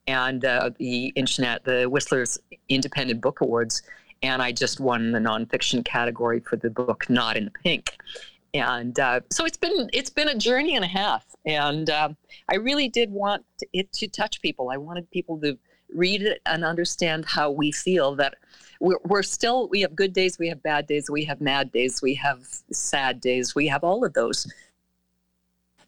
and 0.08 0.43
uh, 0.45 0.72
the 0.78 1.08
internet, 1.16 1.64
the 1.64 1.86
Whistler's 1.86 2.39
Independent 2.70 3.22
Book 3.22 3.41
Awards, 3.41 3.84
and 4.22 4.41
I 4.41 4.52
just 4.52 4.80
won 4.80 5.12
the 5.12 5.20
nonfiction 5.20 5.86
category 5.86 6.39
for 6.39 6.58
the 6.58 6.70
book 6.70 7.10
Not 7.10 7.38
in 7.38 7.45
the 7.45 7.52
Pink 7.52 7.97
and 8.54 9.00
uh, 9.00 9.22
so 9.32 9.45
it's 9.45 9.58
been 9.58 9.89
it's 9.93 10.10
been 10.10 10.30
a 10.30 10.36
journey 10.36 10.76
and 10.76 10.86
a 10.86 10.88
half. 10.88 11.26
And 11.45 11.89
uh, 11.89 12.10
i 12.52 12.56
really 12.56 12.89
did 12.89 13.12
want 13.12 13.45
it 13.74 13.91
to 13.93 14.08
touch 14.08 14.41
people. 14.41 14.70
I 14.70 14.78
wanted 14.78 15.10
people 15.12 15.39
to 15.41 15.58
read 15.93 16.22
it 16.22 16.41
and 16.45 16.64
understand 16.64 17.26
how 17.26 17.50
we 17.50 17.72
feel 17.72 18.16
that 18.16 18.36
we're, 18.80 19.00
we're 19.06 19.24
still 19.24 19.68
we 19.70 19.82
have 19.82 19.95
good 19.95 20.14
days 20.14 20.38
we 20.38 20.47
have 20.47 20.62
bad 20.62 20.86
days 20.86 21.10
we 21.10 21.26
have 21.26 21.41
mad 21.41 21.72
days 21.72 22.02
we 22.02 22.14
have 22.14 22.43
sad 22.72 23.20
days 23.20 23.56
we 23.56 23.68
have 23.68 23.84
all 23.84 24.04
of 24.06 24.14
those. 24.14 24.52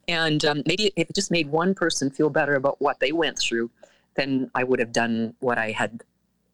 And 0.08 0.44
um, 0.44 0.64
maybe 0.66 0.92
if 0.96 1.10
it 1.10 1.16
just 1.16 1.32
made 1.32 1.48
one 1.48 1.74
person 1.74 2.10
feel 2.10 2.30
better 2.30 2.56
about 2.56 2.82
what 2.82 3.00
they 3.00 3.12
went 3.12 3.38
through 3.38 3.70
then 4.16 4.52
i 4.56 4.64
would 4.64 4.80
have 4.80 4.92
done 4.92 5.34
what 5.40 5.58
i 5.58 5.72
had 5.72 6.02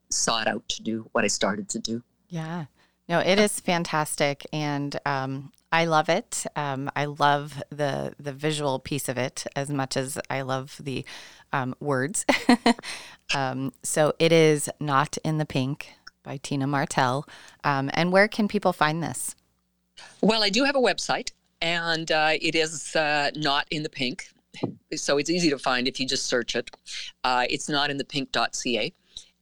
sought 0.09 0.47
out 0.47 0.67
to 0.69 0.83
do 0.83 1.09
what 1.11 1.23
i 1.23 1.27
started 1.27 1.67
to 1.69 1.79
do. 1.79 2.03
Yeah. 2.29 2.65
No, 3.09 3.19
it 3.19 3.39
is 3.39 3.59
fantastic, 3.61 4.45
and 4.51 4.99
um, 5.05 5.51
I 5.71 5.85
love 5.85 6.09
it. 6.09 6.45
Um, 6.55 6.89
I 6.95 7.05
love 7.05 7.61
the 7.69 8.13
the 8.19 8.31
visual 8.31 8.79
piece 8.79 9.09
of 9.09 9.17
it 9.17 9.45
as 9.55 9.69
much 9.69 9.97
as 9.97 10.17
I 10.29 10.41
love 10.41 10.77
the 10.79 11.05
um, 11.51 11.75
words. 11.79 12.25
um, 13.35 13.73
so 13.83 14.13
it 14.19 14.31
is 14.31 14.69
not 14.79 15.17
in 15.23 15.37
the 15.37 15.45
pink 15.45 15.93
by 16.23 16.37
Tina 16.37 16.67
Martell. 16.67 17.27
Um, 17.63 17.89
and 17.93 18.11
where 18.11 18.27
can 18.27 18.47
people 18.47 18.73
find 18.73 19.03
this? 19.03 19.35
Well, 20.21 20.43
I 20.43 20.49
do 20.49 20.63
have 20.63 20.75
a 20.75 20.79
website, 20.79 21.31
and 21.61 22.11
uh, 22.11 22.33
it 22.41 22.55
is 22.55 22.95
uh, 22.95 23.31
not 23.35 23.67
in 23.71 23.83
the 23.83 23.89
pink. 23.89 24.29
So 24.95 25.17
it's 25.17 25.29
easy 25.29 25.49
to 25.49 25.59
find 25.59 25.87
if 25.87 25.99
you 25.99 26.07
just 26.07 26.25
search 26.25 26.55
it. 26.55 26.71
Uh, 27.23 27.45
it's 27.49 27.69
not 27.69 27.89
in 27.89 27.97
the 27.97 28.05
pink.ca, 28.05 28.93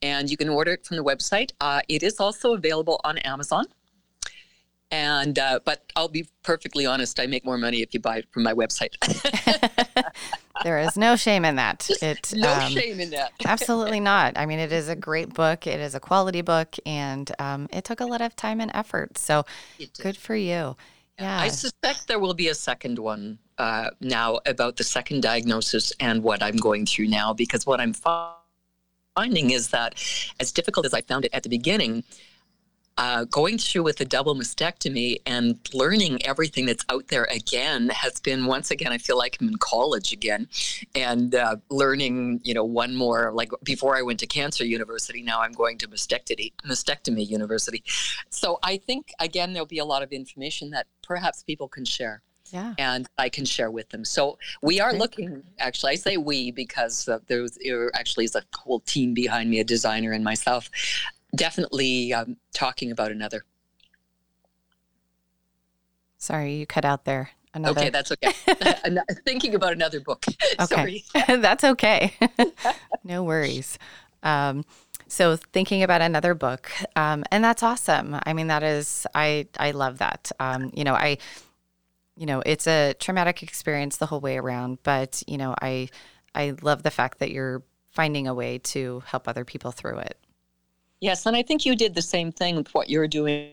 and 0.01 0.29
you 0.29 0.37
can 0.37 0.49
order 0.49 0.73
it 0.73 0.85
from 0.85 0.97
the 0.97 1.03
website. 1.03 1.51
Uh, 1.61 1.81
it 1.87 2.03
is 2.03 2.19
also 2.19 2.53
available 2.53 2.99
on 3.03 3.17
Amazon. 3.19 3.65
And 4.91 5.39
uh, 5.39 5.59
but 5.65 5.91
I'll 5.95 6.07
be 6.07 6.27
perfectly 6.43 6.85
honest, 6.85 7.19
I 7.19 7.25
make 7.25 7.43
more 7.43 7.57
money 7.57 7.81
if 7.81 7.93
you 7.93 7.99
buy 7.99 8.17
it 8.17 8.27
from 8.31 8.43
my 8.43 8.53
website. 8.53 8.93
there 10.63 10.79
is 10.79 10.95
no 10.95 11.15
shame 11.15 11.43
in 11.43 11.55
that. 11.55 11.89
It 12.01 12.33
no 12.35 12.53
um, 12.53 12.71
shame 12.71 12.99
in 12.99 13.09
that. 13.09 13.31
absolutely 13.45 13.99
not. 13.99 14.37
I 14.37 14.45
mean, 14.45 14.59
it 14.59 14.71
is 14.71 14.87
a 14.87 14.95
great 14.95 15.33
book. 15.33 15.65
It 15.65 15.79
is 15.79 15.95
a 15.95 15.99
quality 15.99 16.41
book, 16.41 16.75
and 16.85 17.31
um, 17.39 17.67
it 17.73 17.83
took 17.83 17.99
a 17.99 18.05
lot 18.05 18.21
of 18.21 18.35
time 18.35 18.61
and 18.61 18.69
effort. 18.73 19.17
So 19.17 19.43
good 19.99 20.17
for 20.17 20.35
you. 20.35 20.75
Yeah. 21.19 21.39
I 21.39 21.47
suspect 21.47 22.07
there 22.07 22.19
will 22.19 22.33
be 22.33 22.49
a 22.49 22.55
second 22.55 22.99
one 22.99 23.39
uh, 23.57 23.89
now 24.01 24.39
about 24.45 24.75
the 24.75 24.83
second 24.83 25.23
diagnosis 25.23 25.93
and 25.99 26.23
what 26.23 26.43
I'm 26.43 26.57
going 26.57 26.85
through 26.85 27.07
now, 27.07 27.33
because 27.33 27.65
what 27.65 27.79
I'm 27.79 27.93
finding 29.15 29.51
is 29.51 29.69
that 29.69 29.95
as 30.39 30.51
difficult 30.51 30.85
as 30.85 30.93
I 30.93 31.01
found 31.01 31.25
it 31.25 31.33
at 31.33 31.43
the 31.43 31.49
beginning, 31.49 32.03
uh, 32.97 33.25
going 33.25 33.57
through 33.57 33.83
with 33.83 33.99
a 33.99 34.05
double 34.05 34.35
mastectomy 34.35 35.17
and 35.25 35.59
learning 35.73 36.25
everything 36.25 36.65
that's 36.65 36.85
out 36.89 37.07
there 37.09 37.25
again 37.25 37.89
has 37.89 38.19
been 38.21 38.45
once 38.45 38.71
again 38.71 38.91
i 38.91 38.97
feel 38.97 39.17
like 39.17 39.37
i'm 39.41 39.49
in 39.49 39.57
college 39.57 40.13
again 40.13 40.47
and 40.95 41.35
uh, 41.35 41.55
learning 41.69 42.39
you 42.43 42.53
know 42.53 42.63
one 42.63 42.95
more 42.95 43.31
like 43.33 43.51
before 43.63 43.97
i 43.97 44.01
went 44.01 44.19
to 44.19 44.27
cancer 44.27 44.63
university 44.63 45.21
now 45.21 45.41
i'm 45.41 45.51
going 45.51 45.77
to 45.77 45.87
mastectomy 45.87 46.53
mastectomy 46.65 47.27
university 47.27 47.83
so 48.29 48.59
i 48.63 48.77
think 48.77 49.11
again 49.19 49.51
there'll 49.51 49.65
be 49.65 49.79
a 49.79 49.85
lot 49.85 50.01
of 50.01 50.11
information 50.11 50.69
that 50.69 50.87
perhaps 51.03 51.43
people 51.43 51.67
can 51.67 51.83
share 51.83 52.21
yeah. 52.51 52.73
and 52.77 53.07
I 53.17 53.29
can 53.29 53.45
share 53.45 53.71
with 53.71 53.89
them. 53.89 54.05
So 54.05 54.37
we 54.61 54.79
are 54.79 54.93
looking. 54.93 55.43
Actually, 55.59 55.93
I 55.93 55.95
say 55.95 56.17
we 56.17 56.51
because 56.51 57.07
uh, 57.07 57.19
there's 57.27 57.57
there 57.63 57.91
actually 57.95 58.25
is 58.25 58.35
a 58.35 58.43
whole 58.55 58.81
team 58.81 59.13
behind 59.13 59.49
me, 59.49 59.59
a 59.59 59.63
designer 59.63 60.11
and 60.11 60.23
myself 60.23 60.69
definitely 61.35 62.13
um, 62.13 62.37
talking 62.53 62.91
about 62.91 63.11
another. 63.11 63.43
Sorry, 66.17 66.55
you 66.55 66.65
cut 66.65 66.85
out 66.85 67.05
there. 67.05 67.31
Another. 67.53 67.79
Okay, 67.79 67.89
that's 67.89 68.11
okay. 68.11 68.33
Thinking 69.25 69.55
about 69.55 69.73
another 69.73 69.99
book. 70.01 70.25
Okay, 70.59 71.03
that's 71.27 71.63
okay. 71.63 72.13
no 73.03 73.23
worries. 73.23 73.77
Um, 74.23 74.65
so 75.07 75.35
thinking 75.35 75.83
about 75.83 76.01
another 76.01 76.33
book, 76.33 76.71
um, 76.95 77.23
and 77.31 77.43
that's 77.43 77.61
awesome. 77.61 78.17
I 78.25 78.33
mean, 78.33 78.47
that 78.47 78.63
is 78.63 79.05
I 79.13 79.47
I 79.59 79.71
love 79.71 79.99
that. 79.99 80.31
Um, 80.39 80.71
you 80.73 80.83
know, 80.83 80.93
I, 80.93 81.17
you 82.15 82.25
know, 82.25 82.41
it's 82.45 82.67
a 82.67 82.93
traumatic 82.99 83.43
experience 83.43 83.97
the 83.97 84.05
whole 84.05 84.21
way 84.21 84.37
around, 84.37 84.79
but 84.83 85.21
you 85.27 85.37
know, 85.37 85.55
I 85.61 85.89
I 86.33 86.55
love 86.61 86.83
the 86.83 86.91
fact 86.91 87.19
that 87.19 87.31
you're 87.31 87.63
finding 87.91 88.27
a 88.27 88.33
way 88.33 88.57
to 88.59 89.03
help 89.05 89.27
other 89.27 89.45
people 89.45 89.71
through 89.71 89.99
it. 89.99 90.17
Yes, 91.05 91.27
and 91.27 91.35
I 91.35 91.43
think 91.43 91.67
you 91.67 91.75
did 91.75 91.93
the 91.93 92.01
same 92.01 92.31
thing 92.31 92.55
with 92.55 92.73
what 92.73 92.89
you're 92.89 93.07
doing 93.07 93.51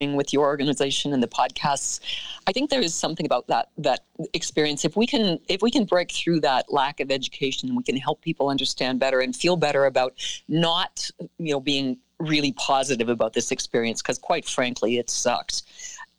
with 0.00 0.32
your 0.32 0.46
organization 0.46 1.12
and 1.12 1.22
the 1.22 1.28
podcasts. 1.28 2.00
I 2.46 2.52
think 2.52 2.70
there 2.70 2.80
is 2.80 2.94
something 2.94 3.26
about 3.26 3.46
that 3.48 3.68
that 3.76 4.00
experience. 4.32 4.82
If 4.86 4.96
we 4.96 5.06
can 5.06 5.38
if 5.48 5.60
we 5.60 5.70
can 5.70 5.84
break 5.84 6.10
through 6.10 6.40
that 6.40 6.72
lack 6.72 7.00
of 7.00 7.10
education, 7.10 7.76
we 7.76 7.82
can 7.82 7.98
help 7.98 8.22
people 8.22 8.48
understand 8.48 8.98
better 8.98 9.20
and 9.20 9.36
feel 9.36 9.56
better 9.56 9.84
about 9.84 10.14
not, 10.48 11.10
you 11.36 11.52
know, 11.52 11.60
being 11.60 11.98
really 12.18 12.52
positive 12.52 13.10
about 13.10 13.34
this 13.34 13.52
experience 13.52 14.00
because 14.00 14.16
quite 14.16 14.46
frankly 14.46 14.96
it 14.96 15.10
sucks. 15.10 15.64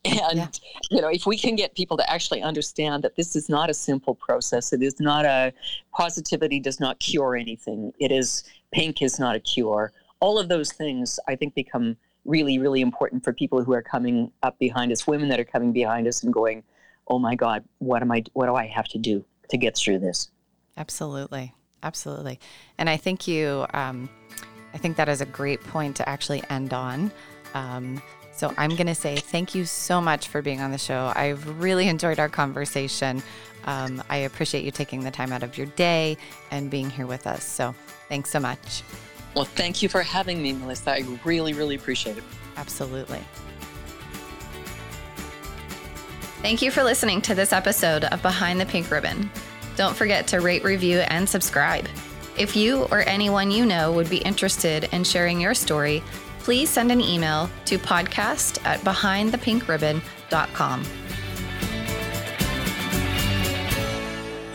And 0.04 0.38
yeah. 0.38 0.48
you 0.92 1.02
know, 1.02 1.10
if 1.10 1.26
we 1.26 1.40
can 1.40 1.56
get 1.56 1.74
people 1.74 1.98
to 1.98 2.08
actually 2.08 2.44
understand 2.44 3.04
that 3.04 3.16
this 3.16 3.36
is 3.36 3.50
not 3.50 3.72
a 3.72 3.74
simple 3.74 4.14
process, 4.14 4.74
it 4.74 4.84
is 4.84 5.00
not 5.00 5.26
a 5.26 5.52
positivity 5.92 6.60
does 6.60 6.80
not 6.80 7.00
cure 7.00 7.36
anything. 7.36 7.92
It 8.00 8.12
is 8.12 8.44
pink 8.72 9.02
is 9.02 9.18
not 9.20 9.36
a 9.36 9.40
cure 9.40 9.92
all 10.20 10.40
of 10.40 10.50
those 10.50 10.72
things 10.72 11.20
I 11.28 11.36
think 11.36 11.56
become 11.56 11.98
really, 12.24 12.58
really 12.58 12.82
important 12.82 13.24
for 13.24 13.34
people 13.34 13.64
who 13.64 13.74
are 13.74 13.82
coming 13.82 14.32
up 14.44 14.58
behind 14.60 14.92
us, 14.92 15.06
women 15.06 15.30
that 15.30 15.40
are 15.40 15.46
coming 15.46 15.72
behind 15.72 16.08
us 16.08 16.24
and 16.24 16.34
going, 16.34 16.64
"Oh 17.08 17.20
my 17.20 17.36
God, 17.36 17.64
what 17.80 18.02
am 18.02 18.12
I? 18.12 18.24
What 18.34 18.48
do 18.48 18.56
I 18.56 18.66
have 18.66 18.88
to 18.90 18.98
do 18.98 19.24
to 19.50 19.58
get 19.58 19.78
through 19.78 20.00
this?" 20.00 20.30
Absolutely, 20.78 21.54
absolutely, 21.84 22.40
and 22.78 22.90
I 22.90 22.98
think 22.98 23.28
you, 23.28 23.66
um, 23.74 24.10
I 24.74 24.78
think 24.78 24.98
that 24.98 25.08
is 25.08 25.22
a 25.22 25.26
great 25.26 25.62
point 25.62 25.96
to 25.98 26.10
actually 26.10 26.44
end 26.50 26.74
on. 26.74 27.12
Um, 27.54 28.02
so 28.36 28.54
I'm 28.58 28.72
going 28.72 28.88
to 28.88 28.96
say 28.96 29.16
thank 29.16 29.56
you 29.56 29.64
so 29.64 30.02
much 30.02 30.28
for 30.28 30.42
being 30.42 30.60
on 30.60 30.72
the 30.72 30.78
show. 30.78 31.14
I've 31.16 31.62
really 31.62 31.88
enjoyed 31.88 32.20
our 32.20 32.28
conversation. 32.28 33.24
Um, 33.64 34.04
I 34.10 34.18
appreciate 34.18 34.66
you 34.66 34.72
taking 34.72 35.06
the 35.06 35.12
time 35.12 35.32
out 35.32 35.42
of 35.42 35.58
your 35.58 35.68
day 35.68 36.18
and 36.52 36.70
being 36.70 36.90
here 36.90 37.08
with 37.08 37.28
us. 37.28 37.46
So 37.46 37.74
thanks 38.10 38.30
so 38.30 38.42
much. 38.42 38.84
Well, 39.36 39.46
thank 39.46 39.82
you 39.82 39.90
for 39.90 40.02
having 40.02 40.42
me, 40.42 40.54
Melissa. 40.54 40.92
I 40.92 41.04
really, 41.26 41.52
really 41.54 41.76
appreciate 41.76 42.18
it. 42.18 42.24
Absolutely. 42.56 43.20
Thank 46.42 46.62
you 46.62 46.72
for 46.72 46.84
listening 46.84 47.22
to 47.24 47.36
this 47.36 47.52
episode 47.52 48.06
of 48.06 48.22
Behind 48.22 48.62
the 48.62 48.66
Pink 48.66 48.90
Ribbon. 48.92 49.30
Don't 49.76 49.96
forget 49.96 50.28
to 50.28 50.40
rate, 50.40 50.64
review, 50.64 51.00
and 51.00 51.28
subscribe. 51.28 51.90
If 52.38 52.56
you 52.56 52.84
or 52.92 53.02
anyone 53.02 53.52
you 53.52 53.66
know 53.66 53.92
would 53.92 54.10
be 54.10 54.18
interested 54.18 54.88
in 54.94 55.04
sharing 55.04 55.42
your 55.42 55.54
story, 55.54 56.02
please 56.40 56.70
send 56.70 56.92
an 56.92 57.02
email 57.02 57.50
to 57.66 57.80
podcast 57.80 58.64
at 58.66 58.80
behindthepinkribbon.com. 58.82 60.84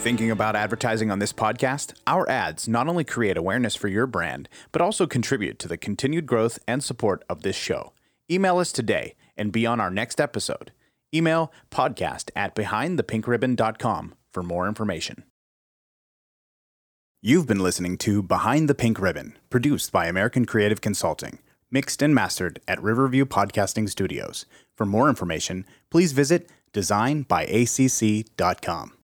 Thinking 0.00 0.30
about 0.30 0.56
advertising 0.56 1.10
on 1.10 1.18
this 1.18 1.34
podcast? 1.34 1.92
Our 2.06 2.26
ads 2.28 2.66
not 2.66 2.88
only 2.88 3.04
create 3.04 3.36
awareness 3.36 3.76
for 3.76 3.88
your 3.88 4.06
brand, 4.06 4.48
but 4.72 4.80
also 4.80 5.06
contribute 5.06 5.58
to 5.58 5.68
the 5.68 5.76
continued 5.76 6.24
growth 6.24 6.58
and 6.66 6.82
support 6.82 7.22
of 7.28 7.42
this 7.42 7.54
show. 7.54 7.92
Email 8.30 8.56
us 8.56 8.72
today 8.72 9.14
and 9.36 9.52
be 9.52 9.66
on 9.66 9.78
our 9.78 9.90
next 9.90 10.18
episode. 10.18 10.72
Email 11.14 11.52
podcast 11.70 12.30
at 12.34 12.54
behindthepinkribbon.com 12.54 14.14
for 14.32 14.42
more 14.42 14.66
information. 14.66 15.24
You've 17.20 17.46
been 17.46 17.60
listening 17.60 17.98
to 17.98 18.22
Behind 18.22 18.70
the 18.70 18.74
Pink 18.74 18.98
Ribbon, 18.98 19.36
produced 19.50 19.92
by 19.92 20.06
American 20.06 20.46
Creative 20.46 20.80
Consulting, 20.80 21.40
mixed 21.70 22.00
and 22.00 22.14
mastered 22.14 22.58
at 22.66 22.82
Riverview 22.82 23.26
Podcasting 23.26 23.90
Studios. 23.90 24.46
For 24.78 24.86
more 24.86 25.10
information, 25.10 25.66
please 25.90 26.12
visit 26.12 26.48
designbyacc.com. 26.72 28.92